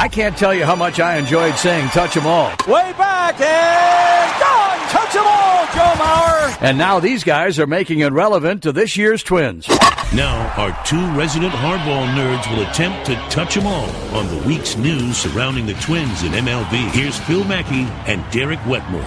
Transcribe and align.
I 0.00 0.08
can't 0.08 0.34
tell 0.34 0.54
you 0.54 0.64
how 0.64 0.76
much 0.76 0.98
I 0.98 1.18
enjoyed 1.18 1.56
saying 1.56 1.90
touch 1.90 2.16
'em 2.16 2.26
all. 2.26 2.48
Way 2.66 2.94
back 2.96 3.38
and 3.38 4.40
gone. 4.40 4.88
Touch 4.88 5.14
'em 5.14 5.26
all, 5.26 5.66
Joe 5.74 6.02
Mauer. 6.02 6.56
And 6.62 6.78
now 6.78 7.00
these 7.00 7.22
guys 7.22 7.58
are 7.58 7.66
making 7.66 8.00
it 8.00 8.10
relevant 8.10 8.62
to 8.62 8.72
this 8.72 8.96
year's 8.96 9.22
Twins. 9.22 9.68
Now, 10.14 10.50
our 10.56 10.74
two 10.86 11.04
resident 11.08 11.52
hardball 11.52 12.06
nerds 12.14 12.50
will 12.50 12.62
attempt 12.62 13.04
to 13.06 13.16
touch 13.28 13.58
'em 13.58 13.66
all 13.66 13.90
on 14.14 14.26
the 14.28 14.42
week's 14.48 14.74
news 14.74 15.18
surrounding 15.18 15.66
the 15.66 15.74
Twins 15.74 16.22
in 16.22 16.32
MLB. 16.34 16.78
Here's 16.94 17.18
Phil 17.18 17.44
Mackey 17.44 17.86
and 18.06 18.24
Derek 18.30 18.60
Wetmore. 18.66 19.04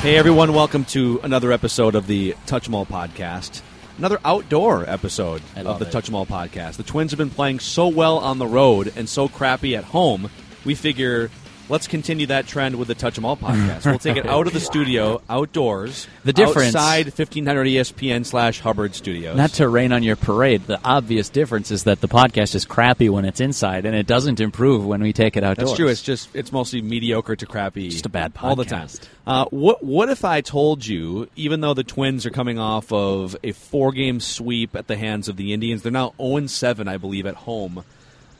Hey 0.00 0.16
everyone, 0.16 0.54
welcome 0.54 0.86
to 0.86 1.20
another 1.22 1.52
episode 1.52 1.94
of 1.94 2.06
the 2.06 2.34
Touch 2.46 2.68
'em 2.68 2.74
All 2.74 2.86
podcast. 2.86 3.60
Another 3.98 4.18
outdoor 4.24 4.88
episode 4.88 5.42
of 5.56 5.78
the 5.78 5.84
Touch 5.84 6.08
'em 6.08 6.14
All 6.14 6.26
podcast. 6.26 6.76
The 6.76 6.82
Twins 6.82 7.12
have 7.12 7.18
been 7.18 7.30
playing 7.30 7.60
so 7.60 7.88
well 7.88 8.18
on 8.18 8.38
the 8.38 8.46
road 8.46 8.92
and 8.96 9.08
so 9.08 9.28
crappy 9.28 9.76
at 9.76 9.84
home. 9.84 10.30
We 10.64 10.74
figure 10.74 11.30
let's 11.68 11.86
continue 11.86 12.26
that 12.26 12.46
trend 12.46 12.76
with 12.76 12.88
the 12.88 12.94
Touch 12.94 13.16
'em 13.18 13.24
All 13.24 13.36
podcast. 13.36 13.86
we'll 13.86 13.98
take 13.98 14.16
it 14.16 14.26
out 14.26 14.46
of 14.46 14.52
the 14.52 14.60
studio, 14.60 15.22
outdoors, 15.28 16.06
The 16.24 16.32
difference- 16.32 16.74
outside 16.74 17.06
1500 17.06 17.66
ESPN 17.66 18.24
slash 18.26 18.60
Hubbard 18.60 18.94
Studios. 18.94 19.36
Not 19.36 19.50
to 19.54 19.68
rain 19.68 19.92
on 19.92 20.02
your 20.02 20.16
parade, 20.16 20.66
the 20.66 20.80
obvious 20.84 21.28
difference 21.28 21.70
is 21.70 21.84
that 21.84 22.00
the 22.00 22.08
podcast 22.08 22.54
is 22.54 22.64
crappy 22.64 23.08
when 23.08 23.24
it's 23.24 23.40
inside, 23.40 23.84
and 23.86 23.94
it 23.96 24.06
doesn't 24.06 24.40
improve 24.40 24.84
when 24.86 25.02
we 25.02 25.12
take 25.12 25.36
it 25.36 25.44
outdoors. 25.44 25.70
That's 25.70 25.76
true. 25.78 25.88
It's 25.88 26.02
just 26.02 26.28
it's 26.34 26.52
mostly 26.52 26.82
mediocre 26.82 27.36
to 27.36 27.46
crappy. 27.46 27.88
Just 27.88 28.06
a 28.06 28.08
bad 28.08 28.32
all 28.42 28.56
the 28.56 28.64
time. 28.64 28.88
Uh, 29.26 29.44
what 29.50 29.82
what 29.84 30.08
if 30.08 30.24
I 30.24 30.40
told 30.40 30.84
you, 30.86 31.28
even 31.36 31.60
though 31.60 31.74
the 31.74 31.84
Twins 31.84 32.26
are 32.26 32.30
coming 32.30 32.58
off 32.58 32.92
of 32.92 33.36
a 33.44 33.52
four 33.52 33.92
game 33.92 34.18
sweep 34.20 34.74
at 34.74 34.86
the 34.88 34.96
hands 34.96 35.28
of 35.28 35.36
the 35.36 35.52
Indians, 35.52 35.82
they're 35.82 35.92
now 35.92 36.12
zero 36.20 36.46
seven, 36.46 36.88
I 36.88 36.96
believe, 36.96 37.26
at 37.26 37.34
home 37.34 37.84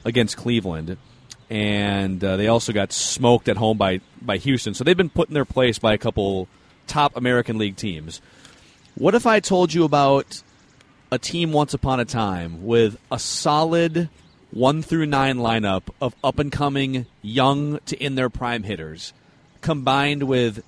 against 0.04 0.36
Cleveland, 0.36 0.96
and 1.52 2.24
uh, 2.24 2.38
they 2.38 2.48
also 2.48 2.72
got 2.72 2.94
smoked 2.94 3.46
at 3.46 3.58
home 3.58 3.76
by 3.76 4.00
by 4.22 4.38
Houston. 4.38 4.72
So 4.72 4.84
they've 4.84 4.96
been 4.96 5.10
put 5.10 5.28
in 5.28 5.34
their 5.34 5.44
place 5.44 5.78
by 5.78 5.92
a 5.92 5.98
couple 5.98 6.48
top 6.86 7.14
American 7.14 7.58
League 7.58 7.76
teams. 7.76 8.22
What 8.94 9.14
if 9.14 9.26
I 9.26 9.38
told 9.38 9.74
you 9.74 9.84
about 9.84 10.42
a 11.10 11.18
team 11.18 11.52
once 11.52 11.74
upon 11.74 12.00
a 12.00 12.06
time 12.06 12.64
with 12.64 12.96
a 13.10 13.18
solid 13.18 14.08
one 14.50 14.80
through 14.80 15.04
nine 15.04 15.36
lineup 15.36 15.82
of 16.00 16.14
up 16.24 16.38
and 16.38 16.50
coming 16.50 17.04
young 17.20 17.80
to 17.80 18.02
in 18.02 18.14
their 18.14 18.30
prime 18.30 18.62
hitters, 18.62 19.12
combined 19.60 20.22
with 20.22 20.64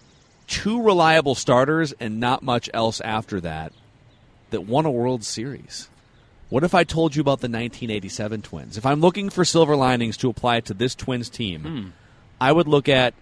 two 0.49 0.83
reliable 0.83 1.35
starters 1.35 1.95
and 1.99 2.21
not 2.21 2.43
much 2.43 2.69
else 2.75 3.01
after 3.01 3.41
that, 3.41 3.73
that 4.51 4.67
won 4.67 4.85
a 4.85 4.91
World 4.91 5.25
Series. 5.25 5.89
What 6.55 6.63
if 6.63 6.73
I 6.73 6.85
told 6.85 7.17
you 7.17 7.21
about 7.21 7.41
the 7.41 7.49
1987 7.49 8.43
Twins? 8.43 8.79
If 8.79 8.87
I'm 8.87 9.01
looking 9.01 9.29
for 9.29 9.45
silver 9.45 9.75
linings 9.75 10.17
to 10.19 10.31
apply 10.31 10.61
to 10.61 10.73
this 10.73 10.95
Twins 10.95 11.29
team, 11.29 11.63
hmm. 11.63 11.89
I 12.41 12.53
would 12.53 12.69
look 12.69 12.89
at 12.89 13.13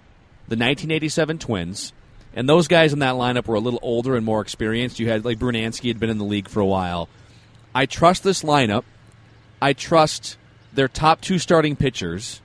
the 0.49 0.57
1987 0.57 1.39
Twins, 1.39 1.95
and 2.35 2.47
those 2.47 2.69
guys 2.69 2.93
in 2.93 2.99
that 2.99 3.15
lineup 3.15 3.47
were 3.47 3.55
a 3.55 3.61
little 3.61 3.79
older 3.81 4.17
and 4.17 4.27
more 4.27 4.43
experienced. 4.43 5.01
You 5.01 5.09
had 5.09 5.25
like 5.25 5.39
Brunansky 5.39 5.89
had 5.89 5.99
been 5.99 6.11
in 6.11 6.19
the 6.19 6.27
league 6.27 6.47
for 6.47 6.61
a 6.61 6.67
while. 6.67 7.09
I 7.75 7.87
trust 7.87 8.23
this 8.23 8.43
lineup. 8.43 8.85
I 9.63 9.73
trust 9.73 10.37
their 10.75 10.89
top 10.89 11.23
two 11.23 11.39
starting 11.39 11.75
pitchers. 11.75 12.43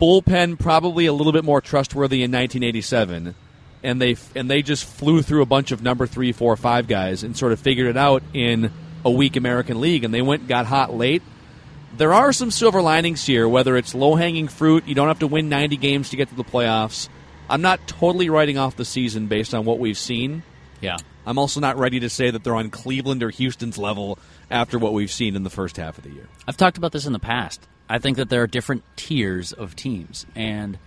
Bullpen 0.00 0.56
probably 0.56 1.06
a 1.06 1.12
little 1.12 1.32
bit 1.32 1.44
more 1.44 1.60
trustworthy 1.60 2.22
in 2.22 2.30
1987, 2.30 3.34
and 3.82 4.00
they 4.00 4.14
and 4.36 4.48
they 4.48 4.62
just 4.62 4.84
flew 4.84 5.20
through 5.20 5.42
a 5.42 5.46
bunch 5.46 5.72
of 5.72 5.82
number 5.82 6.06
three, 6.06 6.30
four, 6.30 6.56
five 6.56 6.86
guys 6.86 7.24
and 7.24 7.36
sort 7.36 7.50
of 7.50 7.58
figured 7.58 7.88
it 7.88 7.96
out 7.96 8.22
in 8.32 8.70
a 9.04 9.10
weak 9.10 9.36
American 9.36 9.80
League, 9.80 10.04
and 10.04 10.12
they 10.12 10.22
went 10.22 10.42
and 10.42 10.48
got 10.48 10.66
hot 10.66 10.94
late. 10.94 11.22
There 11.96 12.12
are 12.12 12.32
some 12.32 12.50
silver 12.50 12.82
linings 12.82 13.24
here, 13.24 13.48
whether 13.48 13.76
it's 13.76 13.94
low 13.94 14.14
hanging 14.16 14.48
fruit, 14.48 14.86
you 14.86 14.94
don't 14.94 15.08
have 15.08 15.20
to 15.20 15.26
win 15.26 15.48
90 15.48 15.76
games 15.76 16.10
to 16.10 16.16
get 16.16 16.28
to 16.30 16.34
the 16.34 16.44
playoffs. 16.44 17.08
I'm 17.48 17.62
not 17.62 17.86
totally 17.86 18.30
writing 18.30 18.58
off 18.58 18.76
the 18.76 18.84
season 18.84 19.26
based 19.26 19.54
on 19.54 19.64
what 19.64 19.78
we've 19.78 19.98
seen. 19.98 20.42
Yeah. 20.80 20.96
I'm 21.26 21.38
also 21.38 21.60
not 21.60 21.78
ready 21.78 22.00
to 22.00 22.10
say 22.10 22.30
that 22.30 22.42
they're 22.42 22.54
on 22.54 22.70
Cleveland 22.70 23.22
or 23.22 23.30
Houston's 23.30 23.78
level 23.78 24.18
after 24.50 24.78
what 24.78 24.92
we've 24.92 25.10
seen 25.10 25.36
in 25.36 25.42
the 25.42 25.50
first 25.50 25.76
half 25.76 25.98
of 25.98 26.04
the 26.04 26.10
year. 26.10 26.28
I've 26.46 26.56
talked 26.56 26.78
about 26.78 26.92
this 26.92 27.06
in 27.06 27.12
the 27.12 27.18
past. 27.18 27.66
I 27.88 27.98
think 27.98 28.16
that 28.16 28.28
there 28.28 28.42
are 28.42 28.46
different 28.46 28.82
tiers 28.96 29.52
of 29.52 29.76
teams, 29.76 30.26
and 30.34 30.78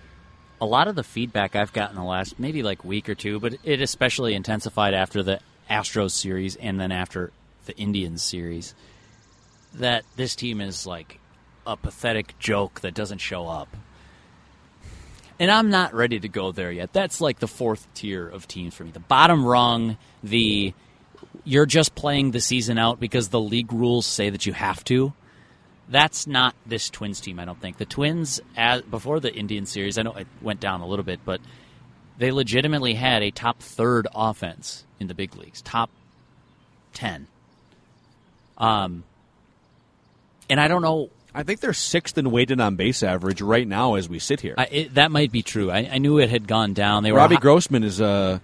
a 0.60 0.66
lot 0.66 0.88
of 0.88 0.96
the 0.96 1.04
feedback 1.04 1.56
I've 1.56 1.74
gotten 1.74 1.96
the 1.96 2.04
last 2.04 2.40
maybe 2.40 2.64
like 2.64 2.84
week 2.84 3.08
or 3.08 3.16
two, 3.16 3.40
but 3.40 3.56
it 3.64 3.82
especially 3.82 4.34
intensified 4.34 4.94
after 4.94 5.22
the 5.22 5.40
Astros 5.70 6.12
series 6.12 6.56
and 6.56 6.80
then 6.80 6.92
after 6.92 7.32
the 7.68 7.78
Indians 7.78 8.24
series, 8.24 8.74
that 9.76 10.04
this 10.16 10.36
team 10.36 10.60
is 10.60 10.88
like 10.88 11.20
a 11.66 11.78
pathetic 11.78 12.38
joke 12.40 12.82
that 12.82 12.94
doesn't 12.94 13.20
show 13.20 13.48
up. 13.48 13.68
And 15.40 15.52
I'm 15.52 15.70
not 15.70 15.94
ready 15.94 16.20
to 16.20 16.28
go 16.28 16.52
there 16.52 16.72
yet. 16.72 16.94
That's 16.94 17.22
like 17.22 17.38
the 17.38 17.48
fourth 17.48 17.88
tier 17.94 18.28
of 18.28 18.48
teams 18.48 18.74
for 18.74 18.84
me. 18.84 18.92
The 18.92 19.00
bottom 19.00 19.46
rung, 19.46 19.98
the 20.24 20.74
you're 21.44 21.68
just 21.68 21.94
playing 21.94 22.32
the 22.32 22.42
season 22.42 22.80
out 22.80 23.00
because 23.00 23.30
the 23.30 23.40
league 23.40 23.72
rules 23.72 24.08
say 24.08 24.32
that 24.32 24.46
you 24.48 24.54
have 24.54 24.84
to 24.86 25.14
that's 25.90 26.28
not 26.28 26.56
this 26.66 26.90
Twins 26.90 27.22
team. 27.22 27.40
I 27.40 27.46
don't 27.46 27.60
think 27.60 27.78
the 27.78 27.86
Twins, 27.86 28.42
as, 28.56 28.82
before 28.82 29.20
the 29.20 29.34
Indian 29.34 29.66
series, 29.66 29.98
I 29.98 30.04
know 30.04 30.14
it 30.14 30.28
went 30.42 30.60
down 30.60 30.82
a 30.82 30.88
little 30.88 31.06
bit, 31.06 31.22
but 31.24 31.40
they 32.18 32.32
legitimately 32.32 32.94
had 32.94 33.24
a 33.24 33.32
top 33.32 33.60
third 33.60 34.08
offense 34.14 34.86
in 35.00 35.08
the 35.08 35.14
big 35.14 35.36
leagues, 35.36 35.62
top 35.62 35.90
ten. 36.94 37.28
Um, 38.58 39.04
and 40.50 40.60
I 40.60 40.68
don't 40.68 40.82
know. 40.82 41.10
I 41.36 41.44
think 41.44 41.60
they're 41.60 41.74
sixth 41.74 42.18
in 42.18 42.32
weighted 42.32 42.60
on 42.60 42.76
base 42.78 43.04
average 43.04 43.42
right 43.42 43.68
now 43.68 43.96
as 43.96 44.10
we 44.10 44.18
sit 44.20 44.42
here. 44.42 44.56
I, 44.58 44.64
it, 44.66 44.94
that 44.96 45.12
might 45.12 45.32
be 45.32 45.44
true. 45.44 45.70
I, 45.70 45.88
I 45.92 45.98
knew 46.00 46.18
it 46.18 46.30
had 46.30 46.48
gone 46.48 46.74
down. 46.74 47.04
They 47.04 47.12
were 47.12 47.18
Robbie 47.20 47.38
Grossman 47.38 47.84
is 47.84 48.02
uh, 48.02 48.40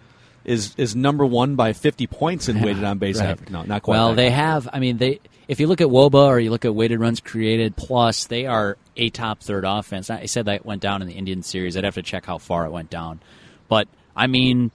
is 0.45 0.75
is 0.77 0.95
number 0.95 1.25
one 1.25 1.55
by 1.55 1.73
50 1.73 2.05
points 2.07 2.49
in 2.49 2.61
weighted 2.65 2.83
on 2.83 2.99
base 2.99 3.19
Right. 3.19 3.29
average. 3.29 3.49
No, 3.49 3.63
not 3.63 3.81
quite. 3.81 3.95
Well, 3.95 4.13
they 4.13 4.29
have. 4.29 4.69
I 4.71 4.79
mean, 4.79 4.97
they. 4.97 5.19
If 5.47 5.59
you 5.59 5.67
look 5.67 5.81
at 5.81 5.87
WOBA 5.87 6.13
or 6.27 6.39
you 6.39 6.51
look 6.51 6.63
at 6.65 6.73
weighted 6.73 6.99
runs 6.99 7.19
created 7.19 7.75
plus, 7.75 8.25
they 8.27 8.45
are 8.45 8.77
a 8.95 9.09
top 9.09 9.39
third 9.41 9.65
offense. 9.65 10.09
I 10.09 10.25
said 10.25 10.45
that 10.45 10.65
went 10.65 10.81
down 10.81 11.01
in 11.01 11.07
the 11.07 11.15
Indian 11.15 11.43
series. 11.43 11.75
I'd 11.75 11.83
have 11.83 11.95
to 11.95 12.01
check 12.03 12.25
how 12.25 12.37
far 12.37 12.65
it 12.65 12.71
went 12.71 12.89
down, 12.89 13.19
but 13.67 13.87
I 14.15 14.27
mean, 14.27 14.71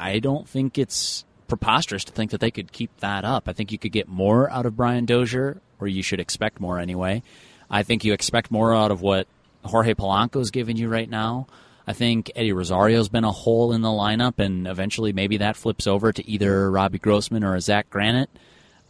I 0.00 0.18
don't 0.20 0.48
think 0.48 0.78
it's 0.78 1.24
preposterous 1.52 2.02
to 2.04 2.12
think 2.12 2.30
that 2.30 2.40
they 2.40 2.50
could 2.50 2.72
keep 2.72 3.00
that 3.00 3.26
up. 3.26 3.46
I 3.46 3.52
think 3.52 3.72
you 3.72 3.78
could 3.78 3.92
get 3.92 4.08
more 4.08 4.50
out 4.50 4.64
of 4.64 4.74
Brian 4.74 5.04
Dozier, 5.04 5.60
or 5.78 5.86
you 5.86 6.02
should 6.02 6.18
expect 6.18 6.60
more 6.60 6.78
anyway. 6.78 7.22
I 7.70 7.82
think 7.82 8.06
you 8.06 8.14
expect 8.14 8.50
more 8.50 8.74
out 8.74 8.90
of 8.90 9.02
what 9.02 9.26
Jorge 9.62 9.92
Polanco's 9.92 10.50
giving 10.50 10.78
you 10.78 10.88
right 10.88 11.10
now. 11.10 11.46
I 11.86 11.92
think 11.92 12.32
Eddie 12.34 12.54
Rosario's 12.54 13.10
been 13.10 13.24
a 13.24 13.30
hole 13.30 13.74
in 13.74 13.82
the 13.82 13.90
lineup, 13.90 14.38
and 14.38 14.66
eventually 14.66 15.12
maybe 15.12 15.36
that 15.36 15.58
flips 15.58 15.86
over 15.86 16.10
to 16.10 16.26
either 16.26 16.70
Robbie 16.70 16.98
Grossman 16.98 17.44
or 17.44 17.60
Zach 17.60 17.90
Granite. 17.90 18.30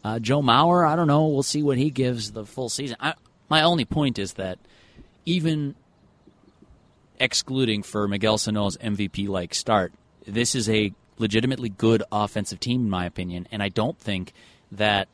Uh, 0.05 0.21
Joe 0.21 0.41
Mauer, 0.41 0.89
I 0.89 0.95
don't 0.95 1.09
know. 1.09 1.27
We'll 1.27 1.43
see 1.43 1.65
what 1.65 1.79
he 1.79 1.91
gives 1.91 2.31
the 2.31 2.47
full 2.47 2.69
season. 2.69 2.97
I, 3.01 3.15
my 3.49 3.63
only 3.63 3.85
point 3.85 4.21
is 4.21 4.35
that 4.35 4.61
even 5.27 5.75
excluding 7.19 7.83
for 7.83 8.07
Miguel 8.07 8.39
Sano's 8.39 8.77
MVP 8.77 9.27
like 9.27 9.53
start, 9.53 9.93
this 10.29 10.55
is 10.55 10.69
a 10.69 10.93
legitimately 11.19 11.69
good 11.71 12.03
offensive 12.11 12.61
team, 12.61 12.83
in 12.83 12.91
my 12.91 13.07
opinion, 13.07 13.47
and 13.53 13.63
I 13.63 13.69
don't 13.69 13.99
think 13.99 14.33
that 14.73 15.09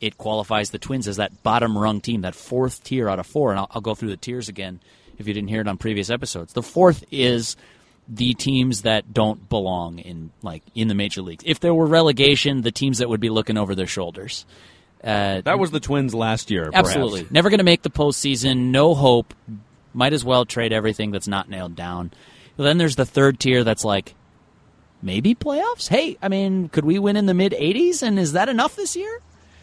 it 0.00 0.18
qualifies 0.18 0.70
the 0.70 0.78
Twins 0.78 1.08
as 1.08 1.16
that 1.16 1.42
bottom 1.42 1.76
rung 1.76 2.00
team, 2.00 2.20
that 2.22 2.34
fourth 2.34 2.84
tier 2.84 3.08
out 3.08 3.18
of 3.18 3.26
four. 3.26 3.50
And 3.50 3.58
I'll, 3.58 3.68
I'll 3.72 3.80
go 3.80 3.94
through 3.94 4.10
the 4.10 4.16
tiers 4.16 4.48
again 4.48 4.80
if 5.18 5.26
you 5.26 5.34
didn't 5.34 5.48
hear 5.48 5.60
it 5.60 5.68
on 5.68 5.76
previous 5.76 6.10
episodes. 6.10 6.52
The 6.52 6.62
fourth 6.62 7.04
is 7.10 7.56
the 8.08 8.34
teams 8.34 8.82
that 8.82 9.12
don't 9.12 9.48
belong 9.48 9.98
in 9.98 10.30
like 10.42 10.62
in 10.74 10.88
the 10.88 10.94
major 10.94 11.20
leagues. 11.20 11.44
If 11.46 11.60
there 11.60 11.74
were 11.74 11.86
relegation, 11.86 12.62
the 12.62 12.70
teams 12.72 12.98
that 12.98 13.08
would 13.08 13.20
be 13.20 13.28
looking 13.28 13.56
over 13.56 13.74
their 13.74 13.86
shoulders. 13.86 14.46
Uh, 15.02 15.40
that 15.42 15.58
was 15.58 15.70
the 15.70 15.80
Twins 15.80 16.14
last 16.14 16.50
year. 16.50 16.70
perhaps. 16.70 16.88
Absolutely. 16.88 17.26
Never 17.30 17.50
going 17.50 17.58
to 17.58 17.64
make 17.64 17.82
the 17.82 17.90
postseason. 17.90 18.70
No 18.70 18.94
hope. 18.94 19.34
Might 19.94 20.12
as 20.12 20.24
well 20.24 20.44
trade 20.44 20.72
everything 20.72 21.10
that's 21.10 21.28
not 21.28 21.48
nailed 21.48 21.76
down. 21.76 22.12
Then 22.56 22.78
there's 22.78 22.96
the 22.96 23.06
third 23.06 23.38
tier 23.38 23.62
that's 23.62 23.84
like, 23.84 24.14
maybe 25.02 25.34
playoffs? 25.34 25.88
Hey, 25.88 26.16
I 26.22 26.28
mean, 26.28 26.68
could 26.68 26.84
we 26.84 26.98
win 26.98 27.16
in 27.16 27.26
the 27.26 27.34
mid 27.34 27.52
80s? 27.52 28.02
And 28.02 28.18
is 28.18 28.32
that 28.32 28.48
enough 28.48 28.76
this 28.76 28.96
year? 28.96 29.20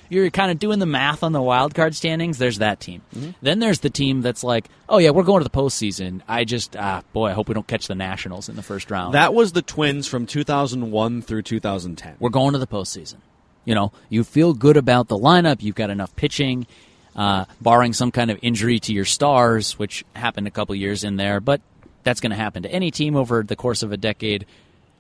You're 0.10 0.30
kind 0.30 0.52
of 0.52 0.60
doing 0.60 0.80
the 0.80 0.86
math 0.86 1.24
on 1.24 1.32
the 1.32 1.42
wild 1.42 1.74
card 1.74 1.96
standings. 1.96 2.38
There's 2.38 2.60
that 2.60 2.80
team. 2.80 3.02
Then 3.42 3.60
there's 3.60 3.80
the 3.80 3.90
team 3.90 4.22
that's 4.22 4.44
like, 4.44 4.70
oh, 4.88 5.00
yeah, 5.00 5.10
we're 5.10 5.24
going 5.24 5.44
to 5.44 5.50
the 5.50 5.56
postseason. 5.56 6.22
I 6.28 6.44
just, 6.44 6.76
ah, 6.78 7.02
boy, 7.12 7.30
I 7.30 7.32
hope 7.34 7.48
we 7.48 7.56
don't 7.56 7.68
catch 7.68 7.88
the 7.88 7.96
Nationals 7.96 8.48
in 8.48 8.56
the 8.56 8.62
first 8.62 8.92
round. 8.92 9.16
That 9.16 9.34
was 9.34 9.54
the 9.54 9.64
Twins 9.64 10.08
from 10.08 10.28
2001 10.28 11.22
through 11.24 11.42
2010. 11.42 12.16
we're 12.20 12.30
going 12.30 12.54
to 12.54 12.60
the 12.60 12.68
postseason. 12.68 13.18
You 13.64 13.74
know, 13.74 13.92
you 14.10 14.24
feel 14.24 14.54
good 14.54 14.78
about 14.78 15.08
the 15.08 15.18
lineup. 15.18 15.64
You've 15.64 15.76
got 15.76 15.90
enough 15.90 16.16
pitching, 16.16 16.68
uh, 17.16 17.46
barring 17.60 17.94
some 17.94 18.12
kind 18.12 18.30
of 18.30 18.38
injury 18.44 18.78
to 18.82 18.94
your 18.94 19.06
stars, 19.06 19.80
which 19.80 20.06
happened 20.16 20.46
a 20.46 20.52
couple 20.52 20.76
years 20.76 21.04
in 21.04 21.16
there. 21.16 21.40
But 21.40 21.62
that's 22.04 22.20
going 22.20 22.30
to 22.30 22.36
happen 22.36 22.62
to 22.64 22.70
any 22.72 22.92
team 22.92 23.16
over 23.16 23.42
the 23.42 23.56
course 23.56 23.82
of 23.82 23.92
a 23.92 23.98
decade. 23.98 24.46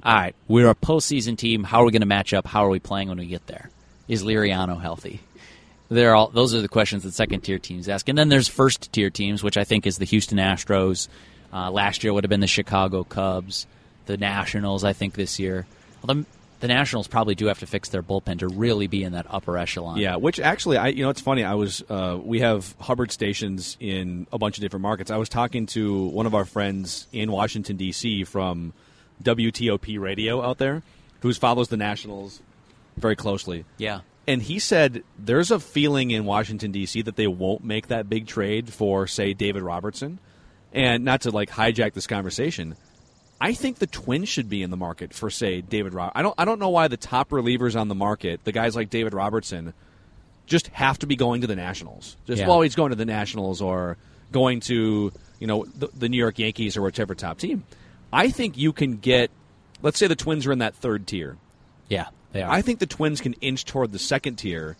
All 0.05 0.13
right, 0.13 0.35
we're 0.47 0.69
a 0.69 0.75
postseason 0.75 1.35
team. 1.35 1.63
How 1.63 1.81
are 1.81 1.85
we 1.85 1.91
going 1.91 2.01
to 2.01 2.05
match 2.05 2.31
up? 2.31 2.45
How 2.45 2.63
are 2.63 2.69
we 2.69 2.77
playing 2.77 3.09
when 3.09 3.17
we 3.17 3.25
get 3.25 3.47
there? 3.47 3.71
Is 4.07 4.23
Liriano 4.23 4.79
healthy? 4.79 5.19
They're 5.89 6.13
all 6.13 6.27
those 6.27 6.53
are 6.53 6.61
the 6.61 6.67
questions 6.67 7.01
that 7.03 7.15
second 7.15 7.41
tier 7.41 7.57
teams 7.57 7.89
ask, 7.89 8.07
and 8.07 8.15
then 8.15 8.29
there's 8.29 8.47
first 8.47 8.91
tier 8.93 9.09
teams, 9.09 9.41
which 9.41 9.57
I 9.57 9.63
think 9.63 9.87
is 9.87 9.97
the 9.97 10.05
Houston 10.05 10.37
Astros. 10.37 11.07
Uh, 11.51 11.71
last 11.71 12.03
year 12.03 12.13
would 12.13 12.23
have 12.23 12.29
been 12.29 12.39
the 12.39 12.45
Chicago 12.45 13.03
Cubs, 13.03 13.65
the 14.05 14.15
Nationals. 14.15 14.83
I 14.83 14.93
think 14.93 15.15
this 15.15 15.39
year, 15.39 15.65
the 16.03 16.67
Nationals 16.67 17.07
probably 17.07 17.33
do 17.33 17.47
have 17.47 17.59
to 17.59 17.65
fix 17.65 17.89
their 17.89 18.03
bullpen 18.03 18.39
to 18.39 18.47
really 18.47 18.85
be 18.85 19.03
in 19.03 19.13
that 19.13 19.25
upper 19.27 19.57
echelon. 19.57 19.97
Yeah, 19.97 20.17
which 20.17 20.39
actually, 20.39 20.77
I 20.77 20.89
you 20.89 21.03
know, 21.03 21.09
it's 21.09 21.21
funny. 21.21 21.43
I 21.43 21.55
was 21.55 21.83
uh, 21.89 22.19
we 22.21 22.41
have 22.41 22.75
Hubbard 22.79 23.11
stations 23.11 23.75
in 23.79 24.27
a 24.31 24.37
bunch 24.37 24.59
of 24.59 24.61
different 24.61 24.83
markets. 24.83 25.09
I 25.09 25.17
was 25.17 25.29
talking 25.29 25.65
to 25.67 26.05
one 26.09 26.27
of 26.27 26.35
our 26.35 26.45
friends 26.45 27.07
in 27.11 27.31
Washington 27.31 27.75
D.C. 27.75 28.23
from 28.25 28.71
WTOP 29.23 29.99
Radio 29.99 30.41
out 30.41 30.57
there, 30.57 30.83
who 31.21 31.33
follows 31.33 31.69
the 31.69 31.77
Nationals 31.77 32.41
very 32.97 33.15
closely. 33.15 33.65
yeah. 33.77 34.01
And 34.27 34.41
he 34.41 34.57
said 34.57 35.03
there's 35.19 35.51
a 35.51 35.59
feeling 35.59 36.09
in 36.09 36.25
Washington 36.25 36.71
D.C. 36.71 37.03
that 37.03 37.15
they 37.15 37.27
won't 37.27 37.63
make 37.63 37.89
that 37.89 38.09
big 38.09 38.25
trade 38.25 38.73
for, 38.73 39.05
say, 39.05 39.33
David 39.33 39.61
Robertson. 39.61 40.17
And 40.73 41.05
not 41.05 41.21
to 41.21 41.29
like 41.31 41.51
hijack 41.51 41.93
this 41.93 42.07
conversation, 42.07 42.75
I 43.39 43.53
think 43.53 43.77
the 43.77 43.85
Twins 43.85 44.27
should 44.27 44.49
be 44.49 44.63
in 44.63 44.71
the 44.71 44.77
market 44.77 45.13
for, 45.13 45.29
say, 45.29 45.61
David. 45.61 45.93
Rob- 45.93 46.11
I 46.15 46.23
don't. 46.23 46.33
I 46.39 46.45
don't 46.45 46.59
know 46.59 46.69
why 46.69 46.87
the 46.87 46.97
top 46.97 47.29
relievers 47.29 47.79
on 47.79 47.87
the 47.87 47.93
market, 47.93 48.43
the 48.45 48.51
guys 48.51 48.75
like 48.75 48.89
David 48.89 49.13
Robertson, 49.13 49.73
just 50.47 50.69
have 50.69 50.97
to 50.99 51.05
be 51.05 51.15
going 51.15 51.41
to 51.41 51.47
the 51.47 51.55
Nationals. 51.55 52.17
Just 52.25 52.41
Yeah. 52.41 52.47
well, 52.47 52.61
he's 52.61 52.73
going 52.75 52.89
to 52.89 52.95
the 52.95 53.05
Nationals 53.05 53.61
or 53.61 53.95
going 54.31 54.59
to 54.61 55.11
you 55.39 55.45
know 55.45 55.65
the, 55.65 55.89
the 55.95 56.09
New 56.09 56.17
York 56.17 56.39
Yankees 56.39 56.77
or 56.77 56.81
whichever 56.81 57.13
top 57.13 57.37
team. 57.37 57.63
I 58.15 58.29
think 58.29 58.57
you 58.57 58.71
can 58.71 58.97
get. 58.97 59.29
Let's 59.81 59.99
say 59.99 60.07
the 60.07 60.15
Twins 60.15 60.47
are 60.47 60.51
in 60.51 60.59
that 60.59 60.73
third 60.73 61.05
tier. 61.05 61.37
Yeah, 61.89 62.07
they 62.31 62.41
are. 62.41 62.49
I 62.49 62.61
think 62.61 62.79
the 62.79 62.85
Twins 62.85 63.19
can 63.19 63.33
inch 63.33 63.65
toward 63.65 63.91
the 63.91 63.99
second 63.99 64.37
tier 64.37 64.77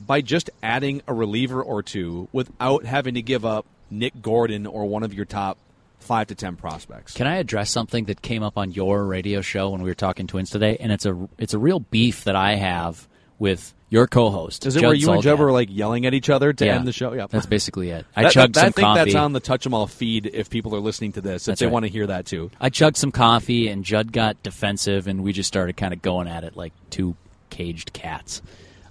by 0.00 0.22
just 0.22 0.50
adding 0.62 1.02
a 1.06 1.14
reliever 1.14 1.62
or 1.62 1.82
two 1.82 2.28
without 2.32 2.84
having 2.84 3.14
to 3.14 3.22
give 3.22 3.44
up 3.44 3.66
Nick 3.90 4.20
Gordon 4.22 4.66
or 4.66 4.86
one 4.86 5.02
of 5.02 5.12
your 5.14 5.26
top 5.26 5.58
five 6.00 6.26
to 6.28 6.34
ten 6.34 6.56
prospects. 6.56 7.14
Can 7.14 7.26
I 7.26 7.36
address 7.36 7.70
something 7.70 8.06
that 8.06 8.22
came 8.22 8.42
up 8.42 8.56
on 8.56 8.72
your 8.72 9.04
radio 9.04 9.40
show 9.42 9.70
when 9.70 9.82
we 9.82 9.90
were 9.90 9.94
talking 9.94 10.26
Twins 10.26 10.50
today? 10.50 10.76
And 10.80 10.90
it's 10.90 11.06
a 11.06 11.28
it's 11.38 11.54
a 11.54 11.58
real 11.58 11.80
beef 11.80 12.24
that 12.24 12.34
I 12.34 12.54
have 12.54 13.06
with 13.38 13.74
your 13.94 14.08
co-host. 14.08 14.66
Is 14.66 14.74
it 14.74 14.80
Judd 14.80 14.88
where 14.88 14.94
you 14.96 15.12
and 15.12 15.22
Jeb 15.22 15.38
were 15.38 15.52
like 15.52 15.68
yelling 15.70 16.04
at 16.04 16.14
each 16.14 16.28
other 16.28 16.52
to 16.52 16.66
Yeah. 16.66 16.74
end 16.74 16.86
the 16.86 16.92
show? 16.92 17.12
Yeah, 17.12 17.26
That's 17.30 17.46
basically 17.46 17.90
it. 17.90 18.04
I 18.16 18.24
That- 18.24 18.32
chugged 18.32 18.54
that- 18.56 18.60
some 18.60 18.66
I 18.66 18.70
think 18.72 18.84
coffee. 18.86 18.98
that's 19.12 19.14
on 19.14 19.32
the 19.32 19.38
Touch 19.40 19.64
'Em 19.66 19.72
All 19.72 19.86
feed 19.86 20.28
if 20.34 20.50
people 20.50 20.74
are 20.74 20.80
listening 20.80 21.12
to 21.12 21.20
this. 21.20 21.42
If 21.42 21.46
That's 21.52 21.60
they 21.60 21.66
right. 21.66 21.72
want 21.72 21.84
to 21.84 21.88
hear 21.92 22.08
that 22.08 22.26
too. 22.26 22.50
I 22.60 22.70
chugged 22.70 22.96
some 22.96 23.12
coffee, 23.12 23.68
and 23.68 23.84
Judd 23.84 24.10
got 24.12 24.42
defensive, 24.42 25.06
and 25.06 25.22
we 25.22 25.32
just 25.32 25.46
started 25.46 25.76
kind 25.76 25.94
of 25.94 26.02
going 26.02 26.26
at 26.26 26.42
it 26.42 26.56
like 26.56 26.72
two 26.90 27.14
caged 27.50 27.92
cats. 27.92 28.42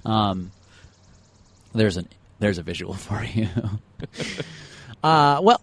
Um, 0.05 0.51
there's 1.75 1.97
an 1.97 2.07
there's 2.39 2.57
a 2.57 2.63
visual 2.63 2.93
for 3.07 3.23
you. 3.25 3.49
uh, 5.03 5.39
well, 5.43 5.61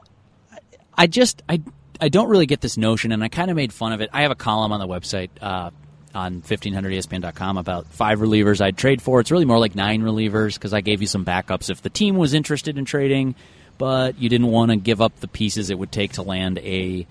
I 0.97 1.07
just 1.07 1.43
I 1.49 1.63
I 2.01 2.09
don't 2.11 2.29
really 2.29 2.47
get 2.47 2.61
this 2.61 2.77
notion, 2.77 3.11
and 3.13 3.25
I 3.25 3.29
kind 3.29 3.51
of 3.51 3.57
made 3.57 3.73
fun 3.73 3.93
of 3.93 4.01
it. 4.03 4.11
I 4.13 4.23
have 4.23 4.31
a 4.31 4.35
column 4.37 4.73
on 4.73 4.81
the 4.81 4.87
website 4.89 5.31
uh, 5.41 5.71
on 6.15 6.43
1500ESPN.com 6.43 7.57
about 7.59 7.87
five 7.87 8.19
relievers 8.19 8.61
I'd 8.61 8.77
trade 8.77 9.01
for. 9.01 9.21
It's 9.21 9.31
really 9.31 9.45
more 9.45 9.59
like 9.59 9.75
nine 9.75 10.03
relievers 10.03 10.55
because 10.55 10.73
I 10.73 10.81
gave 10.81 11.01
you 11.01 11.07
some 11.07 11.25
backups 11.25 11.71
if 11.71 11.83
the 11.83 11.91
team 11.91 12.17
was 12.17 12.35
interested 12.35 12.79
in 12.79 12.85
trading, 12.85 13.35
but 13.79 14.19
you 14.19 14.29
didn't 14.29 14.49
want 14.49 14.71
to 14.71 14.77
give 14.77 15.01
up 15.01 15.19
the 15.21 15.29
pieces 15.29 15.71
it 15.71 15.79
would 15.79 15.93
take 15.93 16.13
to 16.15 16.23
land 16.23 16.59
a, 16.59 17.07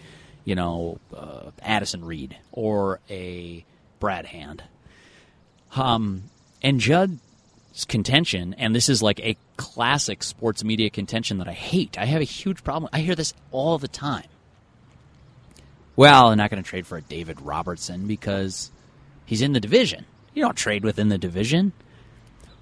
you 0.46 0.56
know, 0.56 1.00
uh, 1.16 1.52
Addison 1.62 2.06
Reed 2.06 2.38
or 2.52 3.00
a 3.10 3.64
Brad 4.00 4.26
Hand. 4.26 4.64
Um, 5.76 6.24
and 6.62 6.80
Judd's 6.80 7.86
contention, 7.88 8.54
and 8.56 8.76
this 8.76 8.90
is 8.90 9.02
like 9.02 9.20
a 9.22 9.38
classic 9.58 10.24
sports 10.24 10.64
media 10.64 10.90
contention 10.90 11.38
that 11.38 11.48
I 11.48 11.54
hate. 11.54 11.98
I 11.98 12.06
have 12.06 12.22
a 12.22 12.26
huge 12.26 12.64
problem. 12.64 12.90
I 12.92 13.00
hear 13.00 13.16
this 13.16 13.34
all 13.52 13.78
the 13.78 13.88
time. 13.88 14.26
Well, 15.96 16.28
they're 16.28 16.38
not 16.38 16.50
going 16.50 16.64
to 16.64 16.70
trade 16.70 16.88
for 16.88 16.98
a 16.98 17.02
David 17.02 17.42
Robertson 17.42 18.08
because 18.08 18.72
he's 19.30 19.44
in 19.44 19.54
the 19.54 19.60
division. 19.60 20.06
You 20.34 20.42
don't 20.42 20.58
trade 20.58 20.84
within 20.84 21.10
the 21.10 21.18
division. 21.20 21.72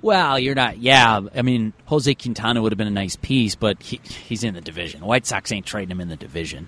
Well, 0.01 0.37
you're 0.37 0.53
not. 0.53 0.77
Yeah, 0.77 1.21
I 1.33 1.41
mean, 1.41 1.71
Jose 1.85 2.13
Quintana 2.13 2.61
would 2.61 2.73
have 2.73 2.77
been 2.77 2.87
a 2.87 2.91
nice 2.91 3.15
piece, 3.15 3.55
but 3.55 3.81
he, 3.81 4.01
he's 4.03 4.43
in 4.43 4.53
the 4.53 4.61
division. 4.61 4.99
White 5.05 5.25
Sox 5.25 5.51
ain't 5.51 5.65
trading 5.65 5.91
him 5.91 6.01
in 6.01 6.09
the 6.09 6.17
division. 6.17 6.67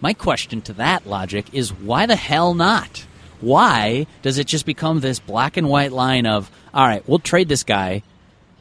My 0.00 0.12
question 0.12 0.60
to 0.62 0.72
that 0.74 1.06
logic 1.06 1.54
is 1.54 1.72
why 1.72 2.06
the 2.06 2.16
hell 2.16 2.52
not? 2.52 3.06
Why 3.40 4.08
does 4.22 4.38
it 4.38 4.48
just 4.48 4.66
become 4.66 4.98
this 4.98 5.20
black 5.20 5.56
and 5.56 5.68
white 5.68 5.92
line 5.92 6.26
of, 6.26 6.50
all 6.74 6.84
right, 6.84 7.08
we'll 7.08 7.20
trade 7.20 7.48
this 7.48 7.62
guy. 7.62 8.02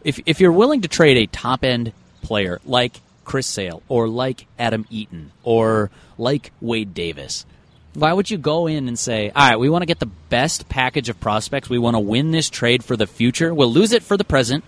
If, 0.03 0.19
if 0.27 0.39
you're 0.39 0.51
willing 0.51 0.81
to 0.81 0.87
trade 0.87 1.17
a 1.17 1.25
top 1.25 1.63
end 1.63 1.91
player 2.21 2.61
like 2.65 3.01
Chris 3.25 3.47
Sale 3.47 3.81
or 3.87 4.07
like 4.07 4.45
Adam 4.59 4.85
Eaton 4.91 5.31
or 5.43 5.89
like 6.19 6.51
Wade 6.61 6.93
Davis, 6.93 7.45
why 7.93 8.13
would 8.13 8.29
you 8.29 8.37
go 8.37 8.67
in 8.67 8.87
and 8.87 8.97
say, 8.97 9.31
all 9.35 9.49
right, 9.49 9.59
we 9.59 9.69
want 9.69 9.81
to 9.81 9.85
get 9.85 9.99
the 9.99 10.05
best 10.05 10.69
package 10.69 11.09
of 11.09 11.19
prospects. 11.19 11.69
We 11.69 11.77
want 11.77 11.95
to 11.95 11.99
win 11.99 12.31
this 12.31 12.49
trade 12.49 12.83
for 12.83 12.95
the 12.95 13.07
future. 13.07 13.53
We'll 13.53 13.71
lose 13.71 13.91
it 13.91 14.03
for 14.03 14.17
the 14.17 14.23
present, 14.23 14.63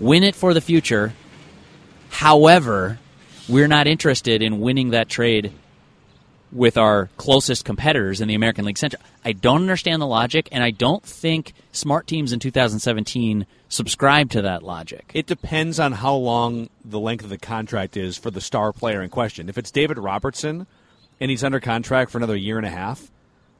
win 0.00 0.24
it 0.24 0.34
for 0.34 0.54
the 0.54 0.60
future. 0.60 1.14
However, 2.10 2.98
we're 3.48 3.68
not 3.68 3.86
interested 3.86 4.42
in 4.42 4.60
winning 4.60 4.90
that 4.90 5.08
trade 5.08 5.52
with 6.50 6.78
our 6.78 7.10
closest 7.18 7.64
competitors 7.64 8.20
in 8.20 8.28
the 8.28 8.34
American 8.34 8.64
League 8.64 8.78
Central. 8.78 9.02
I 9.24 9.32
don't 9.32 9.60
understand 9.60 10.00
the 10.00 10.06
logic, 10.06 10.48
and 10.50 10.64
I 10.64 10.70
don't 10.70 11.02
think 11.02 11.52
smart 11.72 12.06
teams 12.06 12.32
in 12.32 12.40
2017 12.40 13.46
subscribe 13.68 14.30
to 14.30 14.42
that 14.42 14.62
logic. 14.62 15.10
It 15.14 15.26
depends 15.26 15.78
on 15.78 15.92
how 15.92 16.14
long 16.14 16.70
the 16.84 16.98
length 16.98 17.24
of 17.24 17.30
the 17.30 17.38
contract 17.38 17.96
is 17.96 18.16
for 18.16 18.30
the 18.30 18.40
star 18.40 18.72
player 18.72 19.02
in 19.02 19.10
question. 19.10 19.48
If 19.48 19.58
it's 19.58 19.70
David 19.70 19.98
Robertson 19.98 20.66
and 21.20 21.30
he's 21.30 21.44
under 21.44 21.60
contract 21.60 22.10
for 22.10 22.18
another 22.18 22.36
year 22.36 22.56
and 22.56 22.66
a 22.66 22.70
half, 22.70 23.10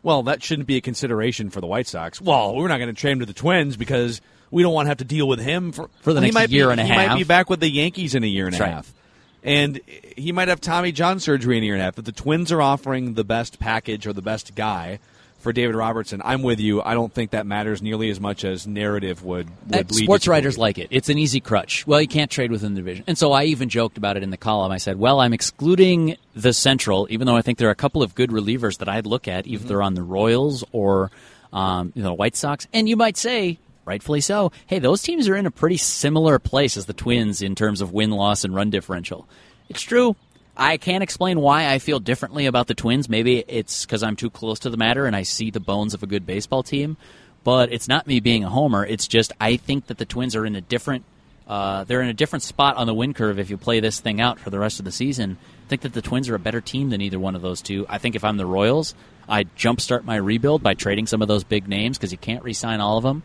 well, 0.02 0.22
that 0.24 0.42
shouldn't 0.42 0.68
be 0.68 0.76
a 0.76 0.80
consideration 0.80 1.50
for 1.50 1.60
the 1.60 1.66
White 1.66 1.86
Sox. 1.86 2.20
Well, 2.20 2.54
we're 2.54 2.68
not 2.68 2.78
going 2.78 2.94
to 2.94 2.98
trade 3.00 3.12
him 3.12 3.20
to 3.20 3.26
the 3.26 3.32
Twins 3.32 3.76
because 3.76 4.20
we 4.50 4.62
don't 4.62 4.72
want 4.72 4.86
to 4.86 4.90
have 4.90 4.98
to 4.98 5.04
deal 5.04 5.26
with 5.28 5.40
him 5.40 5.72
for, 5.72 5.90
For 6.00 6.12
the 6.12 6.20
next 6.20 6.50
year 6.50 6.66
be, 6.68 6.72
and 6.72 6.80
a 6.80 6.84
half. 6.84 7.00
he 7.00 7.06
might 7.08 7.18
be 7.18 7.24
back 7.24 7.50
with 7.50 7.60
the 7.60 7.68
Yankees 7.70 8.14
in 8.14 8.22
a 8.24 8.26
year 8.26 8.46
and 8.46 8.54
a 8.54 8.58
That's 8.58 8.66
right. 8.68 8.74
half. 8.74 8.94
And 9.42 9.80
he 10.16 10.32
might 10.32 10.48
have 10.48 10.60
Tommy 10.60 10.92
John 10.92 11.20
surgery 11.20 11.56
in 11.58 11.62
a 11.62 11.66
year 11.66 11.74
and 11.74 11.80
a 11.80 11.84
half. 11.84 11.98
If 11.98 12.04
the 12.04 12.12
Twins 12.12 12.50
are 12.52 12.60
offering 12.60 13.14
the 13.14 13.24
best 13.24 13.58
package 13.58 14.06
or 14.06 14.12
the 14.12 14.22
best 14.22 14.54
guy 14.54 14.98
for 15.48 15.52
David 15.54 15.76
Robertson, 15.76 16.20
I'm 16.22 16.42
with 16.42 16.60
you. 16.60 16.82
I 16.82 16.92
don't 16.92 17.10
think 17.10 17.30
that 17.30 17.46
matters 17.46 17.80
nearly 17.80 18.10
as 18.10 18.20
much 18.20 18.44
as 18.44 18.66
narrative 18.66 19.24
would, 19.24 19.48
would 19.70 19.90
lead 19.92 20.04
sports 20.04 20.28
writers 20.28 20.56
believe. 20.56 20.62
like 20.62 20.76
it. 20.78 20.88
It's 20.90 21.08
an 21.08 21.16
easy 21.16 21.40
crutch. 21.40 21.86
Well, 21.86 22.02
you 22.02 22.06
can't 22.06 22.30
trade 22.30 22.50
within 22.50 22.74
the 22.74 22.80
division. 22.80 23.04
And 23.06 23.16
so 23.16 23.32
I 23.32 23.44
even 23.44 23.70
joked 23.70 23.96
about 23.96 24.18
it 24.18 24.22
in 24.22 24.28
the 24.28 24.36
column. 24.36 24.70
I 24.70 24.76
said, 24.76 24.98
well, 24.98 25.20
I'm 25.20 25.32
excluding 25.32 26.18
the 26.36 26.52
Central, 26.52 27.06
even 27.08 27.26
though 27.26 27.34
I 27.34 27.40
think 27.40 27.56
there 27.56 27.68
are 27.68 27.72
a 27.72 27.74
couple 27.76 28.02
of 28.02 28.14
good 28.14 28.28
relievers 28.28 28.76
that 28.78 28.90
I'd 28.90 29.06
look 29.06 29.26
at, 29.26 29.46
Mm-hmm. 29.46 29.54
if 29.54 29.62
they're 29.66 29.80
on 29.82 29.94
the 29.94 30.02
Royals 30.02 30.64
or 30.70 31.10
um, 31.50 31.92
you 31.94 32.02
know, 32.02 32.12
White 32.12 32.36
Sox. 32.36 32.66
And 32.74 32.86
you 32.86 32.96
might 32.98 33.16
say, 33.16 33.58
rightfully 33.86 34.20
so, 34.20 34.52
hey, 34.66 34.80
those 34.80 35.00
teams 35.00 35.30
are 35.30 35.34
in 35.36 35.46
a 35.46 35.50
pretty 35.50 35.78
similar 35.78 36.38
place 36.38 36.76
as 36.76 36.84
the 36.84 36.92
Twins 36.92 37.40
in 37.40 37.54
terms 37.54 37.80
of 37.80 37.94
win 37.94 38.10
loss 38.10 38.44
and 38.44 38.54
run 38.54 38.68
differential. 38.68 39.26
It's 39.70 39.80
true. 39.80 40.14
I 40.58 40.76
can't 40.76 41.04
explain 41.04 41.40
why 41.40 41.72
I 41.72 41.78
feel 41.78 42.00
differently 42.00 42.46
about 42.46 42.66
the 42.66 42.74
Twins. 42.74 43.08
Maybe 43.08 43.44
it's 43.46 43.86
because 43.86 44.02
I'm 44.02 44.16
too 44.16 44.28
close 44.28 44.58
to 44.60 44.70
the 44.70 44.76
matter 44.76 45.06
and 45.06 45.14
I 45.14 45.22
see 45.22 45.50
the 45.50 45.60
bones 45.60 45.94
of 45.94 46.02
a 46.02 46.06
good 46.06 46.26
baseball 46.26 46.64
team. 46.64 46.96
But 47.44 47.72
it's 47.72 47.86
not 47.86 48.08
me 48.08 48.18
being 48.18 48.42
a 48.42 48.50
homer. 48.50 48.84
It's 48.84 49.06
just 49.06 49.32
I 49.40 49.56
think 49.56 49.86
that 49.86 49.98
the 49.98 50.04
Twins 50.04 50.34
are 50.34 50.44
in 50.44 50.56
a 50.56 50.60
different. 50.60 51.04
Uh, 51.46 51.84
they're 51.84 52.02
in 52.02 52.08
a 52.08 52.14
different 52.14 52.42
spot 52.42 52.76
on 52.76 52.86
the 52.86 52.92
win 52.92 53.14
curve 53.14 53.38
if 53.38 53.48
you 53.48 53.56
play 53.56 53.80
this 53.80 54.00
thing 54.00 54.20
out 54.20 54.38
for 54.38 54.50
the 54.50 54.58
rest 54.58 54.80
of 54.80 54.84
the 54.84 54.92
season. 54.92 55.38
I 55.64 55.68
think 55.68 55.82
that 55.82 55.94
the 55.94 56.02
Twins 56.02 56.28
are 56.28 56.34
a 56.34 56.40
better 56.40 56.60
team 56.60 56.90
than 56.90 57.00
either 57.00 57.18
one 57.18 57.36
of 57.36 57.40
those 57.40 57.62
two. 57.62 57.86
I 57.88 57.98
think 57.98 58.16
if 58.16 58.24
I'm 58.24 58.36
the 58.36 58.44
Royals, 58.44 58.94
I'd 59.28 59.54
jumpstart 59.56 60.04
my 60.04 60.16
rebuild 60.16 60.62
by 60.62 60.74
trading 60.74 61.06
some 61.06 61.22
of 61.22 61.28
those 61.28 61.44
big 61.44 61.68
names 61.68 61.96
because 61.96 62.12
you 62.12 62.18
can't 62.18 62.42
re-sign 62.42 62.80
all 62.80 62.98
of 62.98 63.04
them. 63.04 63.22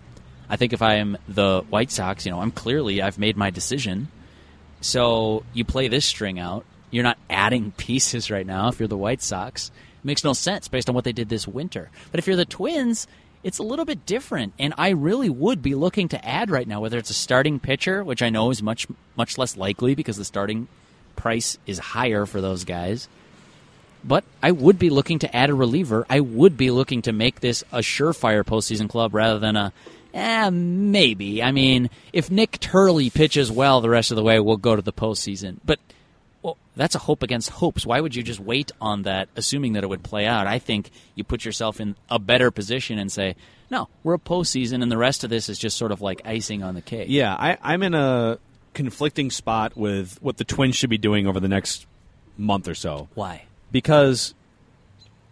I 0.49 0.55
think 0.55 0.71
if 0.71 0.81
I 0.81 0.95
am 0.95 1.17
the 1.27 1.65
White 1.69 1.91
Sox, 1.91 2.25
you 2.25 2.31
know, 2.31 2.39
I'm 2.39 2.51
clearly 2.51 3.01
I've 3.01 3.17
made 3.17 3.35
my 3.35 3.49
decision. 3.49 4.09
So 4.81 5.43
you 5.53 5.65
play 5.65 5.87
this 5.87 6.05
string 6.05 6.39
out. 6.39 6.65
You're 6.93 7.03
not 7.03 7.17
adding 7.27 7.71
pieces 7.71 8.29
right 8.29 8.45
now. 8.45 8.67
If 8.67 8.77
you're 8.77 8.87
the 8.87 8.95
White 8.95 9.23
Sox, 9.23 9.69
it 9.69 10.05
makes 10.05 10.23
no 10.23 10.33
sense 10.33 10.67
based 10.67 10.89
on 10.89 10.93
what 10.93 11.03
they 11.03 11.11
did 11.11 11.27
this 11.27 11.47
winter. 11.47 11.89
But 12.11 12.19
if 12.19 12.27
you're 12.27 12.35
the 12.35 12.45
Twins, 12.45 13.07
it's 13.43 13.57
a 13.57 13.63
little 13.63 13.83
bit 13.83 14.05
different. 14.05 14.53
And 14.59 14.75
I 14.77 14.89
really 14.89 15.27
would 15.27 15.63
be 15.63 15.73
looking 15.73 16.07
to 16.09 16.23
add 16.23 16.51
right 16.51 16.67
now, 16.67 16.81
whether 16.81 16.99
it's 16.99 17.09
a 17.09 17.15
starting 17.15 17.59
pitcher, 17.59 18.03
which 18.03 18.21
I 18.21 18.29
know 18.29 18.51
is 18.51 18.61
much 18.61 18.85
much 19.15 19.39
less 19.39 19.57
likely 19.57 19.95
because 19.95 20.17
the 20.17 20.23
starting 20.23 20.67
price 21.15 21.57
is 21.65 21.79
higher 21.79 22.27
for 22.27 22.41
those 22.41 22.63
guys. 22.63 23.07
But 24.03 24.23
I 24.43 24.51
would 24.51 24.77
be 24.77 24.91
looking 24.91 25.17
to 25.19 25.35
add 25.35 25.49
a 25.49 25.55
reliever. 25.55 26.05
I 26.11 26.19
would 26.19 26.57
be 26.57 26.69
looking 26.69 27.01
to 27.03 27.11
make 27.11 27.39
this 27.39 27.63
a 27.71 27.79
surefire 27.79 28.43
postseason 28.43 28.87
club 28.87 29.15
rather 29.15 29.39
than 29.39 29.55
a, 29.55 29.73
eh, 30.13 30.51
maybe. 30.51 31.41
I 31.41 31.51
mean, 31.51 31.89
if 32.11 32.29
Nik 32.29 32.59
Turley 32.59 33.09
pitches 33.09 33.51
well 33.51 33.81
the 33.81 33.89
rest 33.89 34.11
of 34.11 34.15
the 34.15 34.23
way, 34.23 34.39
we'll 34.39 34.57
go 34.57 34.75
to 34.75 34.81
the 34.83 34.93
postseason. 34.93 35.57
But 35.65 35.79
that's 36.75 36.95
a 36.95 36.99
hope 36.99 37.23
against 37.23 37.49
hopes. 37.49 37.85
Why 37.85 38.01
would 38.01 38.15
you 38.15 38.23
just 38.23 38.39
wait 38.39 38.71
on 38.81 39.03
that, 39.03 39.29
assuming 39.35 39.73
that 39.73 39.83
it 39.83 39.87
would 39.87 40.03
play 40.03 40.25
out? 40.25 40.47
I 40.47 40.59
think 40.59 40.91
you 41.15 41.23
put 41.23 41.45
yourself 41.45 41.79
in 41.79 41.95
a 42.09 42.19
better 42.19 42.51
position 42.51 42.97
and 42.97 43.11
say, 43.11 43.35
no, 43.69 43.89
we're 44.03 44.15
a 44.15 44.19
postseason, 44.19 44.81
and 44.81 44.91
the 44.91 44.97
rest 44.97 45.23
of 45.23 45.29
this 45.29 45.49
is 45.49 45.57
just 45.57 45.77
sort 45.77 45.91
of 45.91 46.01
like 46.01 46.21
icing 46.25 46.63
on 46.63 46.75
the 46.75 46.81
cake. 46.81 47.07
Yeah, 47.09 47.33
I, 47.33 47.57
I'm 47.61 47.83
in 47.83 47.93
a 47.93 48.37
conflicting 48.73 49.29
spot 49.29 49.75
with 49.75 50.21
what 50.21 50.37
the 50.37 50.43
Twins 50.43 50.75
should 50.75 50.89
be 50.89 50.97
doing 50.97 51.27
over 51.27 51.39
the 51.39 51.47
next 51.47 51.85
month 52.37 52.67
or 52.67 52.75
so. 52.75 53.07
Why? 53.13 53.45
Because 53.71 54.33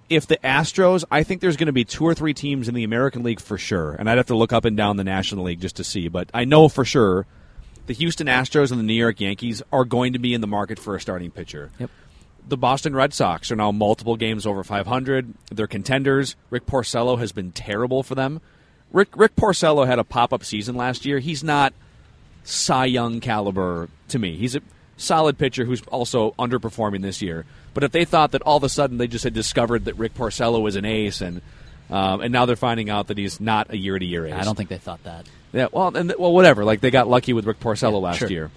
if 0.09 0.27
the 0.27 0.37
Astros, 0.37 1.03
I 1.09 1.23
think 1.23 1.41
there's 1.41 1.57
going 1.57 1.67
to 1.67 1.73
be 1.73 1.85
two 1.85 2.03
or 2.03 2.13
three 2.13 2.33
teams 2.33 2.67
in 2.67 2.75
the 2.75 2.83
American 2.83 3.23
League 3.23 3.39
for 3.39 3.57
sure, 3.57 3.93
and 3.93 4.09
I'd 4.09 4.17
have 4.17 4.27
to 4.27 4.35
look 4.35 4.53
up 4.53 4.65
and 4.65 4.75
down 4.75 4.97
the 4.97 5.03
National 5.03 5.45
League 5.45 5.61
just 5.61 5.77
to 5.77 5.83
see, 5.83 6.07
but 6.07 6.29
I 6.33 6.45
know 6.45 6.67
for 6.67 6.85
sure 6.85 7.25
the 7.91 7.95
Houston 7.95 8.27
Astros 8.27 8.71
and 8.71 8.79
the 8.79 8.85
New 8.85 8.93
York 8.93 9.19
Yankees 9.19 9.61
are 9.73 9.83
going 9.83 10.13
to 10.13 10.19
be 10.19 10.33
in 10.33 10.39
the 10.39 10.47
market 10.47 10.79
for 10.79 10.95
a 10.95 11.01
starting 11.01 11.29
pitcher. 11.29 11.71
Yep. 11.77 11.89
The 12.47 12.55
Boston 12.55 12.95
Red 12.95 13.13
Sox 13.13 13.51
are 13.51 13.57
now 13.57 13.73
multiple 13.73 14.15
games 14.15 14.45
over 14.45 14.63
500. 14.63 15.33
They're 15.51 15.67
contenders. 15.67 16.37
Rick 16.49 16.65
Porcello 16.65 17.19
has 17.19 17.33
been 17.33 17.51
terrible 17.51 18.01
for 18.01 18.15
them. 18.15 18.39
Rick 18.93 19.09
Rick 19.17 19.35
Porcello 19.35 19.85
had 19.85 19.99
a 19.99 20.05
pop 20.05 20.31
up 20.31 20.45
season 20.45 20.75
last 20.75 21.05
year. 21.05 21.19
He's 21.19 21.43
not 21.43 21.73
Cy 22.45 22.85
Young 22.85 23.19
caliber 23.19 23.89
to 24.07 24.17
me. 24.17 24.37
He's 24.37 24.55
a 24.55 24.61
solid 24.95 25.37
pitcher 25.37 25.65
who's 25.65 25.81
also 25.87 26.31
underperforming 26.39 27.01
this 27.01 27.21
year. 27.21 27.43
But 27.73 27.83
if 27.83 27.91
they 27.91 28.05
thought 28.05 28.31
that 28.31 28.41
all 28.43 28.55
of 28.55 28.63
a 28.63 28.69
sudden 28.69 28.99
they 28.99 29.07
just 29.07 29.25
had 29.25 29.33
discovered 29.33 29.83
that 29.83 29.95
Rick 29.95 30.13
Porcello 30.13 30.61
was 30.61 30.77
an 30.77 30.85
ace 30.85 31.19
and 31.19 31.41
um, 31.89 32.21
and 32.21 32.31
now 32.31 32.45
they're 32.45 32.55
finding 32.55 32.89
out 32.89 33.07
that 33.07 33.17
he's 33.17 33.41
not 33.41 33.71
a 33.71 33.77
year 33.77 33.99
to 33.99 34.05
year 34.05 34.27
ace. 34.27 34.33
I 34.33 34.45
don't 34.45 34.55
think 34.55 34.69
they 34.69 34.77
thought 34.77 35.03
that. 35.03 35.27
Yeah, 35.53 35.67
well, 35.71 35.95
and 35.95 36.13
well, 36.17 36.33
whatever. 36.33 36.63
Like 36.63 36.81
they 36.81 36.91
got 36.91 37.07
lucky 37.07 37.33
with 37.33 37.45
Rick 37.45 37.59
Porcello 37.59 37.93
Yeah, 37.93 37.97
last 37.97 38.17
sure. 38.19 38.29
year. 38.29 38.51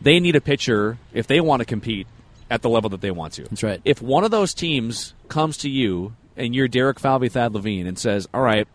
They 0.00 0.18
need 0.18 0.34
a 0.34 0.40
pitcher 0.40 0.98
if 1.12 1.26
they 1.26 1.40
want 1.40 1.60
to 1.60 1.66
compete 1.66 2.06
at 2.50 2.62
the 2.62 2.68
level 2.68 2.90
that 2.90 3.00
they 3.00 3.10
want 3.10 3.34
to. 3.34 3.42
That's 3.44 3.62
right. 3.62 3.80
If 3.84 4.02
one 4.02 4.24
of 4.24 4.30
those 4.30 4.52
teams 4.54 5.14
comes 5.28 5.56
to 5.58 5.70
you 5.70 6.14
and 6.36 6.54
you're 6.54 6.68
Derek 6.68 6.98
Falvey, 6.98 7.28
Thad 7.28 7.54
Levine, 7.54 7.86
and 7.86 7.98
says, 7.98 8.28
"All 8.34 8.40
right, 8.42 8.66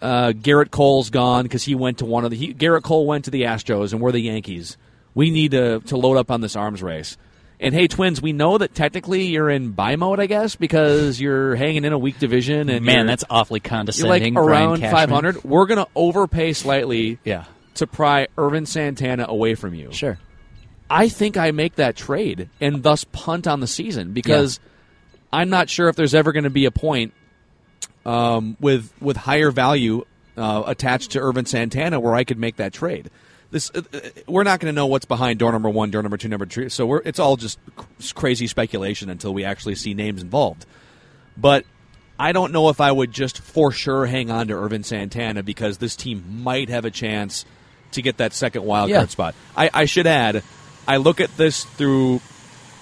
uh, 0.00 0.32
Gerrit 0.32 0.70
Cole's 0.70 1.10
gone 1.10 1.44
because 1.44 1.64
he 1.64 1.74
went 1.74 1.98
to 1.98 2.04
one 2.04 2.24
of 2.24 2.30
the 2.30 2.36
he, 2.36 2.52
Garrett 2.52 2.84
Cole 2.84 3.06
went 3.06 3.24
to 3.26 3.30
the 3.30 3.42
Astros 3.42 3.92
and 3.92 4.00
we're 4.00 4.12
the 4.12 4.20
Yankees. 4.20 4.76
We 5.14 5.30
need 5.30 5.52
to 5.52 5.80
to 5.80 5.96
load 5.96 6.16
up 6.16 6.30
on 6.30 6.40
this 6.40 6.56
arms 6.56 6.82
race." 6.82 7.16
And 7.62 7.72
hey, 7.74 7.86
Twins, 7.86 8.20
we 8.20 8.32
know 8.32 8.58
that 8.58 8.74
technically 8.74 9.26
you're 9.26 9.48
in 9.48 9.70
buy 9.70 9.94
mode, 9.96 10.18
I 10.20 10.26
guess, 10.26 10.56
because 10.56 11.20
you're 11.20 11.54
hanging 11.54 11.84
in 11.84 11.92
a 11.92 11.98
weak 11.98 12.18
division 12.18 12.68
and 12.68 12.84
Man, 12.84 13.06
that's 13.06 13.24
awfully 13.30 13.60
you're 13.64 13.70
condescending. 13.70 14.34
like 14.34 14.44
around 14.44 14.80
Cashman. 14.80 14.90
500. 15.08 15.44
We're 15.44 15.66
going 15.66 15.78
to 15.84 15.88
overpay 15.94 16.54
slightly 16.54 17.18
Yeah, 17.24 17.44
to 17.76 17.86
pry 17.86 18.26
Ervin 18.36 18.66
Santana 18.66 19.26
away 19.28 19.54
from 19.54 19.74
you. 19.74 19.92
sure. 19.92 20.18
I 20.90 21.08
think 21.08 21.38
I 21.38 21.52
make 21.52 21.76
that 21.76 21.96
trade 21.96 22.50
and 22.60 22.82
thus 22.82 23.04
punt 23.04 23.46
on 23.46 23.60
the 23.60 23.66
season 23.66 24.12
because 24.12 24.60
I'm 25.32 25.48
not 25.48 25.70
sure 25.70 25.88
if 25.88 25.96
there's 25.96 26.14
ever 26.14 26.32
going 26.32 26.44
to 26.44 26.50
be 26.50 26.66
a 26.66 26.70
point 26.70 27.14
um, 28.04 28.56
with 28.60 28.92
with 29.00 29.16
higher 29.16 29.50
value 29.50 30.04
uh, 30.36 30.64
attached 30.66 31.12
to 31.12 31.20
Ervin 31.20 31.46
Santana 31.46 31.98
where 32.00 32.14
I 32.14 32.24
could 32.24 32.38
make 32.38 32.56
that 32.56 32.72
trade. 32.74 33.08
This 33.52 33.70
uh, 33.74 33.82
uh, 33.94 34.00
we're 34.26 34.42
not 34.42 34.58
going 34.58 34.72
to 34.72 34.74
know 34.74 34.86
what's 34.86 35.04
behind 35.04 35.38
door 35.38 35.52
number 35.52 35.70
one, 35.70 35.90
door 35.92 36.02
number 36.02 36.16
two, 36.16 36.28
number 36.28 36.46
three. 36.46 36.68
So 36.70 36.86
we're, 36.86 37.02
it's 37.04 37.20
all 37.20 37.36
just 37.36 37.58
crazy 38.14 38.48
speculation 38.48 39.08
until 39.10 39.32
we 39.32 39.44
actually 39.44 39.76
see 39.76 39.94
names 39.94 40.20
involved. 40.22 40.66
But 41.36 41.64
I 42.18 42.32
don't 42.32 42.52
know 42.52 42.68
if 42.70 42.80
I 42.80 42.90
would 42.90 43.12
just 43.12 43.38
for 43.38 43.70
sure 43.70 44.06
hang 44.06 44.30
on 44.30 44.48
to 44.48 44.54
Ervin 44.54 44.82
Santana 44.84 45.42
because 45.44 45.78
this 45.78 45.94
team 45.96 46.42
might 46.42 46.68
have 46.70 46.84
a 46.84 46.90
chance 46.90 47.44
to 47.92 48.02
get 48.02 48.16
that 48.16 48.32
second 48.32 48.64
wild 48.64 48.90
card 48.90 49.02
Yeah. 49.02 49.06
spot. 49.06 49.34
I, 49.56 49.70
I 49.72 49.84
should 49.84 50.06
add, 50.06 50.42
I 50.88 50.96
look 50.96 51.20
at 51.20 51.36
this 51.36 51.64
through 51.64 52.20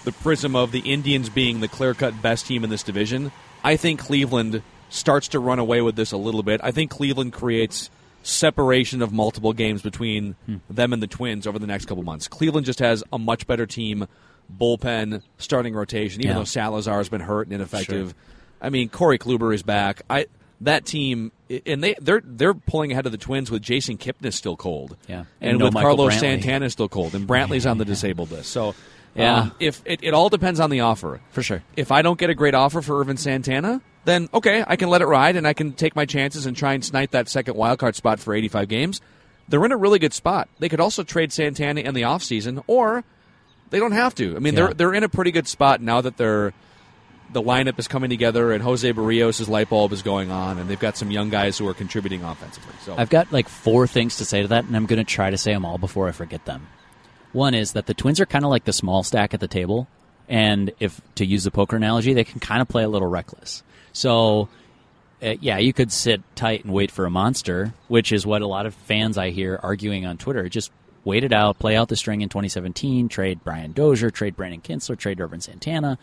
the 0.05 0.13
prism 0.13 0.55
of 0.57 0.71
the 0.73 0.81
Indians 0.81 1.29
being 1.29 1.61
the 1.61 1.69
clear 1.69 1.95
cut 1.95 2.23
best 2.23 2.47
team 2.47 2.65
in 2.65 2.71
this 2.71 2.83
division. 2.83 3.33
I 3.63 3.77
think 3.77 4.01
Cleveland 4.01 4.63
starts 4.89 5.29
to 5.29 5.39
run 5.41 5.59
away 5.59 5.83
with 5.83 5.97
this 5.97 6.13
a 6.13 6.17
little 6.17 6.43
bit. 6.43 6.61
I 6.63 6.71
think 6.71 6.91
Cleveland 6.91 7.33
creates 7.33 7.91
separation 8.23 9.03
of 9.03 9.13
multiple 9.13 9.53
games 9.53 9.83
between 9.83 10.37
them 10.69 10.93
and 10.93 11.03
the 11.03 11.07
Twins 11.07 11.47
over 11.47 11.59
the 11.59 11.67
next 11.67 11.87
couple 11.87 12.03
months. 12.03 12.29
Cleveland 12.29 12.67
just 12.67 12.79
has 12.81 13.03
a 13.13 13.19
much 13.19 13.47
better 13.47 13.67
team, 13.67 14.07
bullpen, 14.55 15.23
starting 15.39 15.75
rotation, 15.75 16.21
even 16.21 16.33
Yeah. 16.33 16.39
though 16.39 16.45
Salazar's 16.45 17.09
been 17.09 17.21
hurt 17.23 17.47
and 17.47 17.55
ineffective. 17.55 18.15
I 18.61 18.69
mean, 18.71 18.89
Corey 18.89 19.19
Kluber 19.19 19.55
is 19.55 19.63
back. 19.63 20.03
I 20.11 20.27
that 20.63 20.85
team 20.85 21.33
and 21.65 21.83
they 21.83 21.95
they're 22.01 22.21
they're 22.23 22.53
pulling 22.53 22.93
ahead 22.93 23.07
of 23.07 23.13
the 23.13 23.19
Twins 23.19 23.51
with 23.51 23.63
Jason 23.63 23.97
Kipnis 23.97 24.35
still 24.35 24.57
cold. 24.57 24.97
Yeah. 25.09 25.25
And, 25.41 25.53
And 25.53 25.59
no 25.59 25.65
with 25.67 25.75
Michael 25.75 25.97
Carlos 25.97 26.15
Brantley. 26.15 26.21
Santana 26.21 26.69
still 26.71 26.89
cold 26.89 27.15
and 27.15 27.27
Brantley's 27.27 27.65
on 27.65 27.79
the 27.79 27.87
disabled 27.87 28.31
list. 28.31 28.51
So 28.51 28.75
Yeah. 29.15 29.37
um, 29.41 29.53
if 29.59 29.81
it, 29.87 30.01
it 30.03 30.13
all 30.13 30.29
depends 30.29 30.61
on 30.61 30.69
the 30.69 30.81
offer. 30.81 31.21
For 31.31 31.43
sure. 31.43 31.63
If 31.77 31.91
I 31.91 32.03
don't 32.03 32.19
get 32.19 32.29
a 32.29 32.35
great 32.35 32.55
offer 32.55 32.83
for 32.83 33.01
Ervin 33.01 33.17
Santana, 33.17 33.81
then 34.05 34.29
okay, 34.33 34.65
I 34.67 34.77
can 34.77 34.89
let 34.89 35.03
it 35.03 35.07
ride 35.07 35.37
and 35.37 35.47
I 35.47 35.53
can 35.53 35.73
take 35.73 35.95
my 35.97 36.07
chances 36.07 36.47
and 36.47 36.57
try 36.57 36.75
and 36.75 36.85
snipe 36.85 37.11
that 37.13 37.29
second 37.29 37.57
wild 37.57 37.79
card 37.79 37.97
spot 37.97 38.21
for 38.21 38.35
85 38.35 38.69
games. 38.69 39.01
They're 39.49 39.65
in 39.65 39.73
a 39.73 39.77
really 39.77 39.99
good 39.99 40.13
spot. 40.15 40.49
They 40.59 40.69
could 40.69 40.81
also 40.81 41.03
trade 41.03 41.33
Santana 41.33 41.81
in 41.81 41.95
the 41.95 42.03
offseason 42.03 42.63
or 42.67 43.05
they 43.71 43.79
don't 43.79 43.93
have 43.93 44.15
to. 44.17 44.37
I 44.37 44.39
mean, 44.39 44.55
Yeah. 44.55 44.67
they're 44.67 44.75
they're 44.75 44.95
in 44.95 45.05
a 45.05 45.09
pretty 45.09 45.33
good 45.33 45.49
spot 45.49 45.81
now 45.81 46.01
that 46.01 46.17
they're 46.17 46.53
the 47.33 47.41
lineup 47.43 47.79
is 47.79 47.87
coming 47.87 48.11
together 48.11 48.51
and 48.53 48.61
Jose 48.63 48.93
Berrios' 48.93 49.49
light 49.49 49.69
bulb 49.69 49.93
is 49.93 50.03
going 50.03 50.33
on 50.33 50.59
and 50.59 50.69
they've 50.69 50.81
got 50.81 50.97
some 50.97 51.13
young 51.13 51.31
guys 51.31 51.57
who 51.59 51.69
are 51.69 51.75
contributing 51.75 52.25
offensively. 52.25 52.75
So 52.85 52.95
I've 52.99 53.11
got 53.11 53.31
like 53.33 53.49
four 53.49 53.87
things 53.87 54.17
to 54.17 54.25
say 54.25 54.43
to 54.43 54.49
that, 54.49 54.65
and 54.65 54.75
I'm 54.77 54.87
going 54.87 54.99
to 54.99 55.05
try 55.05 55.31
to 55.31 55.39
say 55.39 55.53
them 55.53 55.65
all 55.65 55.79
before 55.79 56.09
I 56.09 56.13
forget 56.13 56.45
them. 56.45 56.67
One 57.33 57.55
is 57.55 57.75
that 57.75 57.87
the 57.87 57.95
Twins 57.95 58.19
are 58.19 58.27
kind 58.27 58.45
of 58.45 58.51
like 58.51 58.65
the 58.65 58.73
small 58.73 59.05
stack 59.05 59.33
at 59.33 59.39
the 59.39 59.47
table, 59.47 59.87
and 60.29 60.73
if 60.81 61.01
to 61.15 61.25
use 61.25 61.45
the 61.45 61.53
poker 61.53 61.77
analogy, 61.77 62.13
they 62.15 62.25
can 62.25 62.41
kind 62.41 62.61
of 62.61 62.67
play 62.67 62.83
a 62.83 62.89
little 62.89 63.07
reckless. 63.09 63.63
So, 63.93 64.49
uh, 65.23 65.35
yeah, 65.41 65.59
you 65.59 65.73
could 65.73 65.93
sit 65.93 66.23
tight 66.35 66.65
and 66.65 66.73
wait 66.73 66.91
for 66.91 67.05
a 67.05 67.11
monster, 67.11 67.75
which 67.89 68.13
is 68.13 68.27
what 68.27 68.43
a 68.43 68.47
lot 68.47 68.67
of 68.67 68.75
fans 68.75 69.19
I 69.19 69.31
hear 69.31 69.59
arguing 69.63 70.07
on 70.07 70.17
Twitter. 70.19 70.49
Just 70.49 70.71
wait 71.05 71.25
it 71.25 71.33
out, 71.33 71.59
play 71.59 71.77
out 71.77 71.89
the 71.89 71.97
string 71.97 72.21
in 72.21 72.29
2017, 72.29 73.09
trade 73.09 73.41
Brian 73.45 73.73
Dozier, 73.73 74.11
trade 74.11 74.37
Brandon 74.37 74.61
Kintzler, 74.61 74.99
trade 74.99 75.21
Ervin 75.21 75.41
Santana, 75.41 75.99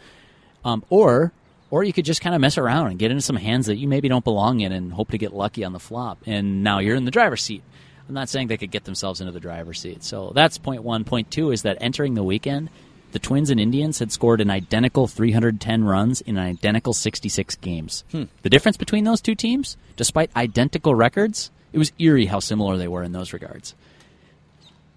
um, 0.65 0.83
or 0.89 1.31
or 1.69 1.83
you 1.83 1.91
could 1.91 2.05
just 2.05 2.21
kind 2.21 2.33
of 2.33 2.39
mess 2.39 2.57
around 2.57 2.87
and 2.87 2.99
get 2.99 3.11
into 3.11 3.21
some 3.21 3.35
hands 3.35 3.65
that 3.65 3.75
you 3.75 3.87
maybe 3.87 4.07
don't 4.07 4.23
belong 4.23 4.61
in 4.61 4.71
and 4.71 4.93
hope 4.93 5.11
to 5.11 5.17
get 5.17 5.33
lucky 5.33 5.65
on 5.65 5.73
the 5.73 5.79
flop. 5.79 6.19
And 6.25 6.63
now 6.63 6.79
you're 6.79 6.95
in 6.95 7.03
the 7.03 7.11
driver's 7.11 7.43
seat. 7.43 7.61
I'm 8.07 8.13
not 8.13 8.29
saying 8.29 8.47
they 8.47 8.57
could 8.57 8.71
get 8.71 8.85
themselves 8.85 9.19
into 9.19 9.33
the 9.33 9.41
driver's 9.41 9.81
seat. 9.81 10.01
So 10.03 10.31
that's 10.33 10.57
point 10.57 10.83
one. 10.83 11.03
Point 11.03 11.29
two 11.29 11.51
is 11.51 11.63
that 11.63 11.77
entering 11.81 12.13
the 12.13 12.23
weekend, 12.23 12.69
the 13.11 13.19
Twins 13.19 13.49
and 13.49 13.59
Indians 13.59 13.99
had 13.99 14.11
scored 14.11 14.41
an 14.41 14.49
identical 14.49 15.07
310 15.07 15.83
runs 15.83 16.21
in 16.21 16.37
an 16.37 16.45
identical 16.45 16.93
66 16.93 17.55
games. 17.55 18.03
The 18.11 18.49
difference 18.49 18.77
between 18.77 19.05
those 19.05 19.21
two 19.21 19.35
teams, 19.35 19.77
despite 19.95 20.29
identical 20.35 20.93
records, 20.93 21.51
it 21.73 21.77
was 21.77 21.91
eerie 21.99 22.25
how 22.25 22.39
similar 22.39 22.77
they 22.77 22.87
were 22.87 23.03
in 23.03 23.11
those 23.13 23.33
regards. 23.33 23.75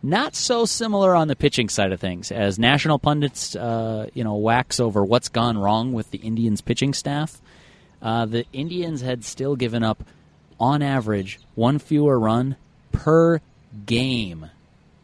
Not 0.02 0.35
so 0.35 0.64
similar 0.64 1.14
on 1.14 1.29
the 1.29 1.37
pitching 1.37 1.69
side 1.69 1.93
of 1.93 2.00
things, 2.00 2.33
as 2.33 2.59
national 2.59 2.99
pundits, 2.99 3.55
uh, 3.55 4.09
you 4.14 4.25
know, 4.25 4.37
wax 4.37 4.81
over 4.81 5.05
what's 5.05 5.29
gone 5.29 5.59
wrong 5.59 5.93
with 5.93 6.11
the 6.11 6.19
Indians' 6.19 6.62
pitching 6.62 6.95
staff. 6.95 7.40
Uh, 8.00 8.25
the 8.25 8.47
Indians 8.52 9.02
had 9.02 9.25
still 9.25 9.57
given 9.57 9.83
up, 9.83 10.02
on 10.59 10.83
average, 10.83 11.38
one 11.55 11.79
fewer 11.79 12.19
run 12.19 12.57
per 12.93 13.40
game 13.85 14.50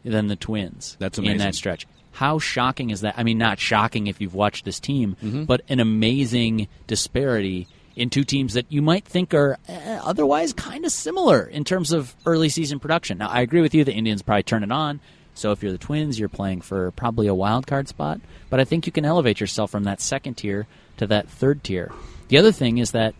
than 0.03 0.27
the 0.27 0.35
Twins. 0.35 0.97
That's 0.99 1.17
in 1.19 1.25
amazing. 1.25 1.39
that 1.39 1.55
stretch. 1.55 1.87
How 2.17 2.39
shocking 2.39 2.89
is 2.89 3.01
that? 3.01 3.15
I 3.17 3.23
mean, 3.23 3.37
not 3.37 3.59
shocking 3.59 4.07
if 4.07 4.19
you've 4.19 4.33
watched 4.33 4.65
this 4.65 4.79
team, 4.79 5.15
Mm-hmm. 5.23 5.43
but 5.45 5.61
an 5.69 5.79
amazing 5.79 6.67
disparity 6.87 7.67
in 7.95 8.09
two 8.09 8.23
teams 8.23 8.53
that 8.53 8.65
you 8.69 8.81
might 8.81 9.05
think 9.05 9.33
are 9.33 9.57
eh, 9.67 9.99
otherwise 10.03 10.53
kind 10.53 10.85
of 10.85 10.91
similar 10.91 11.41
in 11.43 11.63
terms 11.63 11.91
of 11.91 12.15
early 12.25 12.49
season 12.49 12.79
production. 12.79 13.17
Now, 13.19 13.29
I 13.29 13.41
agree 13.41 13.61
with 13.61 13.73
you. 13.75 13.83
The 13.83 13.93
Indians 13.93 14.21
probably 14.21 14.43
turn 14.43 14.63
it 14.63 14.71
on. 14.71 14.99
So 15.35 15.51
if 15.51 15.61
you're 15.61 15.71
the 15.71 15.77
Twins, 15.77 16.19
you're 16.19 16.29
playing 16.29 16.61
for 16.61 16.89
probably 16.91 17.27
a 17.27 17.33
wild 17.35 17.67
card 17.67 17.87
spot. 17.87 18.19
But 18.49 18.59
I 18.59 18.63
think 18.65 18.85
you 18.87 18.91
can 18.91 19.05
elevate 19.05 19.39
yourself 19.39 19.69
from 19.71 19.83
that 19.83 20.01
second 20.01 20.35
tier 20.35 20.65
to 20.97 21.05
that 21.07 21.29
third 21.29 21.63
tier. 21.63 21.91
The 22.29 22.37
other 22.39 22.51
thing 22.51 22.79
is 22.79 22.91
that 22.91 23.13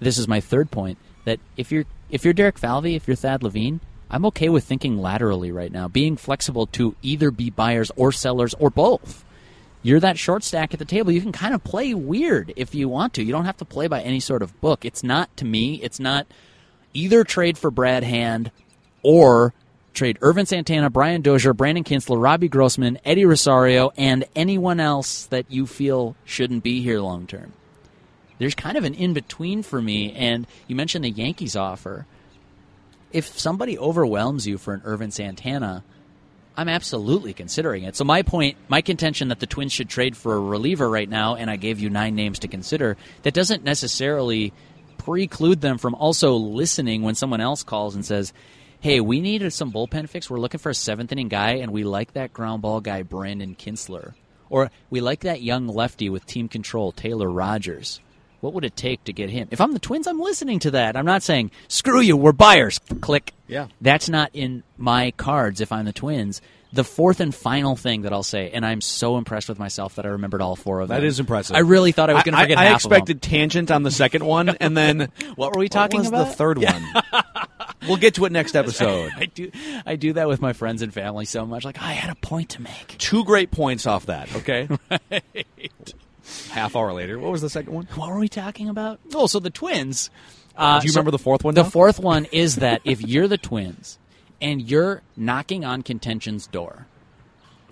this 0.00 0.16
is 0.16 0.26
my 0.28 0.40
third 0.40 0.70
point 0.70 0.96
that 1.26 1.38
if 1.58 1.70
you're 1.70 1.84
if 2.10 2.24
you're 2.24 2.32
Derek 2.34 2.58
Falvey, 2.58 2.94
if 2.96 3.06
you're 3.06 3.14
Thad 3.16 3.42
Levine, 3.42 3.80
I'm 4.10 4.26
okay 4.26 4.48
with 4.48 4.64
thinking 4.64 4.98
laterally 4.98 5.52
right 5.52 5.70
now, 5.70 5.88
being 5.88 6.16
flexible 6.16 6.66
to 6.68 6.96
either 7.02 7.30
be 7.30 7.50
buyers 7.50 7.90
or 7.96 8.12
sellers 8.12 8.54
or 8.54 8.70
both. 8.70 9.24
You're 9.82 10.00
that 10.00 10.18
short 10.18 10.44
stack 10.44 10.72
at 10.72 10.78
the 10.78 10.84
table. 10.84 11.12
You 11.12 11.22
can 11.22 11.32
kind 11.32 11.54
of 11.54 11.64
play 11.64 11.94
weird 11.94 12.52
if 12.56 12.74
you 12.74 12.88
want 12.88 13.14
to. 13.14 13.22
You 13.22 13.32
don't 13.32 13.46
have 13.46 13.56
to 13.58 13.64
play 13.64 13.86
by 13.86 14.02
any 14.02 14.20
sort 14.20 14.42
of 14.42 14.60
book. 14.60 14.84
It's 14.84 15.02
not 15.02 15.34
to 15.38 15.44
me. 15.44 15.76
It's 15.76 16.00
not 16.00 16.26
either 16.92 17.24
trade 17.24 17.56
for 17.56 17.70
Brad 17.70 18.02
Hand 18.02 18.50
or 19.02 19.54
trade 19.94 20.18
Ervin 20.20 20.44
Santana, 20.44 20.90
Brian 20.90 21.22
Dozier, 21.22 21.54
Brandon 21.54 21.84
Kintzler, 21.84 22.22
Robbie 22.22 22.48
Grossman, 22.48 22.98
Eddie 23.04 23.24
Rosario, 23.24 23.90
and 23.96 24.24
anyone 24.36 24.80
else 24.80 25.26
that 25.26 25.50
you 25.50 25.66
feel 25.66 26.14
shouldn't 26.24 26.62
be 26.62 26.82
here 26.82 27.00
long 27.00 27.26
term 27.26 27.52
there's 28.40 28.54
kind 28.54 28.76
of 28.78 28.84
an 28.84 28.94
in 28.94 29.12
between 29.12 29.62
for 29.62 29.80
me. 29.80 30.12
And 30.14 30.46
you 30.66 30.74
mentioned 30.74 31.04
the 31.04 31.10
Yankees 31.10 31.54
offer. 31.54 32.06
If 33.12 33.38
somebody 33.38 33.78
overwhelms 33.78 34.46
you 34.46 34.56
for 34.58 34.72
an 34.72 34.82
Ervin 34.84 35.10
Santana, 35.10 35.82
I'm 36.56 36.68
absolutely 36.68 37.32
considering 37.32 37.84
it. 37.84 37.96
So 37.96 38.04
my 38.04 38.22
point, 38.22 38.56
my 38.68 38.82
contention 38.82 39.28
that 39.28 39.40
the 39.40 39.46
Twins 39.46 39.72
should 39.72 39.88
trade 39.88 40.16
for 40.16 40.34
a 40.34 40.40
reliever 40.40 40.88
right 40.88 41.08
now, 41.08 41.34
and 41.34 41.50
I 41.50 41.56
gave 41.56 41.80
you 41.80 41.90
nine 41.90 42.14
names 42.14 42.40
to 42.40 42.48
consider, 42.48 42.96
that 43.22 43.34
doesn't 43.34 43.64
necessarily 43.64 44.52
preclude 44.98 45.60
them 45.60 45.78
from 45.78 45.94
also 45.94 46.34
listening 46.34 47.02
when 47.02 47.14
someone 47.14 47.40
else 47.40 47.62
calls 47.62 47.94
and 47.94 48.04
says, 48.04 48.32
"Hey, 48.80 49.00
we 49.00 49.20
needed 49.20 49.52
some 49.52 49.72
bullpen 49.72 50.08
fix. 50.08 50.28
We're 50.28 50.38
looking 50.38 50.60
for 50.60 50.70
a 50.70 50.74
seventh 50.74 51.10
inning 51.10 51.28
guy, 51.28 51.52
and 51.52 51.72
we 51.72 51.84
like 51.84 52.12
that 52.12 52.32
ground 52.32 52.62
ball 52.62 52.80
guy, 52.80 53.02
Brandon 53.02 53.56
Kintzler, 53.56 54.12
or 54.50 54.70
we 54.90 55.00
like 55.00 55.20
that 55.20 55.42
young 55.42 55.66
lefty 55.66 56.10
with 56.10 56.26
team 56.26 56.48
control, 56.48 56.92
Taylor 56.92 57.30
Rogers." 57.30 58.00
What 58.40 58.54
would 58.54 58.64
it 58.64 58.74
take 58.76 59.04
to 59.04 59.12
get 59.12 59.28
him? 59.30 59.48
If 59.50 59.60
I'm 59.60 59.72
the 59.72 59.78
Twins, 59.78 60.06
I'm 60.06 60.18
listening 60.20 60.58
to 60.60 60.70
that. 60.72 60.96
I'm 60.96 61.04
not 61.04 61.22
saying, 61.22 61.50
screw 61.68 62.00
you, 62.00 62.16
we're 62.16 62.32
buyers. 62.32 62.78
Click. 63.00 63.32
Yeah. 63.46 63.66
That's 63.80 64.08
not 64.08 64.30
in 64.32 64.62
my 64.78 65.10
cards 65.12 65.60
if 65.60 65.72
I'm 65.72 65.84
the 65.84 65.92
Twins. 65.92 66.40
The 66.72 66.84
fourth 66.84 67.18
and 67.18 67.34
final 67.34 67.74
thing 67.74 68.02
that 68.02 68.12
I'll 68.12 68.22
say, 68.22 68.50
and 68.52 68.64
I'm 68.64 68.80
so 68.80 69.18
impressed 69.18 69.48
with 69.48 69.58
myself 69.58 69.96
that 69.96 70.06
I 70.06 70.10
remembered 70.10 70.40
all 70.40 70.54
four 70.54 70.80
of 70.80 70.88
them. 70.88 70.96
That 71.00 71.04
is 71.04 71.18
impressive. 71.18 71.56
I 71.56 71.60
really 71.60 71.90
thought 71.90 72.10
I 72.10 72.14
was 72.14 72.22
going 72.22 72.36
to 72.36 72.40
forget 72.40 72.58
I, 72.58 72.64
half 72.66 72.76
expected 72.76 73.20
tangent 73.20 73.72
on 73.72 73.82
the 73.82 73.90
second 73.90 74.24
one, 74.24 74.48
and 74.60 74.76
then 74.76 75.10
What 75.34 75.52
were 75.52 75.58
we 75.58 75.68
talking 75.68 75.98
what 76.04 76.12
was 76.12 76.20
about? 76.20 76.28
the 76.28 76.34
third 76.34 76.58
one? 76.58 76.84
we'll 77.88 77.96
get 77.96 78.14
to 78.14 78.24
it 78.24 78.30
next 78.30 78.54
episode. 78.54 79.10
I 79.16 79.24
do, 79.34 79.50
I 79.84 79.96
do 79.96 80.12
that 80.12 80.28
with 80.28 80.40
my 80.40 80.52
friends 80.52 80.82
and 80.82 80.94
family 80.94 81.24
so 81.24 81.44
much. 81.44 81.64
Like, 81.64 81.82
I 81.82 81.90
had 81.92 82.08
a 82.10 82.14
point 82.14 82.50
to 82.50 82.62
make. 82.62 82.96
Two 82.98 83.24
great 83.24 83.50
points 83.50 83.86
off 83.88 84.06
that. 84.06 84.32
Okay. 84.36 84.68
Half 86.60 86.76
hour 86.76 86.92
later, 86.92 87.18
what 87.18 87.32
was 87.32 87.40
the 87.40 87.48
second 87.50 87.72
one? 87.72 87.88
What 87.94 88.10
were 88.10 88.18
we 88.18 88.28
talking 88.28 88.68
about? 88.68 89.00
Oh, 89.14 89.26
so 89.26 89.38
the 89.40 89.48
Twins. 89.50 90.10
Uh, 90.56 90.78
Do 90.80 90.86
you 90.86 90.92
so 90.92 90.96
remember 90.98 91.10
the 91.12 91.18
fourth 91.18 91.42
one? 91.42 91.54
The 91.54 91.62
now? 91.62 91.70
fourth 91.70 91.98
one 91.98 92.26
is 92.26 92.56
that 92.56 92.82
if 92.84 93.00
you're 93.00 93.28
the 93.28 93.38
Twins 93.38 93.98
and 94.42 94.60
you're 94.60 95.00
knocking 95.16 95.64
on 95.64 95.82
contention's 95.82 96.46
door, 96.46 96.86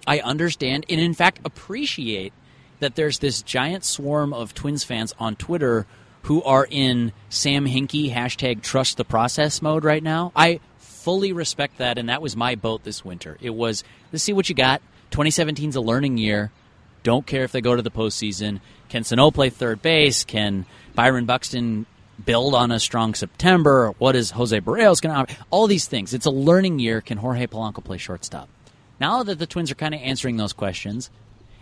I 0.06 0.20
understand 0.20 0.86
and 0.88 0.98
in 1.00 1.12
fact 1.12 1.40
appreciate 1.44 2.32
that 2.80 2.94
there's 2.94 3.18
this 3.18 3.42
giant 3.42 3.84
swarm 3.84 4.32
of 4.32 4.54
Twins 4.54 4.84
fans 4.84 5.14
on 5.18 5.36
Twitter 5.36 5.86
who 6.22 6.42
are 6.44 6.66
in 6.70 7.12
Sam 7.28 7.66
Hinkie 7.66 8.10
hashtag 8.12 8.62
trust 8.62 8.96
the 8.96 9.04
process 9.04 9.60
mode 9.60 9.84
right 9.84 10.02
now. 10.02 10.32
I 10.34 10.60
fully 10.78 11.32
respect 11.32 11.78
that, 11.78 11.98
and 11.98 12.08
that 12.08 12.22
was 12.22 12.36
my 12.36 12.54
boat 12.54 12.84
this 12.84 13.04
winter. 13.04 13.36
It 13.42 13.50
was 13.50 13.84
let's 14.12 14.24
see 14.24 14.32
what 14.32 14.48
you 14.48 14.54
got. 14.54 14.80
2017's 15.10 15.76
a 15.76 15.80
learning 15.80 16.16
year. 16.16 16.50
Don't 17.02 17.26
care 17.26 17.44
if 17.44 17.52
they 17.52 17.60
go 17.60 17.76
to 17.76 17.82
the 17.82 17.90
postseason. 17.90 18.60
Can 18.88 19.04
Sano 19.04 19.30
play 19.30 19.50
third 19.50 19.82
base? 19.82 20.24
Can 20.24 20.66
Byron 20.94 21.26
Buxton 21.26 21.86
build 22.24 22.54
on 22.54 22.70
a 22.70 22.80
strong 22.80 23.14
September? 23.14 23.94
What 23.98 24.16
is 24.16 24.32
Jose 24.32 24.60
Berrios 24.60 25.00
going 25.00 25.26
to? 25.26 25.36
All 25.50 25.66
these 25.66 25.86
things. 25.86 26.14
It's 26.14 26.26
a 26.26 26.30
learning 26.30 26.78
year. 26.78 27.00
Can 27.00 27.18
Jorge 27.18 27.46
Polanco 27.46 27.82
play 27.82 27.98
shortstop? 27.98 28.48
Now 29.00 29.22
that 29.22 29.38
the 29.38 29.46
Twins 29.46 29.70
are 29.70 29.76
kind 29.76 29.94
of 29.94 30.00
answering 30.00 30.36
those 30.36 30.52
questions, 30.52 31.10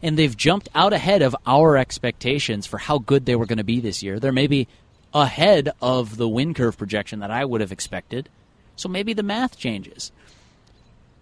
and 0.02 0.19
they've 0.19 0.37
jumped 0.37 0.69
out 0.75 0.93
ahead 0.93 1.23
of 1.23 1.37
our 1.47 1.76
expectations 1.76 2.66
for 2.66 2.78
how 2.78 2.99
good 2.99 3.26
they 3.26 3.37
were 3.37 3.47
going 3.47 3.59
to 3.59 3.64
be 3.64 3.81
this 3.81 4.02
year, 4.02 4.19
they're 4.19 4.33
maybe 4.33 4.69
ahead 5.12 5.71
of 5.81 6.16
the 6.16 6.28
win 6.28 6.55
curve 6.55 6.76
projection 6.76 7.21
that 7.21 7.31
I 7.31 7.45
would 7.45 7.61
have 7.61 7.73
expected. 7.73 8.28
So 8.76 8.88
maybe 8.88 9.14
the 9.14 9.23
math 9.23 9.59
changes. 9.59 10.12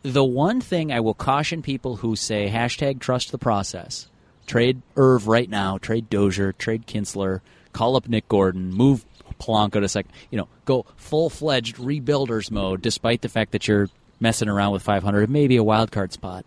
The 0.04 0.22
one 0.22 0.60
thing 0.60 0.92
I 0.92 1.00
will 1.00 1.14
caution 1.14 1.62
people 1.62 1.96
who 1.96 2.14
say 2.14 2.50
hashtag 2.50 3.00
trust 3.00 3.32
the 3.32 3.38
process, 3.38 4.06
trade 4.46 4.82
Irv 4.98 5.26
right 5.26 5.48
now, 5.48 5.78
trade 5.78 6.10
Dozier, 6.10 6.52
trade 6.52 6.86
Kintzler, 6.86 7.40
call 7.72 7.96
up 7.96 8.06
Nick 8.06 8.28
Gordon, 8.28 8.70
move 8.70 9.06
Polanco 9.40 9.80
to 9.80 9.88
second, 9.88 10.12
you 10.30 10.36
know, 10.36 10.48
go 10.66 10.84
full 10.96 11.30
fledged 11.30 11.76
rebuilders 11.76 12.50
mode, 12.50 12.82
despite 12.82 13.22
the 13.22 13.30
fact 13.30 13.52
that 13.52 13.66
you're 13.66 13.88
messing 14.20 14.50
around 14.50 14.72
with 14.72 14.82
500, 14.82 15.30
maybe 15.30 15.56
a 15.56 15.64
wild 15.64 15.90
card 15.90 16.12
spot. 16.12 16.44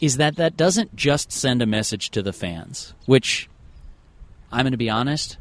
Is 0.00 0.16
that 0.18 0.36
that 0.36 0.56
doesn't 0.56 0.94
just 0.94 1.32
send 1.32 1.62
a 1.62 1.66
message 1.66 2.10
to 2.10 2.22
the 2.22 2.32
fans, 2.32 2.94
which 3.06 3.48
I'm 4.52 4.62
going 4.62 4.70
to 4.70 4.76
be 4.76 4.88
honest, 4.88 5.36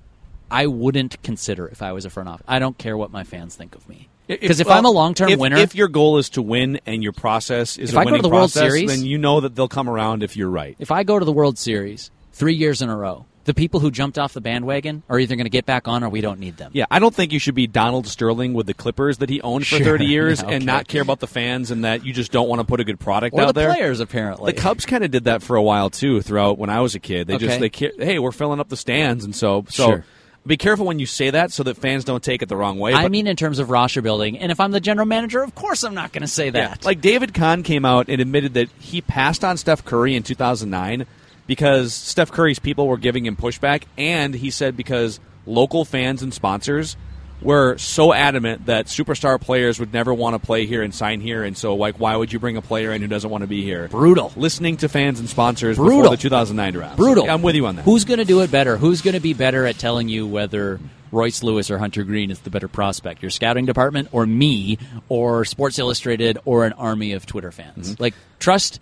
I 0.50 0.66
wouldn't 0.66 1.22
consider 1.22 1.68
if 1.68 1.84
I 1.84 1.92
was 1.92 2.06
a 2.06 2.10
front 2.10 2.30
office. 2.30 2.46
I 2.48 2.58
don't 2.58 2.80
care 2.80 2.98
what 2.98 3.12
my 3.12 3.24
fans 3.24 3.56
think 3.56 3.76
of 3.76 3.88
me. 3.88 4.10
Because 4.28 4.60
if, 4.60 4.68
well, 4.68 4.78
I'm 4.78 4.86
a 4.86 4.92
long 4.92 5.14
term 5.14 5.38
winner, 5.38 5.58
if 5.58 5.76
your 5.76 5.88
goal 5.90 6.18
is 6.18 6.30
to 6.32 6.42
win 6.42 6.80
and 6.86 7.04
your 7.04 7.12
process 7.14 7.78
is 7.78 7.90
If 7.92 7.96
a 7.98 8.00
I 8.00 8.04
go 8.04 8.10
to 8.10 8.12
winning 8.14 8.22
the 8.24 8.30
World 8.30 8.52
Series- 8.52 8.90
then 8.90 9.06
you 9.06 9.18
know 9.18 9.42
that 9.42 9.56
they'll 9.56 9.68
come 9.68 9.90
around 9.90 10.24
if 10.24 10.38
you're 10.38 10.50
right. 10.50 10.76
if 10.80 10.92
I 10.92 11.04
go 11.04 11.20
to 11.20 11.26
the 11.26 11.32
World 11.34 11.58
Series 11.58 12.10
three 12.32 12.56
years 12.56 12.82
in 12.82 12.90
a 12.90 12.96
row, 12.96 13.26
the 13.46 13.54
people 13.54 13.82
who 13.82 13.92
jumped 13.92 14.18
off 14.18 14.32
the 14.34 14.40
bandwagon 14.40 15.04
are 15.10 15.20
either 15.20 15.36
going 15.36 15.44
to 15.46 15.50
get 15.50 15.66
back 15.66 15.90
on 15.90 16.02
or 16.06 16.08
we 16.08 16.22
don't 16.22 16.40
need 16.40 16.56
them. 16.56 16.72
Yeah, 16.74 16.86
I 16.90 17.00
don't 17.00 17.14
think 17.14 17.34
you 17.34 17.40
should 17.40 17.56
be 17.56 17.68
Donald 17.68 18.08
Sterling 18.08 18.54
with 18.54 18.66
the 18.68 18.74
Clippers 18.74 19.18
that 19.18 19.30
he 19.30 19.42
owned 19.42 19.68
for 19.68 19.76
Sure. 19.76 19.86
30 19.98 20.06
years 20.06 20.42
Yeah, 20.42 20.52
and 20.52 20.66
not 20.66 20.88
care 20.88 21.02
about 21.02 21.20
the 21.20 21.28
fans 21.28 21.70
and 21.70 21.84
that 21.84 22.06
you 22.06 22.14
just 22.14 22.32
don't 22.32 22.48
want 22.48 22.62
to 22.62 22.66
put 22.66 22.80
a 22.80 22.86
good 22.86 23.02
product 23.02 23.36
Or 23.36 23.42
out 23.42 23.48
the 23.48 23.54
there. 23.60 23.74
players, 23.74 24.00
apparently. 24.00 24.54
The 24.54 24.62
Cubs 24.62 24.86
kind 24.86 25.04
of 25.04 25.12
did 25.12 25.26
that 25.26 25.44
for 25.44 25.58
a 25.58 25.62
while 25.62 25.90
too. 25.90 26.22
Throughout 26.22 26.58
when 26.58 26.70
I 26.70 26.80
was 26.80 26.96
a 26.96 27.00
kid, 27.00 27.28
they 27.28 27.36
Okay. 27.36 27.60
just 27.60 27.98
they 27.98 28.06
hey, 28.06 28.18
we're 28.20 28.32
filling 28.32 28.62
up 28.62 28.70
the 28.70 28.78
stands, 28.78 29.26
and 29.26 29.36
so 29.36 29.66
so 29.68 29.88
Sure. 29.88 30.06
Be 30.46 30.58
careful 30.58 30.86
when 30.86 31.00
you 31.00 31.06
say 31.06 31.30
that 31.30 31.52
so 31.52 31.64
that 31.64 31.78
fans 31.78 32.04
don't 32.04 32.22
take 32.24 32.42
it 32.42 32.50
the 32.50 32.56
wrong 32.58 32.78
way. 32.78 32.94
I 32.94 33.08
mean, 33.08 33.28
in 33.28 33.36
terms 33.36 33.60
of 33.60 33.70
roster 33.70 34.02
building, 34.02 34.38
and 34.40 34.52
if 34.52 34.60
I'm 34.60 34.72
the 34.72 34.82
general 34.82 35.06
manager, 35.08 35.42
of 35.42 35.56
course 35.56 35.84
I'm 35.84 35.94
not 35.96 36.12
going 36.12 36.22
to 36.24 36.28
say 36.28 36.46
Yeah. 36.48 36.52
that. 36.52 36.84
Like 36.86 37.00
David 37.02 37.34
Kahn 37.34 37.64
came 37.64 37.86
out 37.86 38.10
and 38.10 38.20
admitted 38.22 38.54
that 38.56 38.70
he 38.80 39.02
passed 39.02 39.44
on 39.44 39.56
Steph 39.58 39.86
Curry 39.86 40.16
in 40.16 40.24
2009 40.24 41.06
because 41.48 41.94
Steph 41.94 42.32
Curry's 42.32 42.60
people 42.60 42.88
were 42.88 42.98
giving 42.98 43.26
him 43.26 43.36
pushback, 43.36 43.84
and 43.98 44.34
he 44.36 44.50
said 44.50 44.76
because 44.78 45.20
local 45.46 45.86
fans 45.86 46.22
and 46.22 46.34
sponsors 46.34 46.96
were 47.42 47.78
so 47.78 48.14
adamant 48.14 48.68
that 48.68 48.86
superstar 48.86 49.40
players 49.40 49.80
would 49.80 49.94
never 49.94 50.14
want 50.14 50.34
to 50.34 50.40
play 50.40 50.66
here 50.66 50.82
and 50.82 50.94
sign 50.94 51.20
here, 51.22 51.44
and 51.44 51.58
so 51.58 51.76
like 51.76 52.00
why 52.00 52.16
would 52.16 52.32
you 52.32 52.40
bring 52.40 52.58
a 52.58 52.62
player 52.62 52.92
in 52.92 53.02
who 53.02 53.08
doesn't 53.08 53.30
want 53.30 53.42
to 53.42 53.48
be 53.48 53.64
here? 53.64 53.88
Brutal. 53.90 54.32
Listening 54.36 54.78
to 54.78 54.90
fans 54.90 55.20
and 55.20 55.30
sponsors 55.30 55.78
Brutal. 55.78 56.04
before 56.04 56.16
the 56.16 56.22
2009 56.22 56.74
draft. 56.74 56.98
Brutal. 56.98 57.30
I'm 57.30 57.42
with 57.42 57.56
you 57.56 57.66
on 57.66 57.76
that. 57.76 57.84
Who's 57.84 58.06
going 58.06 58.20
to 58.20 58.26
do 58.26 58.42
it 58.42 58.52
better? 58.52 58.78
Who's 58.78 59.02
going 59.02 59.16
to 59.16 59.20
be 59.20 59.34
better 59.34 59.66
at 59.66 59.78
telling 59.78 60.10
you 60.10 60.26
whether 60.26 60.80
Royce 61.12 61.44
Lewis 61.44 61.70
or 61.70 61.78
Hunter 61.78 62.04
Greene 62.04 62.32
is 62.32 62.40
the 62.40 62.50
better 62.50 62.68
prospect? 62.68 63.22
Your 63.22 63.32
scouting 63.32 63.66
department, 63.66 64.10
or 64.12 64.26
me, 64.26 64.80
or 65.10 65.46
Sports 65.46 65.80
Illustrated, 65.80 66.40
or 66.46 66.66
an 66.66 66.74
army 66.74 67.14
of 67.14 67.26
Twitter 67.26 67.52
fans? 67.52 67.92
Mm-hmm. 67.92 68.02
Like, 68.02 68.16
trust 68.40 68.80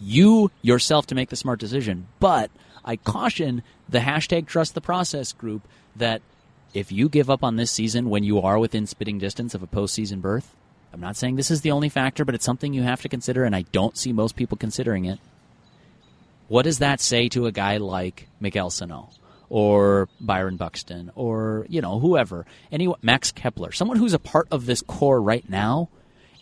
you 0.00 0.50
yourself 0.62 1.06
to 1.06 1.14
make 1.14 1.28
the 1.28 1.36
smart 1.36 1.60
decision. 1.60 2.06
But 2.20 2.50
I 2.84 2.96
caution 2.96 3.62
the 3.88 3.98
hashtag 3.98 4.46
trust 4.46 4.74
the 4.74 4.80
process 4.80 5.32
group 5.32 5.62
that 5.96 6.22
if 6.76 6.92
you 6.92 7.08
give 7.08 7.30
up 7.30 7.42
on 7.42 7.56
this 7.56 7.70
season 7.70 8.10
when 8.10 8.22
you 8.22 8.38
are 8.42 8.58
within 8.58 8.86
spitting 8.86 9.16
distance 9.16 9.54
of 9.54 9.62
a 9.62 9.66
postseason 9.66 10.20
berth, 10.20 10.54
I'm 10.92 11.00
not 11.00 11.16
saying 11.16 11.36
this 11.36 11.50
is 11.50 11.62
the 11.62 11.70
only 11.70 11.88
factor, 11.88 12.22
but 12.22 12.34
it's 12.34 12.44
something 12.44 12.74
you 12.74 12.82
have 12.82 13.00
to 13.00 13.08
consider, 13.08 13.44
and 13.44 13.56
I 13.56 13.62
don't 13.72 13.96
see 13.96 14.12
most 14.12 14.36
people 14.36 14.58
considering 14.58 15.06
it. 15.06 15.18
What 16.48 16.64
does 16.64 16.80
that 16.80 17.00
say 17.00 17.30
to 17.30 17.46
a 17.46 17.52
guy 17.52 17.78
like 17.78 18.28
Miguel 18.40 18.68
Sano 18.68 19.08
or 19.48 20.10
Byron 20.20 20.58
Buxton 20.58 21.10
or 21.14 21.64
you 21.70 21.80
know 21.80 21.98
whoever, 21.98 22.44
any 22.70 22.92
Max 23.00 23.32
Kepler, 23.32 23.72
someone 23.72 23.96
who's 23.96 24.14
a 24.14 24.18
part 24.18 24.46
of 24.50 24.66
this 24.66 24.82
core 24.82 25.22
right 25.22 25.48
now, 25.48 25.88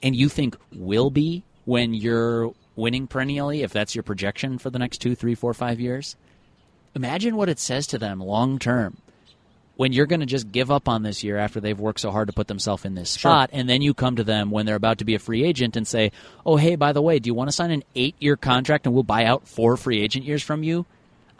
and 0.02 0.16
you 0.16 0.28
think 0.28 0.56
will 0.74 1.10
be 1.10 1.44
when 1.64 1.94
you're 1.94 2.52
winning 2.74 3.06
perennially, 3.06 3.62
if 3.62 3.72
that's 3.72 3.94
your 3.94 4.02
projection 4.02 4.58
for 4.58 4.70
the 4.70 4.80
next 4.80 4.98
two, 4.98 5.14
three, 5.14 5.36
four, 5.36 5.54
five 5.54 5.78
years? 5.78 6.16
Imagine 6.96 7.36
what 7.36 7.48
it 7.48 7.60
says 7.60 7.86
to 7.86 7.98
them 7.98 8.18
long 8.18 8.58
term 8.58 8.96
when 9.76 9.92
you're 9.92 10.06
going 10.06 10.20
to 10.20 10.26
just 10.26 10.52
give 10.52 10.70
up 10.70 10.88
on 10.88 11.02
this 11.02 11.24
year 11.24 11.36
after 11.36 11.60
they've 11.60 11.78
worked 11.78 12.00
so 12.00 12.10
hard 12.10 12.28
to 12.28 12.32
put 12.32 12.46
themselves 12.48 12.84
in 12.84 12.94
this 12.94 13.10
spot, 13.10 13.50
and 13.52 13.68
then 13.68 13.82
you 13.82 13.94
come 13.94 14.16
to 14.16 14.24
them 14.24 14.50
when 14.50 14.66
they're 14.66 14.76
about 14.76 14.98
to 14.98 15.04
be 15.04 15.14
a 15.14 15.18
free 15.18 15.44
agent 15.44 15.76
and 15.76 15.86
say, 15.86 16.12
"Oh, 16.46 16.56
hey, 16.56 16.76
by 16.76 16.92
the 16.92 17.02
way, 17.02 17.18
do 17.18 17.28
you 17.28 17.34
want 17.34 17.48
to 17.48 17.52
sign 17.52 17.70
an 17.70 17.82
eight-year 17.94 18.36
contract 18.36 18.86
and 18.86 18.94
we'll 18.94 19.02
buy 19.02 19.24
out 19.24 19.48
four 19.48 19.76
free 19.76 20.00
agent 20.00 20.24
years 20.24 20.42
from 20.42 20.62
you?" 20.62 20.86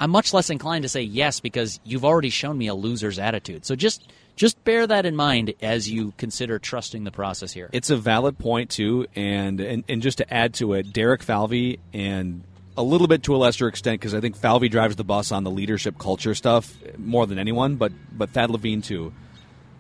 I'm 0.01 0.11
much 0.11 0.35
less 0.35 0.51
inclined 0.51 0.83
to 0.83 0.89
say 0.89 1.03
yes 1.03 1.41
because 1.41 1.79
you've 1.85 2.05
already 2.05 2.31
shown 2.31 2.59
me 2.59 2.67
a 2.67 2.75
loser's 2.75 3.19
attitude. 3.19 3.65
So 3.65 3.77
just 3.77 4.09
just 4.37 4.63
bear 4.65 4.87
that 4.87 5.07
in 5.07 5.15
mind 5.15 5.55
as 5.63 5.89
you 5.89 6.13
consider 6.17 6.59
trusting 6.59 7.05
the 7.05 7.13
process 7.13 7.53
here. 7.53 7.71
It's 7.73 7.91
a 7.91 7.97
valid 7.97 8.39
point 8.39 8.71
too, 8.71 9.07
and 9.15 9.61
and, 9.61 9.85
and 9.89 10.03
just 10.03 10.19
to 10.19 10.35
add 10.35 10.55
to 10.55 10.75
it, 10.75 10.93
Derek 10.93 11.23
Falvey 11.23 11.79
and 11.93 12.43
a 12.77 12.83
little 12.83 13.07
bit 13.07 13.23
to 13.25 13.35
a 13.35 13.39
lesser 13.39 13.69
extent 13.69 14.01
because 14.01 14.15
I 14.15 14.21
think 14.21 14.37
Falvey 14.37 14.69
drives 14.69 14.97
the 14.97 15.05
bus 15.05 15.33
on 15.33 15.45
the 15.45 15.51
leadership 15.51 15.99
culture 15.99 16.35
stuff 16.35 16.75
more 16.99 17.27
than 17.27 17.39
anyone, 17.39 17.77
but 17.77 17.93
but 18.13 18.31
Thad 18.31 18.51
Levine 18.51 18.83
too. 18.83 19.13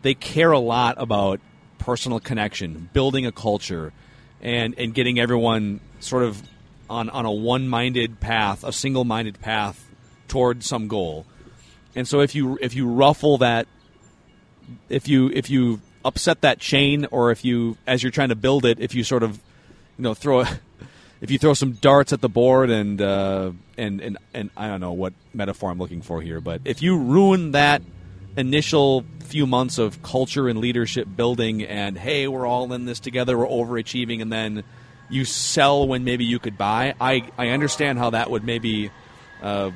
They 0.03 0.15
care 0.15 0.53
a 0.53 0.59
lot 0.59 0.97
about 0.99 1.41
personal 1.79 2.21
connection, 2.21 2.89
building 2.93 3.27
a 3.27 3.33
culture, 3.33 3.93
and 4.41 4.75
and 4.79 4.95
getting 4.95 5.19
everyone 5.19 5.81
sort 6.01 6.23
of 6.23 6.43
on 6.89 7.11
on 7.11 7.27
a 7.27 7.33
one 7.33 7.69
minded 7.69 8.21
path, 8.21 8.63
a 8.65 8.73
single 8.73 9.05
minded 9.05 9.41
path 9.41 9.89
toward 10.29 10.63
some 10.63 10.89
goal. 10.89 11.27
And 11.97 12.07
so 12.07 12.21
if 12.21 12.35
you 12.35 12.59
if 12.61 12.75
you 12.75 12.89
ruffle 12.89 13.39
that 13.39 13.67
if 14.89 15.09
you 15.09 15.31
if 15.35 15.51
you 15.51 15.81
upset 16.05 16.43
that 16.43 16.59
chain 16.59 17.07
or 17.11 17.31
if 17.31 17.45
you 17.45 17.77
as 17.87 18.03
you're 18.03 18.13
trying 18.13 18.29
to 18.29 18.35
build 18.35 18.65
it 18.65 18.79
if 18.81 18.95
you 18.95 19.05
sort 19.05 19.23
of 19.23 19.37
you 19.97 20.03
know 20.03 20.15
throw 20.15 20.41
a, 20.41 20.61
if 21.25 21.31
you 21.31 21.39
throw 21.39 21.55
some 21.55 21.73
darts 21.73 22.13
at 22.13 22.21
the 22.21 22.29
board 22.29 22.71
and 22.71 23.03
uh, 23.03 23.51
and 23.77 24.01
and 24.01 24.19
and 24.33 24.51
I 24.57 24.69
don't 24.69 24.81
know 24.81 24.93
what 24.93 25.13
metaphor 25.33 25.71
I'm 25.71 25.79
looking 25.79 26.03
for 26.03 26.23
here 26.23 26.41
but 26.41 26.61
if 26.65 26.83
you 26.83 26.97
ruin 26.97 27.53
that 27.53 27.83
initial 28.37 29.05
few 29.21 29.47
months 29.47 29.79
of 29.79 30.03
culture 30.03 30.49
and 30.49 30.61
leadership 30.61 31.09
building 31.17 31.65
and 31.65 31.99
hey 31.99 32.29
we're 32.29 32.47
all 32.47 32.73
in 32.73 32.85
this 32.85 33.01
together 33.01 33.39
we're 33.39 33.47
overachieving 33.47 34.21
and 34.21 34.31
then 34.31 34.65
you 35.09 35.25
sell 35.25 35.87
when 35.87 36.05
maybe 36.05 36.25
you 36.25 36.39
could 36.39 36.57
buy. 36.57 36.95
I 37.01 37.29
I 37.39 37.49
understand 37.49 37.99
how 37.99 38.11
that 38.11 38.31
would 38.31 38.45
maybe 38.45 38.91
uh, 39.43 39.71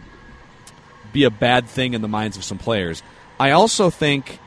be 1.12 1.24
a 1.24 1.30
bad 1.30 1.68
thing 1.68 1.94
in 1.94 2.02
the 2.02 2.08
minds 2.08 2.36
of 2.36 2.44
some 2.44 2.58
players. 2.58 3.02
I 3.38 3.52
also 3.52 3.90
think 3.90 4.38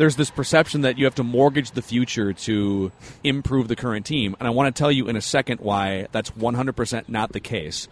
there's 0.00 0.16
this 0.16 0.30
perception 0.30 0.80
that 0.80 0.96
you 0.96 1.04
have 1.04 1.16
to 1.16 1.22
mortgage 1.22 1.72
the 1.72 1.82
future 1.82 2.32
to 2.32 2.90
improve 3.22 3.68
the 3.68 3.76
current 3.76 4.06
team, 4.06 4.34
and 4.40 4.46
I 4.48 4.50
want 4.50 4.74
to 4.74 4.78
tell 4.80 4.90
you 4.90 5.08
in 5.08 5.14
a 5.14 5.20
second 5.20 5.60
why 5.60 6.06
that's 6.10 6.30
100% 6.30 7.10
not 7.10 7.32
the 7.32 7.40
case. 7.40 7.86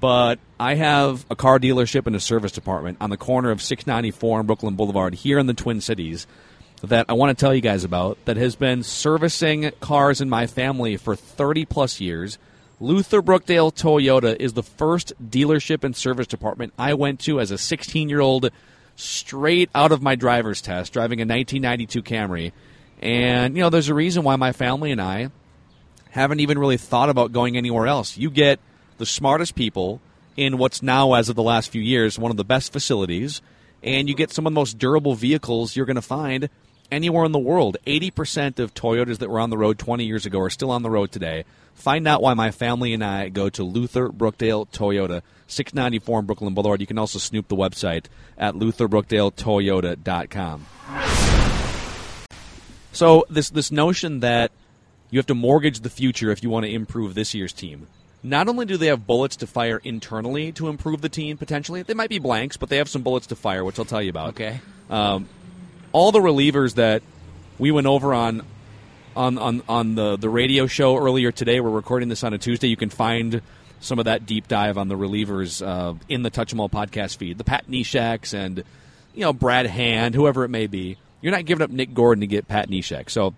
But 0.00 0.40
I 0.58 0.74
have 0.74 1.24
a 1.30 1.36
car 1.36 1.60
dealership 1.60 2.08
and 2.08 2.16
a 2.16 2.20
service 2.20 2.50
department 2.50 2.98
on 3.00 3.10
the 3.10 3.16
corner 3.16 3.52
of 3.52 3.62
694 3.62 4.40
and 4.40 4.46
Brooklyn 4.48 4.74
Boulevard 4.74 5.14
here 5.14 5.38
in 5.38 5.46
the 5.46 5.54
Twin 5.54 5.80
Cities 5.80 6.26
that 6.82 7.06
I 7.08 7.12
want 7.12 7.38
to 7.38 7.40
tell 7.40 7.54
you 7.54 7.60
guys 7.60 7.84
about 7.84 8.18
that 8.24 8.36
has 8.36 8.56
been 8.56 8.82
servicing 8.82 9.70
cars 9.78 10.20
in 10.20 10.28
my 10.28 10.48
family 10.48 10.96
for 10.96 11.14
30 11.14 11.64
plus 11.66 12.00
years. 12.00 12.38
Luther 12.80 13.22
Brookdale 13.22 13.72
Toyota 13.72 14.36
is 14.40 14.54
the 14.54 14.64
first 14.64 15.12
dealership 15.24 15.84
and 15.84 15.94
service 15.94 16.26
department 16.26 16.72
I 16.76 16.94
went 16.94 17.20
to 17.20 17.38
as 17.38 17.52
a 17.52 17.56
16 17.56 18.08
year 18.08 18.20
old 18.20 18.50
straight 18.96 19.70
out 19.74 19.92
of 19.92 20.02
my 20.02 20.16
driver's 20.16 20.60
test, 20.60 20.92
driving 20.92 21.20
a 21.20 21.22
1992 21.22 22.02
Camry. 22.02 22.52
And, 23.00 23.56
you 23.56 23.62
know, 23.62 23.70
there's 23.70 23.88
a 23.88 23.94
reason 23.94 24.24
why 24.24 24.36
my 24.36 24.52
family 24.52 24.90
and 24.90 25.00
I 25.00 25.30
haven't 26.10 26.40
even 26.40 26.58
really 26.58 26.78
thought 26.78 27.10
about 27.10 27.32
going 27.32 27.56
anywhere 27.56 27.86
else. 27.86 28.16
You 28.16 28.30
get 28.30 28.58
the 28.98 29.06
smartest 29.06 29.54
people 29.54 30.00
in 30.36 30.58
what's 30.58 30.82
now, 30.82 31.14
as 31.14 31.28
of 31.28 31.36
the 31.36 31.42
last 31.42 31.70
few 31.70 31.80
years, 31.80 32.18
one 32.18 32.30
of 32.30 32.36
the 32.36 32.44
best 32.44 32.72
facilities, 32.72 33.42
and 33.82 34.08
you 34.08 34.14
get 34.14 34.30
some 34.30 34.46
of 34.46 34.52
the 34.52 34.54
most 34.54 34.78
durable 34.78 35.14
vehicles 35.14 35.76
you're 35.76 35.86
going 35.86 35.96
to 35.96 36.02
find 36.02 36.48
anywhere 36.90 37.24
in 37.24 37.32
the 37.32 37.38
world. 37.38 37.76
80% 37.86 38.58
of 38.58 38.74
Toyotas 38.74 39.18
that 39.18 39.30
were 39.30 39.40
on 39.40 39.50
the 39.50 39.58
road 39.58 39.78
20 39.78 40.04
years 40.04 40.26
ago 40.26 40.40
are 40.40 40.50
still 40.50 40.70
on 40.70 40.82
the 40.82 40.90
road 40.90 41.12
today. 41.12 41.44
Find 41.74 42.08
out 42.08 42.22
why 42.22 42.34
my 42.34 42.50
family 42.50 42.94
and 42.94 43.04
I 43.04 43.28
go 43.28 43.48
to 43.50 43.62
Luther 43.62 44.08
Brookdale 44.08 44.66
Toyota, 44.68 45.22
694 45.46 46.20
in 46.20 46.26
Brooklyn 46.26 46.54
Boulevard. 46.54 46.80
You 46.80 46.86
can 46.86 46.98
also 46.98 47.18
snoop 47.18 47.48
the 47.48 47.56
website 47.56 48.06
at 48.38 48.54
lutherbrookdaletoyota.com. 48.54 50.66
So 52.92 53.26
this 53.28 53.50
this 53.50 53.70
notion 53.70 54.20
that 54.20 54.52
you 55.10 55.18
have 55.18 55.26
to 55.26 55.34
mortgage 55.34 55.80
the 55.80 55.90
future 55.90 56.30
if 56.30 56.42
you 56.42 56.48
want 56.48 56.64
to 56.64 56.72
improve 56.72 57.14
this 57.14 57.34
year's 57.34 57.52
team. 57.52 57.88
Not 58.22 58.48
only 58.48 58.64
do 58.64 58.78
they 58.78 58.86
have 58.86 59.06
bullets 59.06 59.36
to 59.36 59.46
fire 59.46 59.82
internally 59.84 60.50
to 60.52 60.68
improve 60.68 61.02
the 61.02 61.10
team 61.10 61.36
potentially, 61.36 61.82
they 61.82 61.94
might 61.94 62.08
be 62.08 62.18
blanks, 62.18 62.56
but 62.56 62.70
they 62.70 62.78
have 62.78 62.88
some 62.88 63.02
bullets 63.02 63.26
to 63.28 63.36
fire, 63.36 63.64
which 63.64 63.78
I'll 63.78 63.84
tell 63.84 64.02
you 64.02 64.10
about. 64.10 64.30
Okay. 64.30 64.60
Um, 64.88 65.28
all 65.96 66.12
the 66.12 66.20
relievers 66.20 66.74
that 66.74 67.02
we 67.58 67.70
went 67.70 67.86
over 67.86 68.12
on 68.12 68.42
on 69.16 69.38
on, 69.38 69.62
on 69.66 69.94
the, 69.94 70.18
the 70.18 70.28
radio 70.28 70.66
show 70.66 70.94
earlier 70.94 71.32
today. 71.32 71.58
We're 71.58 71.70
recording 71.70 72.10
this 72.10 72.22
on 72.22 72.34
a 72.34 72.38
Tuesday. 72.38 72.66
You 72.66 72.76
can 72.76 72.90
find 72.90 73.40
some 73.80 73.98
of 73.98 74.04
that 74.04 74.26
deep 74.26 74.46
dive 74.46 74.76
on 74.76 74.88
the 74.88 74.94
relievers 74.94 75.66
uh, 75.66 75.94
in 76.06 76.22
the 76.22 76.28
Touch 76.28 76.52
'Em 76.52 76.60
All 76.60 76.68
podcast 76.68 77.16
feed. 77.16 77.38
The 77.38 77.44
Pat 77.44 77.66
Nesheks 77.70 78.34
and 78.34 78.62
you 79.14 79.22
know 79.22 79.32
Brad 79.32 79.64
Hand, 79.64 80.14
whoever 80.14 80.44
it 80.44 80.50
may 80.50 80.66
be. 80.66 80.98
You're 81.22 81.32
not 81.32 81.46
giving 81.46 81.62
up 81.62 81.70
Nick 81.70 81.94
Gordon 81.94 82.20
to 82.20 82.26
get 82.26 82.46
Pat 82.46 82.68
Neshek. 82.68 83.08
So 83.08 83.32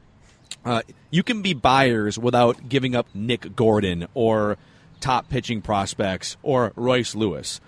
uh, 0.64 0.82
you 1.12 1.22
can 1.22 1.42
be 1.42 1.54
buyers 1.54 2.18
without 2.18 2.68
giving 2.68 2.96
up 2.96 3.06
Nick 3.14 3.54
Gordon 3.54 4.08
or 4.14 4.56
top 4.98 5.28
pitching 5.28 5.62
prospects 5.62 6.36
or 6.42 6.72
Royce 6.74 7.14
Lewis. 7.14 7.60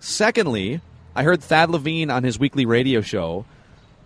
Secondly, 0.00 0.80
I 1.14 1.22
heard 1.22 1.40
Thad 1.40 1.70
Levine 1.70 2.10
on 2.10 2.24
his 2.24 2.36
weekly 2.36 2.66
radio 2.66 3.00
show 3.00 3.44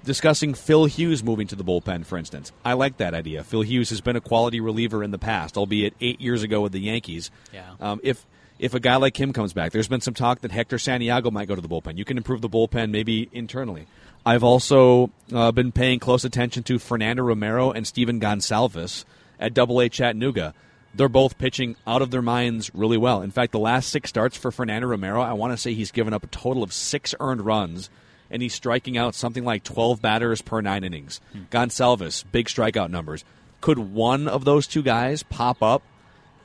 discussing 0.04 0.54
Phil 0.54 0.87
Hughes 0.87 1.22
moving 1.22 1.46
to 1.48 1.56
the 1.56 1.64
bullpen, 1.64 2.04
for 2.06 2.18
instance. 2.18 2.52
I 2.64 2.74
like 2.74 2.96
that 2.98 3.14
idea. 3.14 3.44
Phil 3.44 3.62
Hughes 3.62 3.90
has 3.90 4.00
been 4.00 4.16
a 4.16 4.20
quality 4.20 4.61
reliever 4.61 5.02
in 5.02 5.11
the 5.11 5.18
past, 5.18 5.56
albeit 5.56 5.94
eight 6.00 6.20
years 6.20 6.42
ago 6.42 6.61
with 6.61 6.72
the 6.72 6.80
Yankees. 6.80 7.30
Yeah. 7.52 7.74
Um, 7.80 8.00
if 8.02 8.26
if 8.58 8.74
a 8.74 8.80
guy 8.80 8.96
like 8.96 9.18
him 9.18 9.32
comes 9.32 9.52
back, 9.52 9.72
there's 9.72 9.88
been 9.88 10.00
some 10.00 10.14
talk 10.14 10.40
that 10.40 10.50
Hector 10.50 10.78
Santiago 10.78 11.30
might 11.30 11.46
go 11.46 11.54
to 11.54 11.61
the 11.61 11.68
bullpen. 11.68 11.96
You 11.96 12.04
can 12.04 12.16
improve 12.16 12.40
the 12.40 12.48
bullpen 12.48 12.90
maybe 12.90 13.28
internally. 13.32 13.87
I've 14.26 14.42
also 14.42 15.11
uh, 15.32 15.52
been 15.52 15.70
paying 15.70 16.00
close 16.00 16.24
attention 16.24 16.64
to 16.64 16.78
Fernando 16.78 17.22
Romero 17.22 17.70
and 17.70 17.87
Stephen 17.87 18.20
Gonsalves 18.20 19.04
at 19.38 19.54
Double 19.54 19.80
A 19.80 19.88
Chattanooga. 19.88 20.54
They're 20.94 21.08
both 21.08 21.38
pitching 21.38 21.76
out 21.87 22.02
of 22.02 22.11
their 22.11 22.22
minds 22.22 22.74
really 22.74 22.96
well. 22.96 23.22
In 23.22 23.30
fact, 23.30 23.52
the 23.52 23.58
last 23.58 23.90
six 23.90 24.08
starts 24.08 24.37
for 24.37 24.50
Fernando 24.50 24.88
Romero, 24.88 25.22
I 25.22 25.34
want 25.34 25.52
to 25.52 25.56
say 25.56 25.74
he's 25.74 25.92
given 25.92 26.12
up 26.12 26.24
a 26.24 26.28
total 26.28 26.62
of 26.62 26.72
six 26.72 27.14
earned 27.20 27.42
runs 27.42 27.90
and 28.30 28.42
he's 28.42 28.54
striking 28.54 28.96
out 28.96 29.14
something 29.14 29.44
like 29.44 29.64
12 29.64 30.02
batters 30.02 30.42
per 30.42 30.60
nine 30.60 30.84
innings. 30.84 31.20
Hmm. 31.32 31.42
Gonsalves, 31.50 32.24
big 32.30 32.46
strikeout 32.46 32.90
numbers. 32.90 33.24
Could 33.60 33.78
one 33.78 34.28
of 34.28 34.44
those 34.44 34.66
two 34.66 34.82
guys 34.82 35.22
pop 35.22 35.62
up 35.62 35.82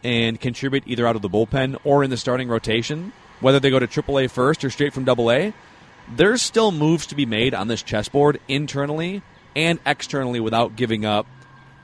and 0.04 0.40
contribute 0.40 0.84
either 0.86 1.08
out 1.08 1.16
of 1.16 1.22
the 1.22 1.30
bullpen 1.30 1.78
or 1.84 2.04
in 2.04 2.10
the 2.10 2.18
starting 2.18 2.50
rotation, 2.50 3.14
whether 3.40 3.60
they 3.60 3.70
go 3.70 3.80
to 3.80 3.88
AAA 3.88 4.30
first 4.30 4.64
or 4.64 4.70
straight 4.70 4.94
from 4.94 5.08
AA? 5.08 5.52
There's 6.16 6.42
still 6.42 6.72
moves 6.72 7.06
to 7.08 7.16
be 7.16 7.26
made 7.26 7.54
on 7.54 7.68
this 7.68 7.82
chessboard 7.82 8.40
internally 8.48 9.22
and 9.56 9.80
externally 9.86 10.40
without 10.40 10.76
giving 10.76 11.06
up 11.06 11.28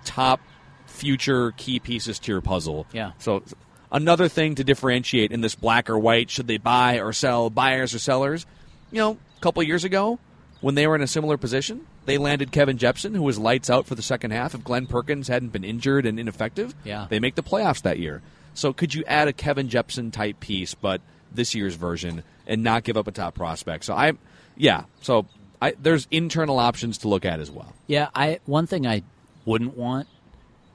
top 0.04 0.42
future 0.88 1.54
key 1.56 1.80
pieces 1.80 2.20
to 2.20 2.32
your 2.32 2.42
puzzle. 2.42 2.86
Yeah. 2.92 3.12
So 3.20 3.44
another 3.92 4.28
thing 4.28 4.56
to 4.56 4.64
differentiate 4.64 5.32
in 5.32 5.42
this 5.42 5.56
black 5.56 5.90
or 5.90 5.98
white, 5.98 6.30
should 6.30 6.48
they 6.48 6.58
buy 6.58 7.00
or 7.00 7.14
sell, 7.14 7.50
buyers 7.50 7.94
or 7.94 8.00
sellers? 8.00 8.46
You 8.92 8.98
know, 8.98 9.18
a 9.40 9.42
couple 9.42 9.64
years 9.64 9.86
ago, 9.86 10.20
when 10.62 10.76
they 10.76 10.86
were 10.86 10.96
in 10.96 11.02
a 11.02 11.08
similar 11.08 11.38
position, 11.38 11.88
they 12.06 12.18
landed 12.18 12.52
Kevin 12.52 12.78
Jepsen, 12.78 13.16
who 13.16 13.24
was 13.24 13.40
lights 13.40 13.70
out 13.70 13.86
for 13.86 13.96
the 13.96 14.02
second 14.02 14.32
half. 14.32 14.54
If 14.54 14.64
Glenn 14.64 14.86
Perkins 14.86 15.30
hadn't 15.30 15.54
been 15.54 15.64
injured 15.64 16.06
and 16.06 16.20
ineffective, 16.20 16.76
yeah. 16.84 17.08
they 17.10 17.20
make 17.20 17.36
the 17.36 17.44
playoffs 17.44 17.82
that 17.84 18.00
year. 18.00 18.22
So 18.54 18.74
could 18.74 18.94
you 18.94 19.06
add 19.08 19.30
a 19.30 19.34
Kevin 19.34 19.70
Jepsen 19.70 20.12
type 20.12 20.42
piece, 20.42 20.74
but 20.74 21.02
this 21.32 21.56
year's 21.56 21.76
version, 21.76 22.24
and 22.46 22.64
not 22.64 22.84
give 22.84 22.98
up 22.98 23.08
a 23.08 23.12
top 23.12 23.36
prospect? 23.36 23.86
So 23.86 23.94
I, 23.94 24.14
yeah. 24.58 24.84
So 25.02 25.26
I, 25.62 25.76
there's 25.80 26.08
internal 26.12 26.60
options 26.60 26.98
to 27.00 27.08
look 27.08 27.24
at 27.24 27.40
as 27.40 27.50
well. 27.50 27.74
Yeah, 27.88 28.10
I 28.14 28.40
one 28.46 28.68
thing 28.68 28.86
I 28.86 29.04
wouldn't 29.46 29.78
want, 29.78 30.10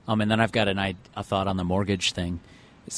um, 0.09 0.23
and 0.23 0.31
then 0.31 0.41
I've 0.41 0.53
got 0.53 0.69
an 0.69 0.79
I, 0.79 0.95
a 1.15 1.23
thought 1.23 1.47
on 1.47 1.59
the 1.59 1.65
mortgage 1.65 2.13
thing. 2.13 2.41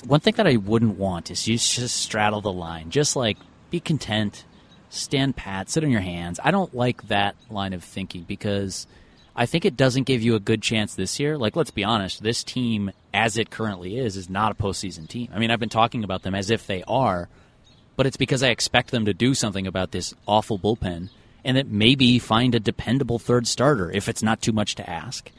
One 0.05 0.21
thing 0.21 0.35
that 0.35 0.47
I 0.47 0.57
wouldn't 0.57 0.99
want 0.99 1.31
is 1.31 1.49
you 1.49 1.59
just 1.59 1.97
straddle 1.97 2.41
the 2.41 2.53
line, 2.53 2.91
just 2.91 3.17
like 3.17 3.39
be 3.71 3.81
content 3.81 4.45
stand 4.89 5.37
pat, 5.37 5.71
sit 5.71 5.85
on 5.85 5.91
your 5.91 6.01
hands. 6.01 6.41
I 6.43 6.51
don't 6.51 6.75
like 6.75 7.09
that 7.09 7.37
line 7.51 7.73
of 7.73 7.85
thinking 7.85 8.23
because 8.23 8.87
I 9.35 9.47
think 9.47 9.65
it 9.65 9.77
doesn't 9.77 10.05
give 10.05 10.23
you 10.23 10.35
a 10.35 10.41
good 10.41 10.63
chance 10.63 10.95
this 10.95 11.21
year. 11.21 11.37
Like, 11.37 11.57
let's 11.57 11.71
be 11.71 11.85
honest, 11.85 12.23
this 12.23 12.43
team, 12.43 12.91
as 13.13 13.37
it 13.37 13.51
currently 13.51 13.99
is, 13.99 14.17
is 14.17 14.31
not 14.31 14.53
a 14.53 14.55
postseason 14.55 15.07
team. 15.07 15.29
I 15.35 15.39
mean, 15.39 15.51
I've 15.51 15.61
been 15.61 15.69
talking 15.69 16.05
about 16.05 16.23
them 16.23 16.35
as 16.35 16.51
if 16.51 16.67
they 16.67 16.83
are, 16.85 17.29
but 17.97 18.07
it's 18.07 18.17
because 18.17 18.43
I 18.43 18.49
expect 18.49 18.91
them 18.91 19.05
to 19.05 19.13
do 19.13 19.35
something 19.35 19.67
about 19.67 19.91
this 19.91 20.15
awful 20.27 20.59
bullpen 20.59 21.11
and 21.45 21.57
that 21.57 21.69
maybe 21.69 22.19
find 22.19 22.55
a 22.55 22.61
dependable 22.61 23.19
third 23.19 23.47
starter 23.47 23.91
if 23.91 24.09
it's 24.09 24.23
not 24.23 24.41
too 24.41 24.53
much 24.53 24.75
to 24.77 24.89
ask. 24.89 25.31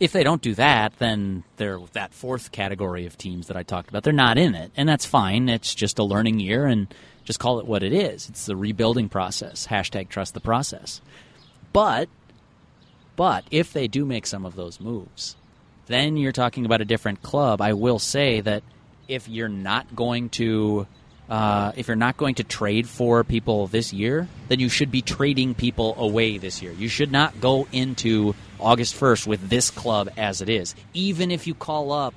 If 0.00 0.12
they 0.12 0.24
don't 0.24 0.42
do 0.42 0.54
that, 0.54 0.94
then 0.98 1.44
they're 1.58 1.78
that 1.92 2.12
fourth 2.12 2.50
category 2.50 3.06
of 3.06 3.16
teams 3.16 3.46
that 3.46 3.56
I 3.56 3.62
talked 3.62 3.90
about. 3.90 4.02
They're 4.02 4.12
not 4.12 4.38
in 4.38 4.56
it, 4.56 4.72
and 4.76 4.88
that's 4.88 5.06
fine. 5.06 5.48
It's 5.48 5.74
just 5.74 6.00
a 6.00 6.04
learning 6.04 6.40
year, 6.40 6.66
and 6.66 6.92
just 7.24 7.38
call 7.38 7.60
it 7.60 7.66
what 7.66 7.82
it 7.82 7.92
is. 7.92 8.28
It's 8.28 8.46
the 8.46 8.56
rebuilding 8.56 9.08
process. 9.08 9.66
Hashtag 9.66 10.08
trust 10.08 10.34
the 10.34 10.40
process. 10.40 11.00
But, 11.72 12.08
but 13.16 13.44
if 13.50 13.72
they 13.72 13.88
do 13.88 14.04
make 14.04 14.26
some 14.26 14.44
of 14.44 14.56
those 14.56 14.80
moves, 14.80 15.36
then 15.86 16.16
you're 16.16 16.32
talking 16.32 16.64
about 16.64 16.80
a 16.80 16.84
different 16.84 17.22
club. 17.22 17.60
I 17.60 17.72
will 17.72 17.98
say 17.98 18.40
that 18.40 18.62
if 19.08 19.28
you're 19.28 19.48
not 19.48 19.94
going 19.94 20.28
to, 20.30 20.86
uh, 21.28 21.72
if 21.76 21.88
you're 21.88 21.96
not 21.96 22.16
going 22.16 22.36
to 22.36 22.44
trade 22.44 22.88
for 22.88 23.24
people 23.24 23.66
this 23.66 23.92
year, 23.92 24.28
then 24.48 24.60
you 24.60 24.68
should 24.68 24.90
be 24.90 25.02
trading 25.02 25.54
people 25.54 25.94
away 25.98 26.38
this 26.38 26.62
year. 26.62 26.72
You 26.72 26.88
should 26.88 27.12
not 27.12 27.40
go 27.40 27.66
into 27.72 28.34
August 28.60 28.98
1st 28.98 29.26
with 29.26 29.48
this 29.48 29.70
club 29.70 30.10
as 30.16 30.40
it 30.40 30.48
is. 30.48 30.74
Even 30.94 31.30
if 31.30 31.46
you 31.46 31.54
call 31.54 31.92
up 31.92 32.14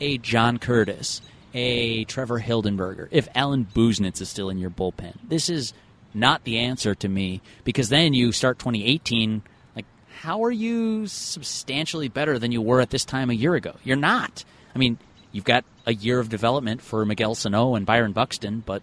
a 0.00 0.18
John 0.18 0.58
Curtis, 0.58 1.22
a 1.54 2.04
Trevor 2.04 2.40
Hildenberger, 2.40 3.08
if 3.10 3.28
Alan 3.34 3.66
Busenitz 3.74 4.20
is 4.20 4.28
still 4.28 4.50
in 4.50 4.58
your 4.58 4.70
bullpen. 4.70 5.14
This 5.26 5.48
is 5.48 5.72
not 6.14 6.44
the 6.44 6.58
answer 6.58 6.94
to 6.94 7.08
me 7.08 7.40
because 7.64 7.88
then 7.88 8.14
you 8.14 8.32
start 8.32 8.58
2018 8.58 9.42
like 9.76 9.84
how 10.20 10.44
are 10.44 10.50
you 10.50 11.06
substantially 11.06 12.08
better 12.08 12.38
than 12.38 12.50
you 12.50 12.62
were 12.62 12.80
at 12.80 12.90
this 12.90 13.04
time 13.04 13.30
a 13.30 13.34
year 13.34 13.54
ago? 13.54 13.74
You're 13.84 13.96
not. 13.96 14.44
I 14.74 14.78
mean, 14.78 14.98
you've 15.32 15.44
got 15.44 15.64
a 15.86 15.94
year 15.94 16.18
of 16.18 16.28
development 16.28 16.82
for 16.82 17.04
Miguel 17.04 17.34
Sano 17.34 17.74
and 17.74 17.86
Byron 17.86 18.12
Buxton, 18.12 18.62
but 18.64 18.82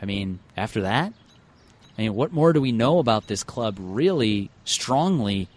I 0.00 0.04
mean, 0.04 0.38
after 0.56 0.82
that, 0.82 1.12
I 1.96 2.02
mean, 2.02 2.14
what 2.14 2.32
more 2.32 2.52
do 2.52 2.60
we 2.60 2.72
know 2.72 2.98
about 2.98 3.26
this 3.26 3.42
club 3.42 3.76
really 3.78 4.50
strongly 4.64 5.48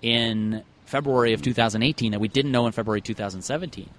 in 0.00 0.62
February 0.84 1.32
of 1.32 1.42
2018 1.42 2.12
that 2.12 2.20
we 2.20 2.28
didn't 2.28 2.52
know 2.52 2.66
in 2.66 2.72
February 2.72 3.00
2017? 3.00 3.90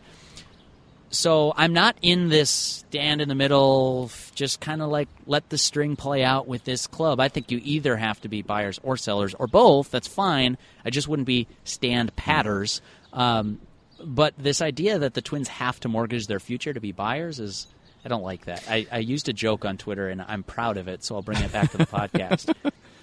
So 1.10 1.54
I'm 1.56 1.74
not 1.74 1.98
in 2.02 2.30
this 2.30 2.50
stand 2.50 3.22
in 3.22 3.30
the 3.30 3.36
middle, 3.36 4.12
just 4.36 4.60
kind 4.60 4.82
of 4.82 4.90
like 4.90 5.08
let 5.26 5.50
the 5.50 5.58
string 5.58 5.96
play 5.96 6.24
out 6.24 6.48
with 6.48 6.64
this 6.64 6.88
club. 6.88 7.20
I 7.20 7.30
think 7.30 7.52
you 7.52 7.62
either 7.64 7.96
have 7.96 8.20
to 8.22 8.28
be 8.28 8.42
buyers 8.42 8.80
or 8.84 8.98
sellers 8.98 9.34
or 9.34 9.48
both. 9.48 9.92
That's 9.92 10.08
fine. 10.08 10.58
I 10.84 10.90
just 10.90 11.08
wouldn't 11.08 11.26
be 11.26 11.48
stand 11.64 12.16
patters. 12.16 12.82
Um, 13.14 13.60
but 14.04 14.34
this 14.38 14.62
idea 14.62 15.00
that 15.00 15.14
the 15.14 15.22
Twins 15.22 15.48
have 15.48 15.80
to 15.82 15.90
mortgage 15.90 16.28
their 16.28 16.40
future 16.40 16.74
to 16.74 16.80
be 16.80 16.92
buyers 16.92 17.40
is. 17.40 17.68
I 18.06 18.10
don't 18.10 18.24
like 18.24 18.46
that. 18.46 18.64
I, 18.70 18.88
I 18.90 19.00
used 19.00 19.28
a 19.28 19.34
joke 19.34 19.66
on 19.66 19.76
Twitter, 19.76 20.08
and 20.08 20.22
I'm 20.22 20.42
proud 20.42 20.78
of 20.78 20.88
it, 20.88 21.04
so 21.04 21.16
I'll 21.16 21.22
bring 21.22 21.42
it 21.42 21.52
back 21.52 21.72
to 21.72 21.78
the 21.78 21.86
podcast. 21.88 22.54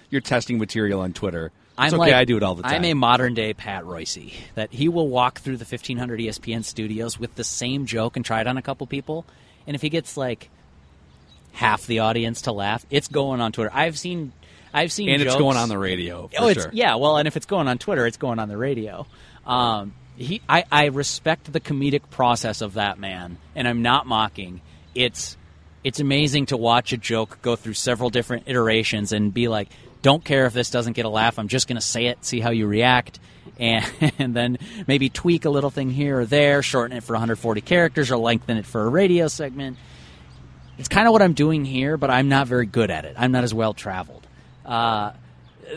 You're 0.09 0.21
testing 0.21 0.57
material 0.57 1.01
on 1.01 1.13
Twitter. 1.13 1.51
I'm 1.77 1.93
okay. 1.93 1.97
like, 1.97 2.13
I 2.13 2.25
do 2.25 2.37
it 2.37 2.43
all 2.43 2.55
the 2.55 2.63
time. 2.63 2.75
I'm 2.75 2.85
a 2.85 2.93
modern 2.93 3.33
day 3.33 3.53
Pat 3.53 3.85
Royce. 3.85 4.17
That 4.55 4.71
he 4.71 4.87
will 4.87 5.09
walk 5.09 5.39
through 5.39 5.57
the 5.57 5.65
1500 5.65 6.19
ESPN 6.19 6.63
studios 6.63 7.19
with 7.19 7.35
the 7.35 7.43
same 7.43 7.85
joke 7.85 8.15
and 8.15 8.23
try 8.23 8.41
it 8.41 8.47
on 8.47 8.57
a 8.57 8.61
couple 8.61 8.87
people, 8.87 9.25
and 9.67 9.75
if 9.75 9.81
he 9.81 9.89
gets 9.89 10.15
like 10.15 10.49
half 11.51 11.85
the 11.87 11.99
audience 11.99 12.43
to 12.43 12.51
laugh, 12.51 12.85
it's 12.89 13.07
going 13.07 13.41
on 13.41 13.51
Twitter. 13.51 13.71
I've 13.73 13.97
seen, 13.97 14.31
I've 14.73 14.91
seen, 14.91 15.09
and 15.09 15.21
it's 15.21 15.35
going 15.35 15.57
on 15.57 15.69
the 15.69 15.77
radio. 15.77 16.29
Oh, 16.37 16.47
it's 16.47 16.63
sure. 16.63 16.71
yeah. 16.73 16.95
Well, 16.95 17.17
and 17.17 17.27
if 17.27 17.35
it's 17.35 17.45
going 17.45 17.67
on 17.67 17.77
Twitter, 17.77 18.05
it's 18.05 18.17
going 18.17 18.39
on 18.39 18.47
the 18.47 18.57
radio. 18.57 19.05
Um, 19.45 19.93
he, 20.17 20.41
I, 20.47 20.63
I 20.71 20.85
respect 20.85 21.51
the 21.51 21.59
comedic 21.59 22.09
process 22.09 22.61
of 22.61 22.75
that 22.75 22.99
man, 22.99 23.37
and 23.53 23.67
I'm 23.67 23.81
not 23.81 24.05
mocking. 24.05 24.61
It's, 24.93 25.37
it's 25.83 25.99
amazing 25.99 26.47
to 26.47 26.57
watch 26.57 26.93
a 26.93 26.97
joke 26.97 27.39
go 27.41 27.55
through 27.55 27.73
several 27.73 28.09
different 28.09 28.43
iterations 28.47 29.11
and 29.11 29.33
be 29.33 29.47
like, 29.47 29.69
don't 30.05 30.23
care 30.23 30.45
if 30.45 30.53
this 30.53 30.69
doesn't 30.69 30.93
get 30.93 31.05
a 31.05 31.09
laugh. 31.09 31.39
I'm 31.39 31.47
just 31.47 31.67
going 31.67 31.77
to 31.77 31.85
say 31.85 32.07
it, 32.07 32.23
see 32.23 32.39
how 32.39 32.51
you 32.51 32.67
react, 32.67 33.19
and, 33.59 33.85
and 34.19 34.35
then 34.35 34.57
maybe 34.87 35.09
tweak 35.09 35.45
a 35.45 35.49
little 35.49 35.71
thing 35.71 35.89
here 35.89 36.19
or 36.19 36.25
there, 36.25 36.61
shorten 36.61 36.95
it 36.95 37.03
for 37.03 37.13
140 37.13 37.61
characters, 37.61 38.11
or 38.11 38.17
lengthen 38.17 38.57
it 38.57 38.65
for 38.65 38.83
a 38.83 38.89
radio 38.89 39.27
segment 39.27 39.77
it's 40.77 40.87
kind 40.87 41.07
of 41.07 41.13
what 41.13 41.21
I'm 41.21 41.33
doing 41.33 41.65
here, 41.65 41.97
but 41.97 42.09
I'm 42.09 42.29
not 42.29 42.47
very 42.47 42.65
good 42.65 42.91
at 42.91 43.05
it. 43.05 43.15
I'm 43.17 43.31
not 43.31 43.43
as 43.43 43.53
well 43.53 43.73
traveled. 43.73 44.27
Uh, 44.65 45.13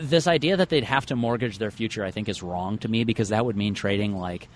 this 0.01 0.27
idea 0.27 0.57
that 0.57 0.69
they'd 0.69 0.83
have 0.83 1.05
to 1.07 1.15
mortgage 1.15 1.57
their 1.57 1.71
future, 1.71 2.03
I 2.03 2.11
think, 2.11 2.29
is 2.29 2.43
wrong 2.43 2.77
to 2.79 2.87
me 2.87 3.03
because 3.03 3.29
that 3.29 3.45
would 3.45 3.55
mean 3.55 3.73
trading 3.73 4.17
like 4.17 4.47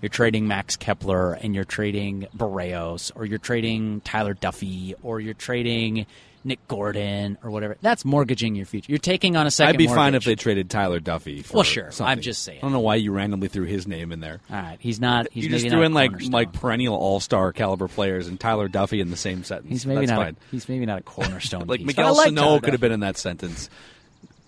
you're 0.00 0.08
trading 0.08 0.48
Max 0.48 0.76
Kepler 0.76 1.34
and 1.34 1.54
you're 1.54 1.64
trading 1.64 2.26
Berrios 2.34 3.12
or 3.14 3.26
you're 3.26 3.38
trading 3.38 4.00
Tyler 4.00 4.34
Duffey 4.34 4.94
or 5.02 5.20
you're 5.20 5.34
trading 5.34 6.06
Nick 6.42 6.66
Gordon 6.68 7.36
or 7.42 7.50
whatever. 7.50 7.76
That's 7.82 8.04
mortgaging 8.04 8.54
your 8.54 8.64
future. 8.66 8.90
You're 8.90 8.98
taking 8.98 9.36
on 9.36 9.46
a 9.46 9.50
2nd 9.50 9.66
I'd 9.66 9.76
be 9.78 9.86
fine 9.86 10.14
if 10.14 10.24
they 10.24 10.34
traded 10.34 10.70
Tyler 10.70 11.00
Duffey. 11.00 11.44
For 11.44 11.54
Well, 11.58 11.62
sure. 11.62 11.90
I'm 12.00 12.20
just 12.20 12.42
saying. 12.42 12.58
I 12.58 12.62
don't 12.62 12.72
know 12.72 12.80
why 12.80 12.94
you 12.96 13.12
randomly 13.12 13.48
threw 13.48 13.64
his 13.64 13.86
name 13.86 14.10
in 14.12 14.20
there. 14.20 14.40
All 14.50 14.56
right, 14.56 14.78
he's 14.80 15.00
not. 15.00 15.28
He's 15.32 15.44
you 15.44 15.50
maybe 15.50 15.62
just 15.62 15.72
not 15.72 15.76
threw 15.78 15.82
in 15.84 15.92
like 15.94 16.12
like 16.30 16.52
perennial 16.52 16.94
all 16.96 17.20
star 17.20 17.52
caliber 17.52 17.88
players 17.88 18.26
and 18.26 18.40
Tyler 18.40 18.68
Duffey 18.68 19.00
in 19.00 19.10
the 19.10 19.16
same 19.16 19.44
sentence. 19.44 19.68
He's 19.70 19.86
maybe 19.86 20.06
That's 20.06 20.10
not. 20.16 20.24
fine. 20.24 20.36
A, 20.40 20.50
he's 20.50 20.68
maybe 20.68 20.86
not 20.86 20.98
a 20.98 21.02
cornerstone. 21.02 21.66
like 21.66 21.80
piece, 21.80 21.86
Miguel 21.86 22.16
like 22.16 22.28
Sano 22.28 22.58
could 22.60 22.72
have 22.72 22.80
been 22.80 22.92
in 22.92 23.00
that 23.00 23.16
sentence. 23.18 23.68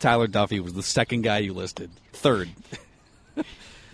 Tyler 0.01 0.27
Duffey 0.29 0.61
was 0.61 0.73
the 0.73 0.83
second 0.83 1.23
guy 1.23 1.39
you 1.39 1.53
listed. 1.53 1.91
Third. 2.13 2.49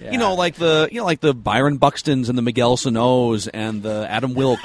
Yeah. 0.00 0.12
You 0.12 0.18
know, 0.18 0.34
like 0.34 0.54
the 0.54 0.88
you 0.92 1.00
know, 1.00 1.04
like 1.04 1.18
the 1.18 1.34
Byron 1.34 1.78
Buxtons 1.80 2.28
and 2.28 2.38
the 2.38 2.42
Miguel 2.42 2.76
Sanos 2.76 3.48
and 3.52 3.82
the 3.82 4.06
Adam 4.08 4.34
Wilks. 4.34 4.62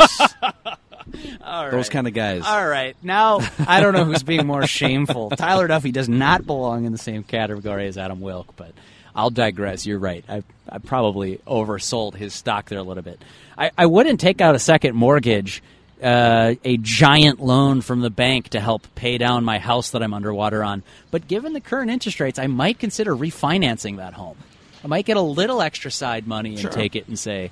All 1.44 1.72
those 1.72 1.90
kind 1.90 2.08
of 2.08 2.14
guys. 2.14 2.44
All 2.46 2.68
right. 2.68 2.96
Now, 3.04 3.40
I 3.68 3.82
don't 3.82 3.94
know 3.94 4.06
who's 4.06 4.24
being 4.24 4.48
more 4.48 4.66
shameful. 4.68 5.30
Tyler 5.38 5.68
Duffey 5.68 5.92
does 5.92 6.10
not 6.10 6.46
belong 6.46 6.86
in 6.86 6.92
the 6.92 6.98
same 6.98 7.24
category 7.24 7.88
as 7.88 7.98
Adam 7.98 8.22
Wilk, 8.22 8.56
but 8.56 8.74
I'll 9.16 9.30
digress. 9.30 9.86
You're 9.86 10.00
right. 10.00 10.24
I, 10.28 10.44
I 10.70 10.80
probably 10.80 11.38
oversold 11.48 12.16
his 12.16 12.34
stock 12.34 12.70
there 12.70 12.80
a 12.80 12.84
little 12.84 13.04
bit. 13.04 13.22
I, 13.58 13.72
I 13.78 13.86
wouldn't 13.86 14.20
take 14.20 14.42
out 14.42 14.56
a 14.56 14.60
second 14.60 14.96
mortgage, 14.96 15.62
uh, 16.02 16.56
a 16.64 16.78
giant 16.78 17.40
loan 17.40 17.82
from 17.82 18.02
the 18.02 18.10
bank 18.10 18.50
to 18.50 18.60
help 18.60 18.88
pay 18.96 19.18
down 19.18 19.44
my 19.44 19.60
house 19.60 19.92
that 19.92 20.02
I'm 20.02 20.14
underwater 20.14 20.64
on. 20.64 20.84
But 21.12 21.28
given 21.28 21.54
the 21.54 21.62
current 21.62 21.92
interest 21.92 22.20
rates, 22.20 22.40
I 22.40 22.48
might 22.48 22.80
consider 22.80 23.16
refinancing 23.16 23.98
that 23.98 24.14
home. 24.14 24.38
I 24.84 24.88
might 24.88 25.06
get 25.06 25.16
a 25.16 25.22
little 25.22 25.62
extra 25.62 25.92
side 25.92 26.28
money 26.28 26.58
and 26.58 26.72
take 26.72 26.96
it 26.96 27.08
and 27.08 27.18
say, 27.18 27.52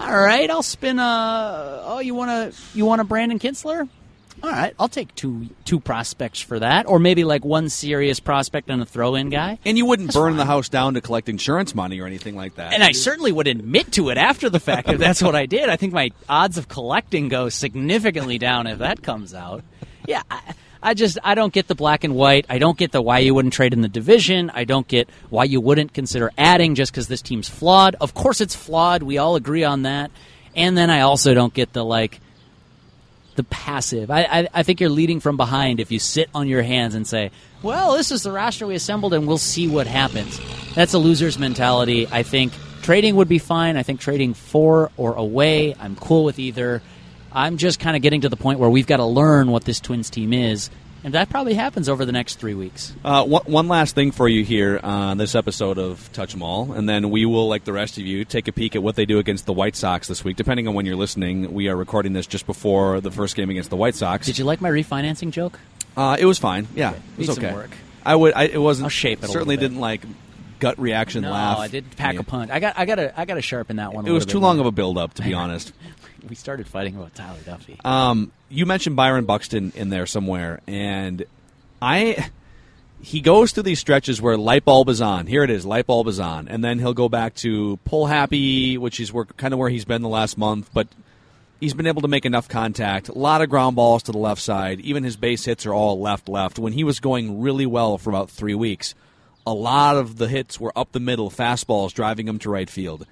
all 0.00 0.20
right, 0.20 0.50
I'll 0.50 0.62
spin 0.62 0.98
a. 0.98 1.82
Oh, 1.84 1.98
you 2.00 2.14
want 2.14 2.52
to 2.52 2.60
you 2.74 2.86
want 2.86 3.00
a 3.00 3.04
Brandon 3.04 3.38
Kintzler? 3.38 3.88
All 4.42 4.50
right, 4.50 4.72
I'll 4.78 4.88
take 4.88 5.14
two 5.14 5.48
two 5.66 5.80
prospects 5.80 6.40
for 6.40 6.58
that, 6.60 6.88
or 6.88 6.98
maybe 6.98 7.24
like 7.24 7.44
one 7.44 7.68
serious 7.68 8.20
prospect 8.20 8.70
and 8.70 8.80
a 8.80 8.86
throw-in 8.86 9.28
guy. 9.28 9.58
And 9.66 9.76
you 9.76 9.84
wouldn't 9.84 10.08
That's 10.08 10.16
burn 10.16 10.38
the 10.38 10.46
house 10.46 10.70
down 10.70 10.94
to 10.94 11.02
collect 11.02 11.28
insurance 11.28 11.74
money 11.74 12.00
or 12.00 12.06
anything 12.06 12.36
like 12.36 12.54
that. 12.54 12.72
And 12.72 12.82
I 12.82 12.92
certainly 12.92 13.32
would 13.32 13.46
admit 13.46 13.92
to 13.92 14.08
it 14.08 14.16
after 14.16 14.48
the 14.48 14.60
fact 14.60 14.88
if 14.88 14.98
that's 14.98 15.22
what 15.22 15.34
I 15.34 15.44
did. 15.44 15.68
I 15.68 15.76
think 15.76 15.92
my 15.92 16.10
odds 16.28 16.56
of 16.56 16.68
collecting 16.68 17.28
go 17.28 17.50
significantly 17.50 18.38
down 18.38 18.66
if 18.66 18.78
that 18.78 19.02
comes 19.02 19.34
out. 19.34 19.62
Yeah, 20.06 20.22
I, 20.30 20.40
I 20.82 20.94
just 20.94 21.18
I 21.22 21.34
don't 21.34 21.52
get 21.52 21.68
the 21.68 21.74
black 21.74 22.04
and 22.04 22.14
white. 22.14 22.46
I 22.48 22.58
don't 22.58 22.78
get 22.78 22.92
the 22.92 23.02
why 23.02 23.18
you 23.18 23.34
wouldn't 23.34 23.54
trade 23.54 23.72
in 23.72 23.82
the 23.82 23.88
division. 23.88 24.50
I 24.50 24.64
don't 24.64 24.88
get 24.88 25.08
why 25.28 25.44
you 25.44 25.60
wouldn't 25.60 25.92
consider 25.92 26.30
adding 26.38 26.74
just 26.74 26.92
because 26.92 27.08
this 27.08 27.22
team's 27.22 27.48
flawed. 27.48 27.96
Of 28.00 28.14
course, 28.14 28.40
it's 28.40 28.54
flawed. 28.54 29.02
We 29.02 29.18
all 29.18 29.36
agree 29.36 29.64
on 29.64 29.82
that. 29.82 30.10
And 30.56 30.76
then 30.76 30.90
I 30.90 31.00
also 31.02 31.34
don't 31.34 31.52
get 31.52 31.72
the 31.72 31.84
like 31.84 32.20
the 33.36 33.44
passive. 33.44 34.10
I, 34.10 34.22
I, 34.22 34.48
I 34.52 34.62
think 34.62 34.80
you're 34.80 34.90
leading 34.90 35.20
from 35.20 35.36
behind 35.36 35.80
if 35.80 35.92
you 35.92 35.98
sit 35.98 36.28
on 36.34 36.48
your 36.48 36.62
hands 36.62 36.94
and 36.94 37.06
say, 37.06 37.30
well, 37.62 37.94
this 37.94 38.10
is 38.10 38.22
the 38.22 38.32
roster 38.32 38.66
we 38.66 38.74
assembled 38.74 39.14
and 39.14 39.26
we'll 39.26 39.38
see 39.38 39.68
what 39.68 39.86
happens. 39.86 40.40
That's 40.74 40.94
a 40.94 40.98
loser's 40.98 41.38
mentality. 41.38 42.08
I 42.10 42.22
think 42.22 42.52
trading 42.82 43.16
would 43.16 43.28
be 43.28 43.38
fine. 43.38 43.76
I 43.76 43.82
think 43.82 44.00
trading 44.00 44.34
for 44.34 44.90
or 44.96 45.14
away, 45.14 45.74
I'm 45.78 45.96
cool 45.96 46.24
with 46.24 46.38
either. 46.38 46.82
I'm 47.32 47.56
just 47.56 47.80
kind 47.80 47.96
of 47.96 48.02
getting 48.02 48.22
to 48.22 48.28
the 48.28 48.36
point 48.36 48.58
where 48.58 48.70
we've 48.70 48.86
got 48.86 48.96
to 48.98 49.04
learn 49.04 49.50
what 49.50 49.64
this 49.64 49.80
Twins 49.80 50.10
team 50.10 50.32
is. 50.32 50.70
And 51.02 51.14
that 51.14 51.30
probably 51.30 51.54
happens 51.54 51.88
over 51.88 52.04
the 52.04 52.12
next 52.12 52.34
three 52.38 52.52
weeks. 52.52 52.92
Uh, 53.02 53.24
one, 53.24 53.42
one 53.46 53.68
last 53.68 53.94
thing 53.94 54.10
for 54.10 54.28
you 54.28 54.44
here 54.44 54.78
on 54.82 55.16
this 55.16 55.34
episode 55.34 55.78
of 55.78 56.12
Touch 56.12 56.34
'Em 56.34 56.42
All, 56.42 56.72
and 56.72 56.86
then 56.86 57.08
we 57.08 57.24
will, 57.24 57.48
like 57.48 57.64
the 57.64 57.72
rest 57.72 57.96
of 57.96 58.04
you, 58.04 58.26
take 58.26 58.48
a 58.48 58.52
peek 58.52 58.76
at 58.76 58.82
what 58.82 58.96
they 58.96 59.06
do 59.06 59.18
against 59.18 59.46
the 59.46 59.52
White 59.54 59.76
Sox 59.76 60.08
this 60.08 60.22
week. 60.24 60.36
Depending 60.36 60.68
on 60.68 60.74
when 60.74 60.84
you're 60.84 60.96
listening, 60.96 61.54
we 61.54 61.68
are 61.68 61.76
recording 61.76 62.12
this 62.12 62.26
just 62.26 62.44
before 62.46 63.00
the 63.00 63.10
first 63.10 63.34
game 63.34 63.48
against 63.48 63.70
the 63.70 63.76
White 63.76 63.94
Sox. 63.94 64.26
Did 64.26 64.38
you 64.38 64.44
like 64.44 64.60
my 64.60 64.68
refinancing 64.70 65.30
joke? 65.30 65.58
Uh, 65.96 66.18
it 66.20 66.26
was 66.26 66.38
fine. 66.38 66.68
Yeah, 66.74 66.90
it 66.92 67.00
was 67.26 67.34
some 67.34 67.42
okay. 67.44 67.54
work. 67.54 67.70
I 68.04 68.14
would. 68.14 68.34
I, 68.34 68.42
it 68.44 68.60
wasn't. 68.60 68.84
I'll 68.84 68.90
shape 68.90 69.24
it 69.24 69.28
Certainly 69.30 69.56
didn't 69.56 69.80
like 69.80 70.02
gut 70.58 70.78
reaction 70.78 71.22
last. 71.22 71.30
No, 71.30 71.34
laugh. 71.34 71.58
I 71.60 71.68
did 71.68 71.96
pack 71.96 72.14
Yeah. 72.14 72.20
a 72.20 72.24
punch. 72.24 72.50
I 72.50 72.60
got, 72.60 72.78
I 72.78 72.84
got 72.84 72.96
to, 72.96 73.18
I 73.18 73.24
got 73.24 73.34
to 73.36 73.42
sharpen 73.42 73.76
that 73.76 73.94
one. 73.94 74.04
a 74.06 74.08
It 74.10 74.12
was 74.12 74.26
too 74.26 74.38
long 74.38 74.56
more. 74.58 74.66
of 74.66 74.66
a 74.66 74.72
build 74.72 74.98
up, 74.98 75.14
to 75.14 75.22
be 75.22 75.32
honest. 75.34 75.72
We 76.28 76.34
started 76.34 76.66
fighting 76.66 76.96
about 76.96 77.14
Tyler 77.14 77.38
Duffey. 77.40 77.84
Um, 77.84 78.32
you 78.48 78.66
mentioned 78.66 78.96
Byron 78.96 79.24
Buxton 79.24 79.72
in 79.74 79.90
there 79.90 80.06
somewhere, 80.06 80.60
and 80.66 81.24
I 81.80 82.30
he 83.02 83.20
goes 83.20 83.52
through 83.52 83.62
these 83.62 83.80
stretches 83.80 84.20
where 84.20 84.36
light 84.36 84.64
bulb 84.64 84.88
is 84.88 85.00
on. 85.00 85.26
Here 85.26 85.42
it 85.42 85.50
is, 85.50 85.64
light 85.64 85.86
bulb 85.86 86.06
is 86.08 86.20
on, 86.20 86.48
and 86.48 86.62
then 86.62 86.78
he'll 86.78 86.94
go 86.94 87.08
back 87.08 87.34
to 87.36 87.78
pull 87.84 88.06
happy, 88.06 88.76
which 88.76 89.00
is 89.00 89.12
where, 89.12 89.24
kind 89.24 89.54
of 89.54 89.58
where 89.58 89.70
he's 89.70 89.84
been 89.84 90.02
the 90.02 90.08
last 90.08 90.38
month, 90.38 90.70
but. 90.72 90.88
He's 91.62 91.74
been 91.74 91.86
able 91.86 92.00
to 92.00 92.08
make 92.08 92.24
enough 92.24 92.48
contact. 92.48 93.10
A 93.10 93.18
lot 93.18 93.42
of 93.42 93.50
ground 93.50 93.76
balls 93.76 94.04
to 94.04 94.12
the 94.12 94.18
left 94.18 94.40
side. 94.40 94.80
Even 94.80 95.04
his 95.04 95.18
base 95.18 95.44
hits 95.44 95.66
are 95.66 95.74
all 95.74 96.00
left 96.00 96.26
left. 96.26 96.58
When 96.58 96.72
he 96.72 96.84
was 96.84 97.00
going 97.00 97.42
really 97.42 97.66
well 97.66 97.98
for 97.98 98.08
about 98.08 98.30
three 98.30 98.54
weeks, 98.54 98.94
a 99.46 99.52
lot 99.52 99.98
of 99.98 100.16
the 100.16 100.26
hits 100.26 100.58
were 100.58 100.72
up 100.74 100.92
the 100.92 101.00
middle, 101.00 101.30
fastballs 101.30 101.92
driving 101.92 102.26
him 102.26 102.38
to 102.38 102.48
right 102.48 102.70
field 102.70 103.06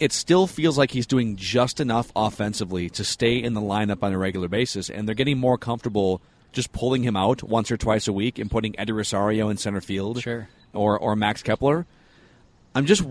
it 0.00 0.12
still 0.12 0.46
feels 0.46 0.76
like 0.78 0.90
he's 0.90 1.06
doing 1.06 1.36
just 1.36 1.78
enough 1.78 2.10
offensively 2.16 2.88
to 2.90 3.04
stay 3.04 3.36
in 3.36 3.54
the 3.54 3.60
lineup 3.60 4.02
on 4.02 4.12
a 4.12 4.18
regular 4.18 4.48
basis, 4.48 4.90
and 4.90 5.06
they're 5.06 5.14
getting 5.14 5.38
more 5.38 5.58
comfortable 5.58 6.20
just 6.52 6.72
pulling 6.72 7.04
him 7.04 7.16
out 7.16 7.42
once 7.44 7.70
or 7.70 7.76
twice 7.76 8.08
a 8.08 8.12
week 8.12 8.38
and 8.38 8.50
putting 8.50 8.76
Eddie 8.78 8.92
Rosario 8.92 9.48
in 9.50 9.56
center 9.56 9.80
field, 9.80 10.20
Sure. 10.22 10.48
or 10.72 10.98
or 10.98 11.14
Max 11.14 11.42
Kepler. 11.42 11.86
I'm 12.74 12.86
just. 12.86 13.04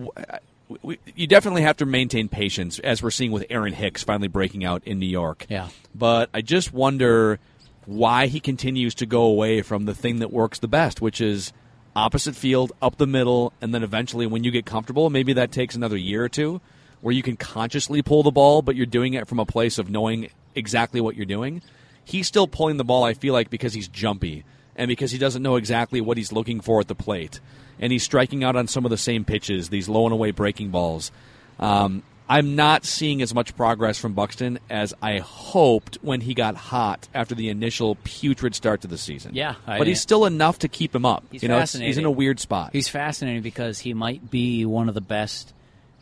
We, 0.84 1.00
you 1.16 1.26
definitely 1.26 1.64
have 1.64 1.78
to 1.78 1.86
maintain 1.88 2.28
patience, 2.30 2.78
as 2.80 3.02
we're 3.02 3.10
seeing 3.10 3.32
with 3.32 3.44
Aaron 3.50 3.74
Hicks 3.74 4.04
finally 4.04 4.28
breaking 4.28 4.64
out 4.64 4.84
in 4.86 5.00
New 5.00 5.08
York. 5.08 5.48
Yeah. 5.50 5.70
But 5.96 6.30
I 6.32 6.42
just 6.42 6.72
wonder 6.72 7.40
why 7.88 8.28
he 8.28 8.40
continues 8.40 8.94
to 8.96 9.08
go 9.08 9.24
away 9.24 9.64
from 9.64 9.86
the 9.86 9.96
thing 9.96 10.20
that 10.20 10.32
works 10.32 10.60
the 10.60 10.68
best, 10.68 11.02
which 11.02 11.22
is 11.22 11.54
opposite 11.96 12.36
field, 12.36 12.72
up 12.84 12.98
the 12.98 13.08
middle, 13.08 13.52
and 13.62 13.74
then 13.74 13.82
eventually 13.82 14.28
when 14.28 14.44
you 14.44 14.52
get 14.52 14.64
comfortable, 14.68 15.10
maybe 15.10 15.34
that 15.34 15.52
takes 15.52 15.74
another 15.74 15.98
year 15.98 16.24
or 16.24 16.30
two, 16.30 16.62
where 17.02 17.14
you 17.14 17.24
can 17.24 17.38
consciously 17.38 18.02
pull 18.02 18.24
the 18.24 18.32
ball, 18.32 18.62
but 18.62 18.76
you're 18.76 18.86
doing 18.86 19.14
it 19.14 19.28
from 19.28 19.40
a 19.40 19.46
place 19.46 19.78
of 19.78 19.90
knowing 19.90 20.30
exactly 20.56 21.00
what 21.02 21.16
you're 21.16 21.26
doing. 21.26 21.62
He's 22.04 22.28
still 22.28 22.48
pulling 22.48 22.78
the 22.78 22.84
ball, 22.84 23.04
I 23.04 23.14
feel 23.14 23.34
like, 23.34 23.50
because 23.50 23.74
he's 23.74 23.88
jumpy 23.88 24.44
and 24.76 24.88
because 24.90 25.12
he 25.12 25.18
doesn't 25.18 25.44
know 25.44 25.56
exactly 25.58 26.02
what 26.02 26.18
he's 26.18 26.32
looking 26.32 26.60
for 26.62 26.80
at 26.80 26.88
the 26.88 26.96
plate. 26.96 27.40
And 27.80 27.92
he's 27.92 28.04
striking 28.04 28.44
out 28.44 28.56
on 28.56 28.68
some 28.68 28.84
of 28.86 28.92
the 28.92 28.98
same 28.98 29.24
pitches, 29.26 29.70
these 29.70 29.88
low 29.88 30.06
and 30.06 30.14
away 30.14 30.32
breaking 30.32 30.70
balls. 30.70 31.12
Um, 31.60 32.04
I'm 32.28 32.56
not 32.56 32.86
seeing 32.86 33.22
as 33.24 33.34
much 33.34 33.56
progress 33.56 33.98
from 33.98 34.14
Buxton 34.14 34.60
as 34.70 34.94
I 35.02 35.18
hoped 35.18 35.98
when 36.02 36.22
he 36.22 36.34
got 36.36 36.56
hot 36.56 37.08
after 37.14 37.34
the 37.34 37.50
initial 37.50 37.96
putrid 38.04 38.54
start 38.54 38.82
to 38.82 38.88
the 38.88 39.00
season. 39.00 39.34
Yeah, 39.34 39.56
I- 39.66 39.78
but 39.80 39.88
he's 39.88 40.00
still 40.02 40.26
enough 40.26 40.60
to 40.60 40.68
keep 40.68 40.94
him 40.94 41.06
up. 41.06 41.24
He's 41.32 41.42
you 41.42 41.50
know, 41.50 41.56
it's- 41.56 41.74
he's 41.74 41.98
in 41.98 42.06
a 42.06 42.12
weird 42.12 42.40
spot. 42.40 42.70
He's 42.72 42.88
fascinating 42.88 43.42
because 43.42 43.80
he 43.80 43.94
might 43.96 44.30
be 44.30 44.64
one 44.66 44.90
of 44.90 44.94
the 44.96 45.02
best 45.02 45.54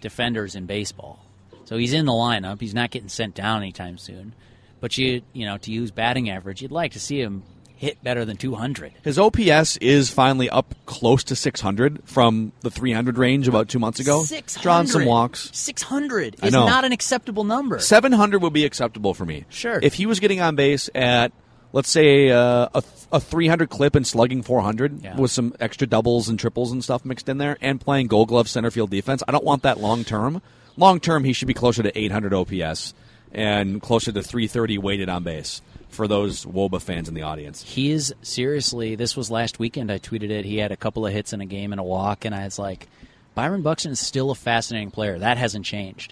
defenders 0.02 0.56
in 0.56 0.66
baseball. 0.66 1.26
So 1.66 1.78
he's 1.78 1.94
in 1.94 2.06
the 2.06 2.12
lineup. 2.12 2.62
He's 2.62 2.74
not 2.74 2.92
getting 2.92 3.10
sent 3.10 3.36
down 3.36 3.62
anytime 3.62 3.98
soon. 3.98 4.34
But 4.80 4.98
you, 4.98 5.22
you 5.34 5.46
know, 5.46 5.58
to 5.58 5.72
use 5.72 5.92
batting 5.92 6.30
average, 6.30 6.62
you'd 6.62 6.72
like 6.72 6.94
to 6.94 7.00
see 7.00 7.20
him 7.20 7.44
hit 7.78 8.04
better 8.04 8.26
than 8.26 8.38
200. 8.38 8.94
His 9.04 9.20
OPS 9.20 9.78
is 9.78 10.10
finally 10.10 10.50
up 10.50 10.74
close 10.86 11.24
to 11.26 11.36
600 11.36 12.02
from 12.06 12.52
the 12.62 12.72
300 12.72 13.18
range 13.18 13.48
about 13.48 13.70
two 13.70 13.80
months 13.80 14.00
ago. 14.00 14.24
600. 14.24 14.64
Drawn 14.64 14.88
some 14.88 15.06
walks. 15.06 15.50
600 15.54 16.44
is 16.44 16.52
not 16.52 16.86
an 16.86 16.92
acceptable 16.92 17.44
number. 17.44 17.80
700 17.80 18.42
would 18.42 18.54
be 18.54 18.66
acceptable 18.66 19.14
for 19.14 19.26
me. 19.26 19.46
Sure. 19.50 19.80
If 19.82 19.94
he 19.94 20.06
was 20.06 20.20
getting 20.20 20.42
on 20.42 20.56
base 20.56 20.90
at, 20.96 21.32
let's 21.78 21.90
say, 21.90 22.32
uh, 22.32 22.68
a, 22.74 22.84
a 23.12 23.20
300 23.20 23.70
clip 23.70 23.96
and 23.96 24.06
slugging 24.06 24.42
400 24.42 25.04
Yeah. 25.04 25.16
with 25.16 25.30
some 25.30 25.54
extra 25.60 25.86
doubles 25.86 26.28
and 26.28 26.40
triples 26.40 26.72
and 26.72 26.84
stuff 26.84 27.06
mixed 27.06 27.30
in 27.30 27.38
there 27.38 27.56
and 27.62 27.80
playing 27.80 28.08
gold 28.08 28.30
glove 28.30 28.50
center 28.50 28.72
field 28.72 28.90
defense, 28.90 29.22
I 29.28 29.32
don't 29.32 29.44
want 29.46 29.62
that 29.62 29.80
long 29.80 30.04
term. 30.04 30.42
Long 30.76 31.00
term, 31.00 31.24
he 31.24 31.34
should 31.34 31.48
be 31.48 31.54
closer 31.54 31.84
to 31.84 31.96
800 31.96 32.34
OPS 32.34 32.96
and 33.32 33.80
closer 33.80 34.12
to 34.12 34.24
330 34.24 34.80
weighted 34.80 35.08
on 35.08 35.22
base 35.24 35.62
for 35.90 36.08
those 36.08 36.46
Woba 36.46 36.82
fans 36.82 37.08
in 37.08 37.14
the 37.14 37.22
audience. 37.22 37.62
He 37.62 37.92
is 37.92 38.14
seriously. 38.24 38.96
This 38.96 39.16
was 39.16 39.30
last 39.30 39.60
weekend. 39.60 39.92
I 39.92 40.00
tweeted 40.00 40.32
it. 40.32 40.46
He 40.46 40.58
had 40.58 40.72
a 40.72 40.78
couple 40.78 41.06
of 41.06 41.14
hits 41.14 41.32
in 41.32 41.42
a 41.42 41.46
game 41.46 41.72
and 41.74 41.80
a 41.80 41.84
walk, 41.84 42.26
and 42.26 42.34
I 42.34 42.44
was 42.46 42.58
like, 42.58 42.88
Byron 43.36 43.62
Buxton 43.62 43.92
is 43.92 44.00
still 44.00 44.32
a 44.32 44.36
fascinating 44.36 44.90
player. 44.90 45.20
That 45.20 45.38
hasn't 45.38 45.66
changed, 45.66 46.12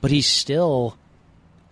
but 0.00 0.10
he's 0.12 0.26
still 0.28 0.96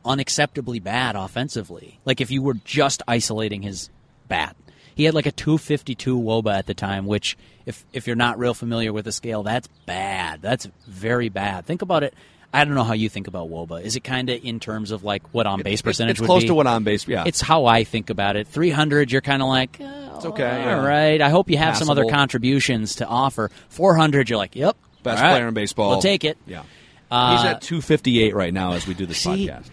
unacceptably 0.05 0.83
bad 0.83 1.17
offensively. 1.17 1.99
Like 2.05 2.21
if 2.21 2.31
you 2.31 2.43
were 2.43 2.55
just 2.55 3.03
isolating 3.07 3.63
his 3.63 3.91
bat, 4.29 4.57
he 4.95 5.05
had 5.05 5.15
like 5.15 5.27
a 5.27 5.33
252 5.33 6.19
woba 6.19 6.59
at 6.59 6.67
the 6.67 6.75
time, 6.75 7.07
which 7.07 7.37
if 7.67 7.85
if 7.93 8.07
you're 8.07 8.17
not 8.17 8.39
real 8.39 8.55
familiar 8.55 8.93
with 8.93 9.05
the 9.05 9.13
scale, 9.13 9.43
that's 9.43 9.69
bad. 9.87 10.43
That's 10.43 10.67
very 10.87 11.29
bad. 11.29 11.67
Think 11.67 11.83
about 11.83 12.03
it. 12.03 12.15
I 12.53 12.65
don't 12.65 12.75
know 12.75 12.85
how 12.85 12.95
you 12.95 13.09
think 13.09 13.29
about 13.29 13.51
woba. 13.51 13.83
Is 13.83 13.95
it 13.97 14.01
kind 14.01 14.31
of 14.31 14.43
in 14.43 14.59
terms 14.59 14.91
of 14.91 15.05
like 15.05 15.23
what 15.35 15.47
on 15.47 15.63
base 15.63 15.83
percentage 15.83 16.13
It's 16.13 16.21
would 16.21 16.27
close 16.27 16.43
be? 16.43 16.49
to 16.49 16.55
what 16.55 16.67
on 16.67 16.83
base, 16.83 17.07
yeah. 17.07 17.25
It's 17.27 17.41
how 17.43 17.67
I 17.67 17.85
think 17.85 18.09
about 18.09 18.37
it. 18.37 18.49
300, 18.49 19.13
you're 19.13 19.21
kind 19.21 19.43
of 19.43 19.49
like, 19.49 19.77
oh, 19.81 20.17
it's 20.17 20.25
okay. 20.25 20.73
All 20.73 20.81
right. 20.81 21.21
I 21.21 21.29
hope 21.29 21.51
you 21.51 21.59
have 21.59 21.77
some 21.77 21.91
other 21.91 22.07
contributions 22.07 22.97
to 22.97 23.07
offer. 23.07 23.51
400, 23.69 24.31
you're 24.31 24.39
like, 24.39 24.57
yep. 24.57 24.77
Best 25.03 25.23
right, 25.23 25.33
player 25.33 25.49
in 25.49 25.55
baseball. 25.55 25.91
We'll 25.91 26.03
take 26.03 26.25
it. 26.25 26.39
Yeah. 26.47 26.63
Uh, 27.11 27.37
He's 27.37 27.45
at 27.45 27.63
258 27.63 28.35
right 28.35 28.53
now 28.53 28.73
as 28.73 28.87
we 28.87 28.95
do 28.95 29.07
this 29.07 29.19
see, 29.19 29.47
podcast. 29.47 29.69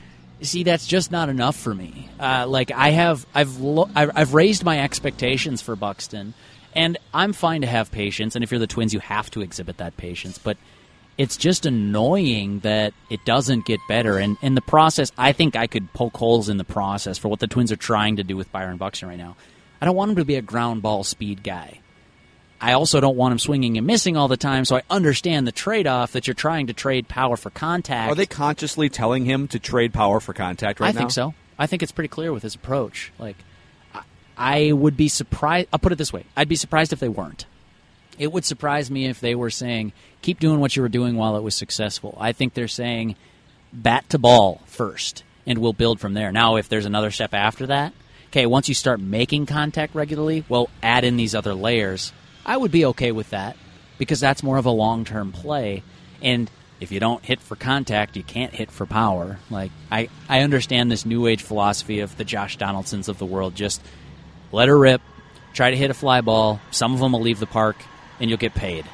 See, 0.46 0.64
that's 0.64 0.88
just 0.88 1.12
not 1.12 1.30
enough 1.30 1.56
for 1.56 1.74
me. 1.74 2.10
Uh, 2.20 2.46
like 2.48 2.72
I 2.72 2.92
have, 2.92 3.26
I've, 3.34 3.60
lo- 3.60 3.90
I've, 3.96 4.12
I've 4.16 4.34
raised 4.34 4.64
my 4.64 4.80
expectations 4.80 5.62
for 5.62 5.76
Buxton, 5.76 6.34
and 6.74 6.98
I'm 7.14 7.34
fine 7.34 7.62
to 7.62 7.68
have 7.68 7.92
patience. 7.92 8.36
And 8.36 8.44
if 8.44 8.52
you're 8.52 8.60
the 8.60 8.68
Twins, 8.68 8.94
you 8.94 9.00
have 9.00 9.30
to 9.32 9.42
exhibit 9.42 9.78
that 9.78 9.98
patience. 9.98 10.38
But 10.38 10.58
it's 11.18 11.38
just 11.38 11.66
annoying 11.66 12.60
that 12.60 12.94
it 13.10 13.24
doesn't 13.26 13.66
get 13.66 13.80
better. 13.88 14.18
And 14.18 14.38
in 14.42 14.56
the 14.56 14.62
process, 14.62 15.12
I 15.18 15.32
think 15.32 15.56
I 15.56 15.68
could 15.68 15.92
poke 15.94 16.18
holes 16.18 16.50
in 16.50 16.58
the 16.58 16.64
process 16.64 17.18
for 17.18 17.28
what 17.30 17.40
the 17.40 17.48
Twins 17.48 17.72
are 17.72 17.78
trying 17.78 18.18
to 18.18 18.24
do 18.24 18.36
with 18.36 18.52
Byron 18.52 18.78
Buxton 18.78 19.10
right 19.10 19.18
now. 19.18 19.36
I 19.82 19.86
don't 19.86 19.96
want 19.96 20.12
him 20.12 20.18
to 20.18 20.26
be 20.26 20.36
a 20.36 20.42
ground 20.42 20.82
ball 20.82 21.04
speed 21.04 21.44
guy. 21.44 21.80
I 22.66 22.74
also 22.74 23.00
don't 23.00 23.16
want 23.16 23.32
him 23.32 23.38
swinging 23.38 23.78
and 23.78 23.86
missing 23.86 24.18
all 24.18 24.28
the 24.28 24.38
time, 24.38 24.66
so 24.66 24.78
I 24.78 24.82
understand 24.90 25.46
the 25.46 25.52
trade 25.52 25.86
off 25.86 26.14
that 26.14 26.26
you're 26.26 26.34
trying 26.34 26.66
to 26.66 26.74
trade 26.74 27.08
power 27.08 27.38
for 27.38 27.52
contact. 27.52 28.12
Are 28.12 28.16
they 28.16 28.26
consciously 28.26 28.90
telling 28.90 29.24
him 29.24 29.48
to 29.50 29.60
trade 29.60 29.94
power 29.94 30.20
for 30.20 30.34
contact 30.34 30.80
right 30.80 30.88
I 30.88 30.92
now? 30.92 30.98
I 30.98 31.00
think 31.02 31.12
so. 31.12 31.36
I 31.60 31.68
think 31.68 31.84
it's 31.84 31.92
pretty 31.92 32.08
clear 32.08 32.34
with 32.34 32.42
his 32.42 32.56
approach. 32.56 33.12
Like, 33.20 33.36
I, 33.94 34.02
I 34.36 34.72
would 34.72 34.98
be 34.98 35.10
surprised. 35.10 35.68
I'll 35.72 35.78
put 35.78 35.92
it 35.92 36.00
this 36.00 36.12
way: 36.12 36.26
I'd 36.36 36.50
be 36.50 36.56
surprised 36.56 36.92
if 36.92 37.00
they 37.00 37.08
weren't. 37.08 37.46
It 38.18 38.32
would 38.32 38.46
surprise 38.46 38.90
me 38.90 39.06
if 39.06 39.20
they 39.20 39.36
were 39.36 39.52
saying, 39.52 39.94
"Keep 40.24 40.40
doing 40.40 40.60
what 40.60 40.76
you 40.76 40.82
were 40.82 40.90
doing 40.90 41.18
while 41.18 41.38
it 41.38 41.44
was 41.44 41.54
successful." 41.54 42.18
I 42.20 42.32
think 42.32 42.56
they're 42.56 42.68
saying, 42.68 43.16
"Bat 43.74 44.10
to 44.10 44.18
ball 44.18 44.62
first, 44.66 45.24
and 45.46 45.60
we'll 45.60 45.74
build 45.74 46.00
from 46.00 46.16
there." 46.16 46.32
Now, 46.32 46.56
if 46.56 46.68
there's 46.68 46.88
another 46.88 47.12
step 47.12 47.36
after 47.36 47.68
that, 47.68 47.94
okay, 48.30 48.48
once 48.48 48.68
you 48.68 48.74
start 48.74 49.00
making 49.00 49.46
contact 49.46 49.94
regularly, 49.94 50.44
well, 50.50 50.68
add 50.82 51.04
in 51.04 51.16
these 51.16 51.36
other 51.36 51.54
layers. 51.54 52.12
I 52.46 52.58
would 52.58 52.72
be 52.72 52.86
okay 52.86 53.12
with 53.12 53.32
that 53.32 53.58
because 53.98 54.20
that's 54.20 54.44
more 54.44 54.58
of 54.58 54.66
a 54.66 54.72
long-term 54.72 55.32
play, 55.32 55.84
and 56.22 56.50
if 56.80 56.92
you 56.92 57.00
don't 57.00 57.24
hit 57.24 57.40
for 57.40 57.56
contact, 57.56 58.18
you 58.18 58.24
can't 58.24 58.54
hit 58.54 58.70
for 58.70 58.86
power. 58.86 59.40
Like 59.50 59.72
I, 59.92 60.10
I 60.28 60.42
understand 60.42 60.92
this 60.92 61.06
new 61.06 61.28
age 61.28 61.42
philosophy 61.42 62.02
of 62.02 62.16
the 62.18 62.24
Josh 62.24 62.58
Donaldsons 62.58 63.08
of 63.08 63.18
the 63.18 63.26
world. 63.26 63.56
Just 63.56 63.82
let 64.52 64.68
her 64.68 64.78
rip, 64.78 65.02
try 65.54 65.72
to 65.72 65.78
hit 65.78 65.90
a 65.90 65.94
fly 65.94 66.22
ball. 66.22 66.60
Some 66.72 66.94
of 66.94 67.00
them 67.00 67.14
will 67.14 67.22
leave 67.22 67.40
the 67.40 67.46
park, 67.46 67.78
and 68.20 68.30
you'll 68.30 68.38
get 68.38 68.54
paid. 68.54 68.86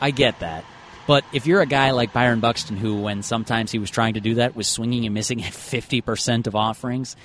I 0.00 0.10
get 0.10 0.40
that. 0.40 0.64
But 1.06 1.24
if 1.32 1.46
you're 1.46 1.60
a 1.60 1.66
guy 1.66 1.90
like 1.90 2.12
Byron 2.12 2.40
Buxton, 2.40 2.76
who, 2.76 3.00
when 3.00 3.22
sometimes 3.22 3.72
he 3.72 3.78
was 3.78 3.90
trying 3.90 4.14
to 4.14 4.20
do 4.20 4.34
that, 4.34 4.54
was 4.54 4.68
swinging 4.68 5.06
and 5.06 5.14
missing 5.14 5.42
at 5.42 5.52
50% 5.52 6.46
of 6.46 6.54
offerings, 6.54 7.16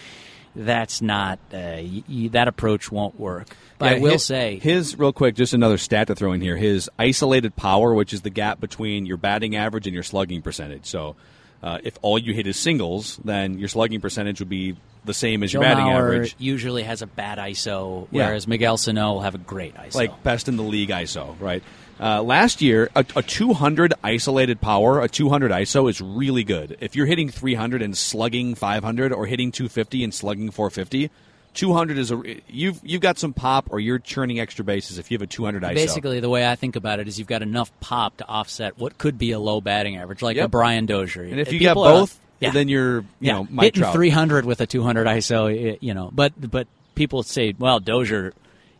that's 0.55 1.01
not, 1.01 1.39
uh, 1.53 1.77
y- 2.07 2.29
that 2.31 2.47
approach 2.47 2.91
won't 2.91 3.19
work. 3.19 3.47
But 3.77 3.93
I 3.93 3.99
will 3.99 4.13
his, 4.13 4.25
say, 4.25 4.59
his 4.61 4.97
real 4.97 5.11
quick, 5.13 5.35
just 5.35 5.53
another 5.53 5.77
stat 5.77 6.07
to 6.07 6.15
throw 6.15 6.31
in 6.31 6.41
here. 6.41 6.55
His 6.57 6.89
isolated 6.97 7.55
power, 7.55 7.93
which 7.93 8.13
is 8.13 8.21
the 8.21 8.29
gap 8.29 8.59
between 8.61 9.05
your 9.05 9.17
batting 9.17 9.55
average 9.55 9.85
and 9.85 9.93
your 9.93 10.03
slugging 10.03 10.41
percentage. 10.41 10.85
So, 10.85 11.15
uh, 11.61 11.79
if 11.83 11.97
all 12.01 12.17
you 12.17 12.33
hit 12.33 12.47
is 12.47 12.57
singles, 12.57 13.19
then 13.25 13.57
your 13.59 13.67
slugging 13.67 13.99
percentage 13.99 14.39
would 14.39 14.49
be 14.49 14.75
the 15.03 15.13
same 15.13 15.43
as 15.43 15.51
Joe 15.51 15.59
your 15.61 15.63
batting 15.69 15.85
Mauer 15.85 15.97
average. 16.15 16.35
usually 16.39 16.83
has 16.83 17.01
a 17.01 17.07
bad 17.07 17.37
ISO, 17.37 18.07
Yeah. 18.11 18.25
whereas 18.27 18.47
Miguel 18.47 18.77
Sano 18.77 19.13
will 19.13 19.21
have 19.21 19.35
a 19.35 19.39
great 19.39 19.75
ISO. 19.75 19.95
like 19.95 20.23
best 20.23 20.47
in 20.47 20.57
the 20.57 20.63
league 20.63 20.89
ISO, 20.89 21.35
right? 21.39 21.61
Uh, 21.99 22.21
last 22.21 22.61
year, 22.61 22.89
a, 22.95 23.05
a 23.15 23.23
200 23.23 23.93
isolated 24.03 24.59
power, 24.59 25.01
a 25.01 25.07
200 25.07 25.51
ISO 25.51 25.89
is 25.89 26.01
really 26.01 26.43
good. 26.43 26.77
If 26.81 26.95
you're 26.95 27.05
hitting 27.05 27.29
300 27.29 27.81
and 27.81 27.97
slugging 27.97 28.53
500, 28.55 29.13
or 29.13 29.25
hitting 29.25 29.51
250 29.51 30.03
and 30.03 30.13
slugging 30.13 30.51
450, 30.51 31.09
200 31.53 31.97
is 31.97 32.11
a 32.11 32.21
you've 32.49 32.81
you've 32.83 32.99
got 33.01 33.17
some 33.17 33.31
pop, 33.31 33.67
or 33.69 33.79
you're 33.79 33.97
churning 33.99 34.41
extra 34.41 34.65
bases 34.65 34.97
if 34.97 35.09
you 35.09 35.15
have 35.15 35.21
a 35.21 35.27
200 35.27 35.63
ISO. 35.63 35.73
Basically, 35.73 36.19
the 36.19 36.29
way 36.29 36.45
I 36.45 36.55
think 36.55 36.75
about 36.75 36.99
it 36.99 37.07
is 37.07 37.17
you've 37.17 37.29
got 37.29 37.41
enough 37.41 37.71
pop 37.79 38.17
to 38.17 38.27
offset 38.27 38.77
what 38.77 38.97
could 38.97 39.17
be 39.17 39.31
a 39.31 39.39
low 39.39 39.61
batting 39.61 39.95
average, 39.95 40.21
like 40.21 40.35
Yep. 40.35 40.45
a 40.45 40.49
Brian 40.49 40.85
Dozier. 40.85 41.23
and 41.23 41.39
if 41.39 41.53
you 41.53 41.61
got 41.61 41.77
are- 41.77 41.99
both, 41.99 42.19
yeah. 42.41 42.51
then 42.51 42.67
you're 42.67 42.97
you 42.99 43.05
yeah. 43.21 43.33
know 43.35 43.47
Mike 43.49 43.67
hitting 43.67 43.83
Trout. 43.83 43.93
300 43.93 44.43
with 44.43 44.59
a 44.59 44.67
200 44.67 45.07
ISO, 45.07 45.77
you 45.79 45.93
know. 45.93 46.09
But 46.13 46.33
but 46.51 46.67
people 46.93 47.23
say, 47.23 47.55
well, 47.57 47.79
Dozier, 47.79 48.33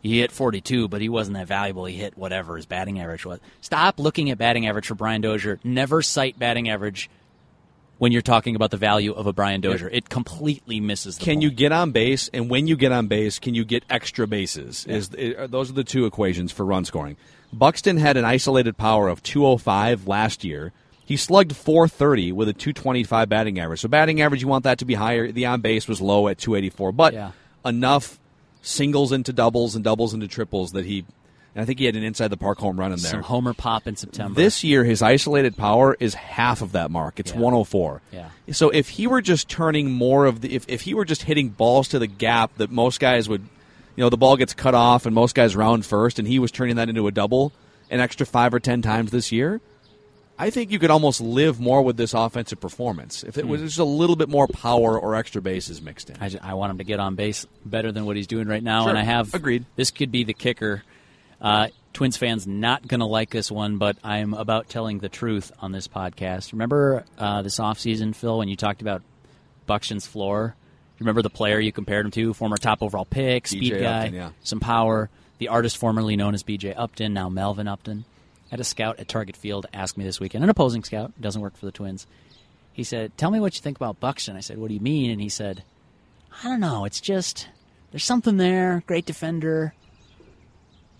he 0.06 0.20
hit 0.20 0.30
42, 0.32 0.88
but 0.88 1.00
he 1.00 1.08
wasn't 1.08 1.36
that 1.36 1.46
valuable. 1.46 1.84
He 1.84 1.96
hit 1.96 2.16
whatever 2.16 2.56
his 2.56 2.66
batting 2.66 3.00
average 3.00 3.24
was. 3.26 3.40
Stop 3.60 3.98
looking 3.98 4.30
at 4.30 4.38
batting 4.38 4.66
average 4.66 4.86
for 4.86 4.94
Brian 4.94 5.20
Dozier. 5.20 5.58
Never 5.64 6.02
cite 6.02 6.38
batting 6.38 6.68
average 6.68 7.08
when 7.98 8.12
you're 8.12 8.20
talking 8.22 8.54
about 8.56 8.70
the 8.70 8.76
value 8.76 9.12
of 9.12 9.26
a 9.26 9.32
Brian 9.32 9.60
Dozier. 9.62 9.88
It 9.90 10.08
completely 10.08 10.80
misses 10.80 11.16
the 11.18 11.24
Can 11.24 11.34
point. 11.36 11.42
you 11.42 11.50
get 11.50 11.72
on 11.72 11.92
base, 11.92 12.28
and 12.32 12.50
when 12.50 12.66
you 12.66 12.76
get 12.76 12.92
on 12.92 13.06
base, 13.06 13.38
can 13.38 13.54
you 13.54 13.64
get 13.64 13.84
extra 13.88 14.26
bases? 14.26 14.84
Is 14.86 15.10
are- 15.14 15.48
those 15.48 15.70
are 15.70 15.74
the 15.74 15.84
two 15.84 16.04
equations 16.04 16.52
for 16.52 16.64
run 16.64 16.84
scoring. 16.84 17.16
Buxton 17.52 17.96
had 17.96 18.16
an 18.16 18.24
isolated 18.24 18.76
power 18.76 19.08
of 19.08 19.22
205 19.22 20.06
last 20.06 20.44
year. 20.44 20.72
He 21.06 21.16
slugged 21.16 21.54
430 21.54 22.32
with 22.32 22.48
a 22.48 22.52
225 22.52 23.28
batting 23.28 23.58
average. 23.60 23.80
So 23.80 23.88
batting 23.88 24.20
average, 24.20 24.42
you 24.42 24.48
want 24.48 24.64
that 24.64 24.78
to 24.80 24.84
be 24.84 24.94
higher. 24.94 25.30
The 25.30 25.46
on 25.46 25.60
base 25.60 25.86
was 25.88 26.00
low 26.00 26.26
at 26.28 26.36
284, 26.38 26.92
but 26.92 27.14
Yeah. 27.14 27.30
enough 27.64 28.18
singles 28.66 29.12
into 29.12 29.32
doubles 29.32 29.74
and 29.74 29.84
doubles 29.84 30.12
into 30.12 30.28
triples 30.28 30.72
that 30.72 30.84
he. 30.84 31.04
And 31.54 31.62
I 31.62 31.64
think 31.64 31.78
he 31.78 31.86
had 31.86 31.96
an 31.96 32.02
inside 32.02 32.28
the 32.28 32.36
park 32.36 32.58
home 32.58 32.78
run 32.78 32.92
in 32.92 32.98
there. 32.98 33.10
Some 33.12 33.22
homer 33.22 33.54
pop 33.54 33.86
in 33.86 33.96
September. 33.96 34.34
This 34.38 34.62
year, 34.62 34.84
his 34.84 35.00
isolated 35.00 35.56
power 35.56 35.96
is 35.98 36.12
half 36.12 36.60
of 36.60 36.72
that 36.72 36.90
mark. 36.90 37.18
It's 37.18 37.32
Yeah. 37.32 37.38
104. 37.40 38.02
Yeah. 38.12 38.28
So 38.52 38.68
if 38.68 38.90
he 38.90 39.06
were 39.06 39.22
just 39.22 39.48
turning 39.48 39.90
more 39.90 40.26
of 40.26 40.42
the, 40.42 40.54
if, 40.54 40.66
if 40.68 40.82
he 40.82 40.92
were 40.92 41.06
just 41.06 41.22
hitting 41.22 41.48
balls 41.48 41.88
to 41.88 41.98
the 41.98 42.06
gap 42.06 42.54
that 42.58 42.70
most 42.70 43.00
guys 43.00 43.26
would, 43.26 43.40
you 43.40 44.04
know, 44.04 44.10
the 44.10 44.18
ball 44.18 44.36
gets 44.36 44.52
cut 44.52 44.74
off 44.74 45.06
and 45.06 45.14
most 45.14 45.34
guys 45.34 45.56
round 45.56 45.86
first, 45.86 46.18
and 46.18 46.28
he 46.28 46.38
was 46.38 46.50
turning 46.50 46.76
that 46.76 46.90
into 46.90 47.06
a 47.06 47.10
double 47.12 47.52
an 47.88 48.00
extra 48.00 48.26
five 48.26 48.52
or 48.52 48.58
ten 48.60 48.82
times 48.82 49.10
this 49.12 49.30
year, 49.32 49.60
I 50.38 50.50
think 50.50 50.70
you 50.70 50.78
could 50.78 50.90
almost 50.90 51.20
live 51.20 51.58
more 51.60 51.82
with 51.82 51.96
this 51.96 52.12
offensive 52.14 52.60
performance 52.60 53.22
if 53.24 53.38
it 53.38 53.48
was 53.48 53.62
just 53.62 53.78
a 53.78 53.84
little 53.84 54.16
bit 54.16 54.28
more 54.28 54.46
power 54.46 54.98
or 54.98 55.14
extra 55.14 55.40
bases 55.40 55.80
mixed 55.80 56.10
in. 56.10 56.16
I, 56.20 56.28
ju- 56.28 56.38
I 56.42 56.54
want 56.54 56.70
him 56.72 56.78
to 56.78 56.84
get 56.84 57.00
on 57.00 57.14
base 57.14 57.46
better 57.64 57.90
than 57.92 58.04
what 58.04 58.16
he's 58.16 58.26
doing 58.26 58.46
right 58.46 58.62
now, 58.62 58.82
Sure. 58.82 58.90
and 58.90 58.98
I 58.98 59.02
have 59.02 59.32
Agreed. 59.34 59.64
This 59.76 59.90
could 59.90 60.12
be 60.12 60.24
the 60.24 60.34
kicker. 60.34 60.82
Uh, 61.40 61.68
Twins 61.92 62.16
fans 62.18 62.46
not 62.46 62.86
going 62.86 63.00
to 63.00 63.06
like 63.06 63.30
this 63.30 63.50
one, 63.50 63.78
but 63.78 63.96
I'm 64.04 64.34
about 64.34 64.68
telling 64.68 64.98
the 64.98 65.08
truth 65.08 65.52
on 65.60 65.72
this 65.72 65.88
podcast. 65.88 66.52
Remember 66.52 67.04
uh, 67.16 67.40
this 67.42 67.58
offseason, 67.58 68.14
Phil, 68.14 68.36
when 68.38 68.48
you 68.48 68.56
talked 68.56 68.82
about 68.82 69.02
Buxton's 69.66 70.06
floor? 70.06 70.54
You 70.98 71.04
remember 71.04 71.22
the 71.22 71.30
player 71.30 71.58
you 71.58 71.72
compared 71.72 72.04
him 72.06 72.10
to, 72.12 72.34
former 72.34 72.56
top 72.56 72.82
overall 72.82 73.04
pick, 73.04 73.46
speed 73.46 73.78
guy, 73.78 74.00
Upton, 74.04 74.14
yeah. 74.14 74.30
some 74.42 74.60
power. 74.60 75.08
The 75.38 75.48
artist 75.48 75.76
formerly 75.76 76.16
known 76.16 76.32
as 76.34 76.42
B.J. 76.42 76.72
Upton, 76.74 77.12
now 77.12 77.28
Melvin 77.28 77.68
Upton. 77.68 78.06
Had 78.50 78.60
a 78.60 78.64
scout 78.64 78.98
at 79.00 79.08
Target 79.08 79.36
Field 79.36 79.66
ask 79.74 79.96
me 79.96 80.04
this 80.04 80.20
weekend, 80.20 80.44
an 80.44 80.50
opposing 80.50 80.84
scout, 80.84 81.12
doesn't 81.20 81.40
work 81.42 81.56
for 81.56 81.66
the 81.66 81.72
Twins. 81.72 82.06
He 82.72 82.84
said, 82.84 83.16
"Tell 83.16 83.30
me 83.30 83.40
what 83.40 83.56
you 83.56 83.62
think 83.62 83.76
about 83.76 83.98
Buxton." 84.00 84.36
I 84.36 84.40
said, 84.40 84.58
"What 84.58 84.68
do 84.68 84.74
you 84.74 84.80
mean?" 84.80 85.10
And 85.10 85.20
he 85.20 85.28
said, 85.28 85.62
"I 86.44 86.48
don't 86.48 86.60
know. 86.60 86.84
It's 86.84 87.00
just 87.00 87.48
there's 87.90 88.04
something 88.04 88.36
there. 88.36 88.82
Great 88.86 89.04
defender, 89.06 89.74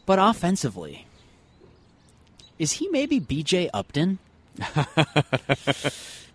but 0.07 0.19
offensively, 0.19 1.07
is 2.59 2.73
he 2.73 2.89
maybe 2.89 3.19
B.J. 3.21 3.71
Upton?" 3.75 4.19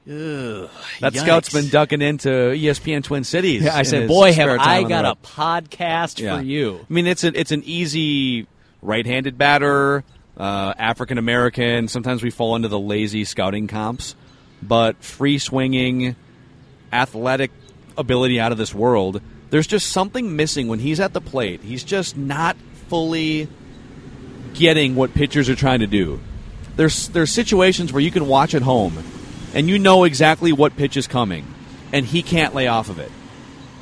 That 0.03 0.69
Yikes. 1.13 1.19
scout's 1.19 1.53
been 1.53 1.67
ducking 1.69 2.01
into 2.01 2.27
ESPN 2.29 3.03
Twin 3.03 3.23
Cities. 3.23 3.67
I 3.67 3.83
said, 3.83 4.07
"Boy, 4.07 4.33
have 4.33 4.49
I 4.59 4.83
got 4.83 5.05
a 5.05 5.15
podcast 5.15 6.19
Yeah. 6.19 6.37
for 6.37 6.43
you." 6.43 6.79
I 6.89 6.93
mean, 6.93 7.05
it's 7.05 7.23
a, 7.23 7.27
it's 7.39 7.51
an 7.51 7.61
easy 7.65 8.47
right-handed 8.81 9.37
batter, 9.37 10.03
uh, 10.37 10.73
African 10.77 11.17
American. 11.17 11.87
Sometimes 11.87 12.23
we 12.23 12.29
fall 12.29 12.55
into 12.55 12.67
the 12.67 12.79
lazy 12.79 13.25
scouting 13.25 13.67
comps, 13.67 14.15
but 14.61 15.03
free 15.03 15.37
swinging, 15.37 16.15
athletic 16.91 17.51
ability 17.97 18.39
out 18.39 18.51
of 18.51 18.57
this 18.57 18.73
world. 18.73 19.21
There's 19.49 19.67
just 19.67 19.89
something 19.89 20.35
missing 20.35 20.67
when 20.67 20.79
he's 20.79 20.99
at 20.99 21.13
the 21.13 21.21
plate. 21.21 21.61
He's 21.61 21.83
just 21.83 22.15
not 22.15 22.55
fully 22.87 23.47
getting 24.53 24.95
what 24.95 25.13
pitchers 25.13 25.49
are 25.49 25.55
trying 25.55 25.79
to 25.79 25.87
do. 25.87 26.19
There's 26.75 27.09
there's 27.09 27.31
situations 27.31 27.91
where 27.91 28.01
you 28.01 28.11
can 28.11 28.27
watch 28.27 28.55
at 28.55 28.61
home, 28.61 28.97
and 29.53 29.67
you 29.67 29.77
know 29.77 30.03
exactly 30.05 30.53
what 30.53 30.77
pitch 30.77 30.95
is 30.95 31.07
coming, 31.07 31.45
and 31.91 32.05
he 32.05 32.23
can't 32.23 32.55
lay 32.55 32.67
off 32.67 32.89
of 32.89 32.99
it. 32.99 33.11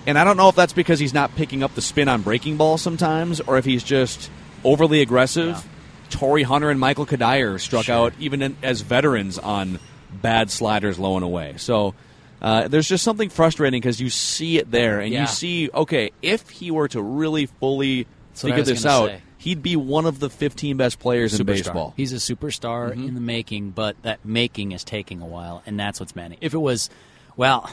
And 0.07 0.17
I 0.17 0.23
don't 0.23 0.37
know 0.37 0.49
if 0.49 0.55
that's 0.55 0.73
because 0.73 0.99
he's 0.99 1.13
not 1.13 1.35
picking 1.35 1.61
up 1.61 1.75
the 1.75 1.81
spin 1.81 2.07
on 2.07 2.23
breaking 2.23 2.57
ball 2.57 2.77
sometimes, 2.77 3.41
or 3.41 3.57
if 3.57 3.65
he's 3.65 3.83
just 3.83 4.31
overly 4.63 5.01
aggressive. 5.01 5.63
Torii 6.09 6.43
Hunter 6.43 6.69
and 6.69 6.79
Michael 6.79 7.05
Cuddyer 7.05 7.59
struck 7.59 7.89
out 7.89 8.13
even 8.19 8.41
in, 8.41 8.57
as 8.63 8.81
veterans 8.81 9.37
on 9.37 9.79
bad 10.21 10.49
sliders 10.51 10.97
low 10.99 11.15
and 11.15 11.23
away. 11.23 11.55
So 11.57 11.93
uh, 12.41 12.67
there's 12.67 12.87
just 12.87 13.03
something 13.03 13.29
frustrating 13.29 13.79
because 13.81 13.99
you 13.99 14.09
see 14.09 14.57
it 14.57 14.71
there, 14.71 14.99
and 14.99 15.11
Yeah. 15.11 15.21
you 15.21 15.27
see, 15.27 15.69
okay, 15.73 16.11
if 16.21 16.49
he 16.49 16.71
were 16.71 16.87
to 16.89 17.01
really 17.01 17.45
fully 17.47 18.07
That's 18.31 18.41
figure 18.41 18.63
this 18.63 18.85
out, 18.85 19.09
say. 19.09 19.21
he'd 19.39 19.61
be 19.61 19.75
one 19.75 20.05
of 20.05 20.19
the 20.19 20.29
15 20.29 20.77
best 20.77 20.99
players 20.99 21.37
in 21.39 21.45
baseball. 21.45 21.93
He's 21.97 22.13
a 22.13 22.15
superstar 22.15 22.91
in 22.93 23.13
the 23.13 23.21
making, 23.21 23.71
but 23.71 24.01
that 24.03 24.23
making 24.25 24.71
is 24.71 24.83
taking 24.83 25.21
a 25.21 25.25
while, 25.27 25.61
and 25.65 25.79
that's 25.79 25.99
what's 25.99 26.15
manning. 26.15 26.37
If 26.41 26.53
it 26.53 26.59
was, 26.59 26.89
well, 27.35 27.69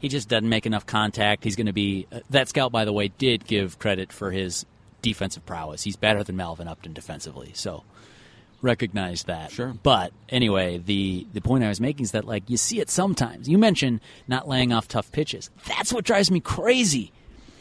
he 0.00 0.08
just 0.08 0.28
doesn't 0.28 0.48
make 0.48 0.66
enough 0.66 0.84
contact. 0.86 1.44
He's 1.44 1.56
going 1.56 1.66
to 1.66 1.72
be. 1.72 2.06
Uh, 2.10 2.20
that 2.30 2.48
scout, 2.48 2.70
by 2.72 2.84
the 2.84 2.92
way, 2.92 3.08
did 3.08 3.46
give 3.46 3.78
credit 3.78 4.12
for 4.12 4.30
his 4.30 4.66
defensive 5.08 5.44
prowess. 5.46 5.82
He's 5.82 5.96
better 5.96 6.22
than 6.22 6.36
Melvin 6.36 6.68
Upton 6.68 6.92
defensively, 6.92 7.52
so 7.54 7.84
recognize 8.62 9.24
that. 9.24 9.52
Sure. 9.52 9.74
But 9.82 10.12
anyway, 10.28 10.78
the 10.78 11.26
the 11.32 11.40
point 11.40 11.64
I 11.64 11.68
was 11.68 11.80
making 11.80 12.04
is 12.04 12.12
that 12.12 12.24
like 12.24 12.48
you 12.50 12.56
see 12.56 12.80
it 12.80 12.90
sometimes. 12.90 13.48
You 13.48 13.58
mentioned 13.58 14.00
not 14.26 14.48
laying 14.48 14.72
off 14.72 14.88
tough 14.88 15.10
pitches. 15.12 15.50
That's 15.66 15.92
what 15.92 16.04
drives 16.04 16.30
me 16.30 16.40
crazy. 16.40 17.12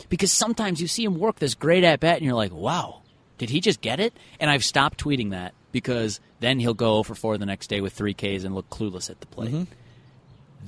Because 0.09 0.31
sometimes 0.31 0.79
you 0.79 0.87
see 0.87 1.03
him 1.03 1.19
work 1.19 1.39
this 1.39 1.53
great 1.53 1.83
at 1.83 1.99
bat 1.99 2.17
and 2.17 2.25
you're 2.25 2.33
like, 2.33 2.53
"Wow, 2.53 3.01
did 3.37 3.49
he 3.49 3.59
just 3.59 3.81
get 3.81 3.99
it?" 3.99 4.13
And 4.39 4.49
I've 4.49 4.63
stopped 4.63 5.03
tweeting 5.03 5.31
that 5.31 5.53
because 5.71 6.19
then 6.39 6.59
he'll 6.59 6.73
go 6.73 7.03
for 7.03 7.13
4 7.13 7.37
the 7.37 7.45
next 7.45 7.67
day 7.67 7.81
with 7.81 7.93
3 7.93 8.13
Ks 8.13 8.43
and 8.43 8.55
look 8.55 8.69
clueless 8.69 9.09
at 9.09 9.19
the 9.19 9.27
plate. 9.27 9.51
Mm-hmm. 9.51 9.73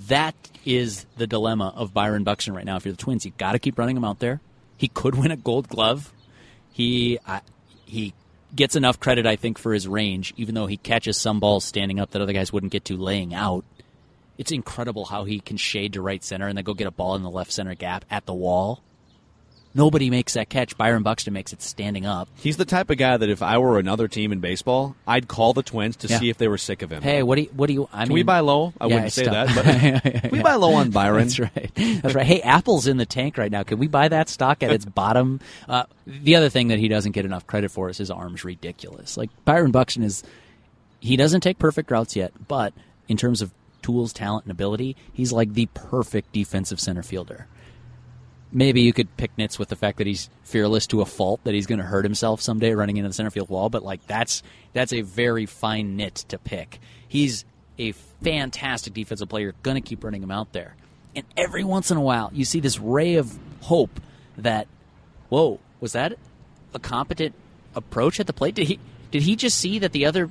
That 0.08 0.36
is 0.66 1.06
the 1.18 1.28
dilemma 1.28 1.74
of 1.76 1.94
Byron 1.94 2.24
Buxton 2.24 2.54
right 2.54 2.66
now. 2.66 2.76
If 2.76 2.86
you're 2.86 2.94
the 2.94 3.02
Twins, 3.02 3.26
you 3.26 3.32
got 3.38 3.54
to 3.54 3.60
keep 3.60 3.78
running 3.78 3.96
him 3.98 4.04
out 4.04 4.20
there. 4.20 4.42
He 4.78 4.88
could 4.88 5.16
win 5.16 5.32
a 5.32 5.38
Gold 5.38 5.68
Glove. 5.68 6.12
He 6.72 7.20
I, 7.26 7.42
he 7.86 8.14
gets 8.56 8.76
enough 8.76 9.00
credit, 9.00 9.26
I 9.26 9.36
think, 9.36 9.58
for 9.58 9.74
his 9.74 9.88
range, 9.88 10.34
even 10.38 10.56
though 10.56 10.68
he 10.68 10.78
catches 10.78 11.18
some 11.18 11.40
balls 11.40 11.66
standing 11.66 12.00
up 12.00 12.12
that 12.12 12.22
other 12.22 12.34
guys 12.34 12.52
wouldn't 12.52 12.72
get 12.72 12.86
to 12.86 12.98
laying 12.98 13.34
out. 13.34 13.66
It's 14.38 14.52
incredible 14.52 15.06
how 15.06 15.26
he 15.26 15.40
can 15.40 15.58
shade 15.58 15.94
to 15.94 16.02
right 16.02 16.24
center 16.24 16.48
and 16.48 16.58
then 16.58 16.64
go 16.64 16.74
get 16.74 16.88
a 16.88 16.92
ball 16.92 17.16
in 17.16 17.24
the 17.24 17.30
left 17.30 17.52
center 17.52 17.76
gap 17.76 18.06
at 18.10 18.26
the 18.26 18.34
wall. 18.34 18.82
Nobody 19.76 20.10
makes 20.10 20.34
that 20.34 20.50
catch. 20.50 20.76
Byron 20.78 21.04
Buxton 21.04 21.32
makes 21.34 21.54
it 21.54 21.62
standing 21.62 22.04
up. 22.06 22.28
He's 22.38 22.58
the 22.58 22.66
type 22.66 22.90
of 22.90 22.98
guy 22.98 23.16
that 23.18 23.30
if 23.30 23.44
I 23.44 23.60
were 23.60 23.78
another 23.78 24.08
team 24.08 24.32
in 24.32 24.40
baseball, 24.40 24.96
I'd 25.08 25.28
call 25.28 25.54
the 25.54 25.62
Twins 25.62 25.96
to 25.98 26.08
Yeah. 26.08 26.18
see 26.20 26.30
if 26.30 26.40
they 26.40 26.48
were 26.48 26.58
sick 26.58 26.82
of 26.82 26.92
him. 26.92 27.04
Hey, 27.04 27.22
what 27.22 27.36
do 27.36 27.44
you? 27.44 27.50
What 27.56 27.68
do 27.68 27.74
you? 27.74 27.88
I 27.94 28.00
Can 28.02 28.10
mean, 28.10 28.14
we 28.16 28.24
buy 28.24 28.40
low? 28.40 28.74
I 28.82 28.88
Yeah, 28.88 28.96
wouldn't 28.96 29.14
say 29.14 29.26
tough. 29.26 29.54
that, 29.54 30.04
but 30.04 30.22
can 30.24 30.32
we 30.32 30.42
buy 30.42 30.56
low 30.56 30.74
on 30.74 30.90
Byron? 30.90 31.28
That's 31.28 31.40
right. 31.40 31.72
That's 31.76 32.16
right. 32.16 32.26
Hey, 32.26 32.42
Apple's 32.42 32.88
in 32.88 32.98
the 32.98 33.06
tank 33.06 33.38
right 33.38 33.52
now. 33.52 33.62
Can 33.62 33.78
we 33.78 33.88
buy 33.88 34.08
that 34.08 34.28
stock 34.28 34.64
at 34.64 34.72
its 34.72 34.86
bottom? 35.02 35.40
Uh, 35.68 35.84
the 36.08 36.36
other 36.36 36.50
thing 36.50 36.70
that 36.70 36.80
he 36.80 36.88
doesn't 36.88 37.12
get 37.12 37.26
enough 37.26 37.46
credit 37.46 37.70
for 37.70 37.90
is 37.90 37.98
his 38.00 38.10
arm's 38.10 38.44
ridiculous. 38.44 39.18
Like 39.18 39.30
Byron 39.46 39.70
Buxton 39.70 40.02
is, 40.04 40.24
he 41.00 41.16
doesn't 41.16 41.42
take 41.42 41.60
perfect 41.60 41.92
routes 41.92 42.16
yet, 42.16 42.34
but 42.48 42.74
in 43.08 43.18
terms 43.18 43.42
of 43.44 43.52
tools, 43.84 44.14
talent, 44.14 44.46
and 44.46 44.52
ability, 44.52 44.96
he's 45.14 45.32
like 45.32 45.54
the 45.54 45.68
perfect 45.76 46.34
defensive 46.34 46.80
center 46.80 47.04
fielder. 47.04 47.46
Maybe 48.52 48.82
you 48.82 48.94
could 48.94 49.16
pick 49.16 49.38
nits 49.38 49.60
with 49.60 49.70
the 49.70 49.76
fact 49.76 50.00
that 50.00 50.08
he's 50.08 50.30
fearless 50.44 50.88
to 50.88 51.02
a 51.02 51.06
fault, 51.06 51.42
that 51.44 51.54
he's 51.54 51.68
going 51.68 51.80
to 51.80 51.86
hurt 51.86 52.04
himself 52.04 52.42
someday 52.42 52.74
running 52.74 52.98
into 52.98 53.08
the 53.08 53.14
center 53.14 53.30
field 53.30 53.50
wall. 53.50 53.70
But 53.70 53.84
like 53.84 54.06
that's 54.08 54.42
that's 54.74 54.94
a 54.94 55.02
very 55.02 55.46
fine 55.46 55.96
nit 55.96 56.16
to 56.30 56.38
pick. 56.40 56.80
He's 57.08 57.46
a 57.78 57.92
fantastic 58.24 58.94
defensive 58.94 59.30
player. 59.30 59.54
Going 59.62 59.76
to 59.76 59.82
keep 59.82 60.04
running 60.04 60.24
him 60.24 60.32
out 60.32 60.52
there, 60.52 60.76
and 61.16 61.26
every 61.38 61.64
once 61.64 61.92
in 61.92 61.98
a 61.98 62.02
while 62.02 62.32
you 62.34 62.44
see 62.44 62.60
this 62.60 62.80
ray 62.80 63.16
of 63.16 63.38
hope 63.62 64.00
that, 64.38 64.68
whoa, 65.30 65.60
was 65.80 65.92
that 65.94 66.18
a 66.74 66.80
competent 66.80 67.36
approach 67.76 68.20
at 68.20 68.28
the 68.28 68.34
plate? 68.34 68.56
Did 68.56 68.68
he 68.68 68.80
did 69.12 69.22
he 69.22 69.36
just 69.36 69.58
see 69.58 69.80
that 69.80 69.92
the 69.92 70.06
other 70.06 70.30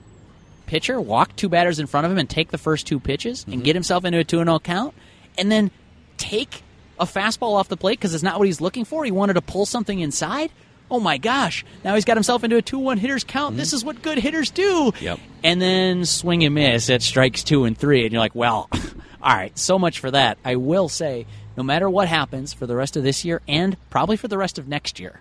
pitcher 0.67 1.01
walk 1.01 1.35
two 1.35 1.49
batters 1.49 1.79
in 1.79 1.87
front 1.87 2.05
of 2.05 2.13
him 2.13 2.19
and 2.19 2.29
take 2.29 2.51
the 2.51 2.59
first 2.59 2.87
two 2.87 3.01
pitches 3.01 3.45
and 3.45 3.55
mm-hmm. 3.55 3.63
get 3.63 3.75
himself 3.75 4.05
into 4.05 4.19
a 4.19 4.25
2 4.25 4.45
0 4.45 4.59
count 4.61 4.95
and 5.37 5.51
then 5.51 5.71
take 6.19 6.63
a 7.01 7.05
fastball 7.05 7.55
off 7.55 7.69
the 7.69 7.77
plate 7.77 7.99
because 7.99 8.15
it's 8.15 8.23
not 8.23 8.39
what 8.39 8.47
he's 8.47 8.61
looking 8.61 8.85
for. 8.85 9.05
He 9.05 9.11
wanted 9.11 9.35
to 9.35 9.43
pull 9.43 9.67
something 9.67 9.99
inside. 9.99 10.51
Oh 10.91 11.01
my 11.01 11.19
gosh. 11.19 11.65
Now 11.85 11.95
he's 11.95 12.05
got 12.05 12.17
himself 12.17 12.45
into 12.45 12.57
a 12.57 12.63
2 12.63 12.79
1 12.79 12.99
hitters 12.99 13.25
count. 13.25 13.57
This 13.57 13.73
is 13.73 13.85
what 13.85 14.03
good 14.03 14.19
hitters 14.19 14.51
do. 14.51 14.93
Yep. 15.01 15.21
And 15.45 15.61
then 15.61 16.05
swing 16.05 16.45
and 16.45 16.55
miss 16.55 16.89
at 16.91 17.03
strikes 17.03 17.43
two 17.45 17.65
and 17.65 17.77
three. 17.77 18.05
And 18.05 18.13
you're 18.13 18.21
like, 18.21 18.35
well, 18.35 18.69
all 19.23 19.35
right, 19.35 19.57
so 19.59 19.79
much 19.79 20.01
for 20.01 20.11
that. 20.11 20.39
I 20.45 20.57
will 20.57 20.89
say, 20.89 21.27
no 21.57 21.63
matter 21.63 21.91
what 21.91 22.09
happens 22.09 22.53
for 22.53 22.67
the 22.67 22.77
rest 22.77 22.97
of 22.97 23.03
this 23.03 23.25
year 23.25 23.43
and 23.47 23.77
probably 23.91 24.17
for 24.17 24.29
the 24.29 24.39
rest 24.39 24.59
of 24.59 24.69
next 24.69 24.99
year, 24.99 25.21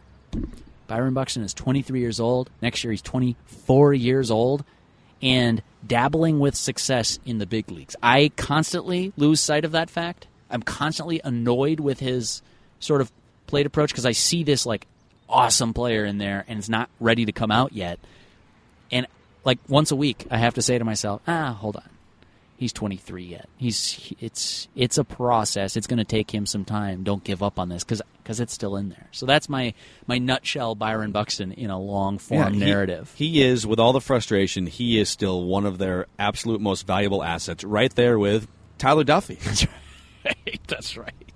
Byron 0.87 1.13
Buxton 1.13 1.43
is 1.43 1.53
23 1.53 1.99
years 1.99 2.19
old. 2.19 2.49
Next 2.61 2.83
year, 2.83 2.91
he's 2.91 3.01
24 3.01 3.93
years 3.93 4.31
old 4.31 4.63
and 5.21 5.61
dabbling 5.85 6.39
with 6.39 6.55
success 6.55 7.19
in 7.25 7.39
the 7.39 7.45
big 7.45 7.69
leagues. 7.71 7.95
I 8.01 8.31
constantly 8.35 9.13
lose 9.17 9.41
sight 9.41 9.65
of 9.65 9.71
that 9.73 9.89
fact. 9.89 10.27
I'm 10.49 10.61
constantly 10.61 11.21
annoyed 11.23 11.79
with 11.79 11.99
his 11.99 12.41
sort 12.79 13.01
of 13.01 13.11
plate 13.47 13.65
approach 13.65 13.91
because 13.91 14.05
I 14.05 14.11
see 14.11 14.43
this 14.43 14.65
like 14.65 14.87
awesome 15.29 15.73
player 15.73 16.05
in 16.05 16.17
there 16.17 16.45
and 16.47 16.59
it's 16.59 16.69
not 16.69 16.89
ready 16.99 17.25
to 17.25 17.31
come 17.31 17.51
out 17.51 17.73
yet. 17.73 17.99
And 18.91 19.07
like 19.43 19.59
once 19.67 19.91
a 19.91 19.95
week, 19.95 20.25
I 20.29 20.37
have 20.37 20.55
to 20.55 20.61
say 20.61 20.77
to 20.77 20.85
myself, 20.85 21.21
ah, 21.27 21.53
hold 21.53 21.77
on. 21.77 21.89
He's 22.57 22.73
23 22.73 23.23
yet. 23.23 23.47
He's 23.57 24.13
it's 24.19 24.67
it's 24.75 24.97
a 24.97 25.03
process. 25.03 25.77
It's 25.77 25.85
going 25.85 25.99
to 25.99 26.03
take 26.03 26.33
him 26.33 26.47
some 26.47 26.65
time. 26.65 27.03
Don't 27.03 27.23
give 27.23 27.43
up 27.43 27.59
on 27.59 27.69
this 27.69 27.83
because 27.83 28.01
it's 28.39 28.51
still 28.51 28.77
in 28.77 28.89
there. 28.89 29.05
So 29.11 29.27
that's 29.27 29.47
my 29.47 29.75
my 30.07 30.17
nutshell 30.17 30.73
Byron 30.73 31.11
Buxton 31.11 31.51
in 31.51 31.69
a 31.69 31.79
long 31.79 32.17
form 32.17 32.55
he- 32.55 32.59
narrative. 32.59 33.13
He, 33.15 33.43
is, 33.43 33.67
with 33.67 33.79
all 33.79 33.93
the 33.93 34.01
frustration, 34.01 34.65
he 34.65 34.99
is 34.99 35.07
still 35.07 35.43
one 35.43 35.67
of 35.67 35.77
their 35.77 36.07
absolute 36.17 36.59
most 36.59 36.87
valuable 36.87 37.23
assets, 37.23 37.63
right 37.63 37.93
there 37.93 38.17
with 38.17 38.47
Tyler 38.79 39.03
Duffey. 39.03 39.67
That's 40.67 40.97
right. 40.97 41.26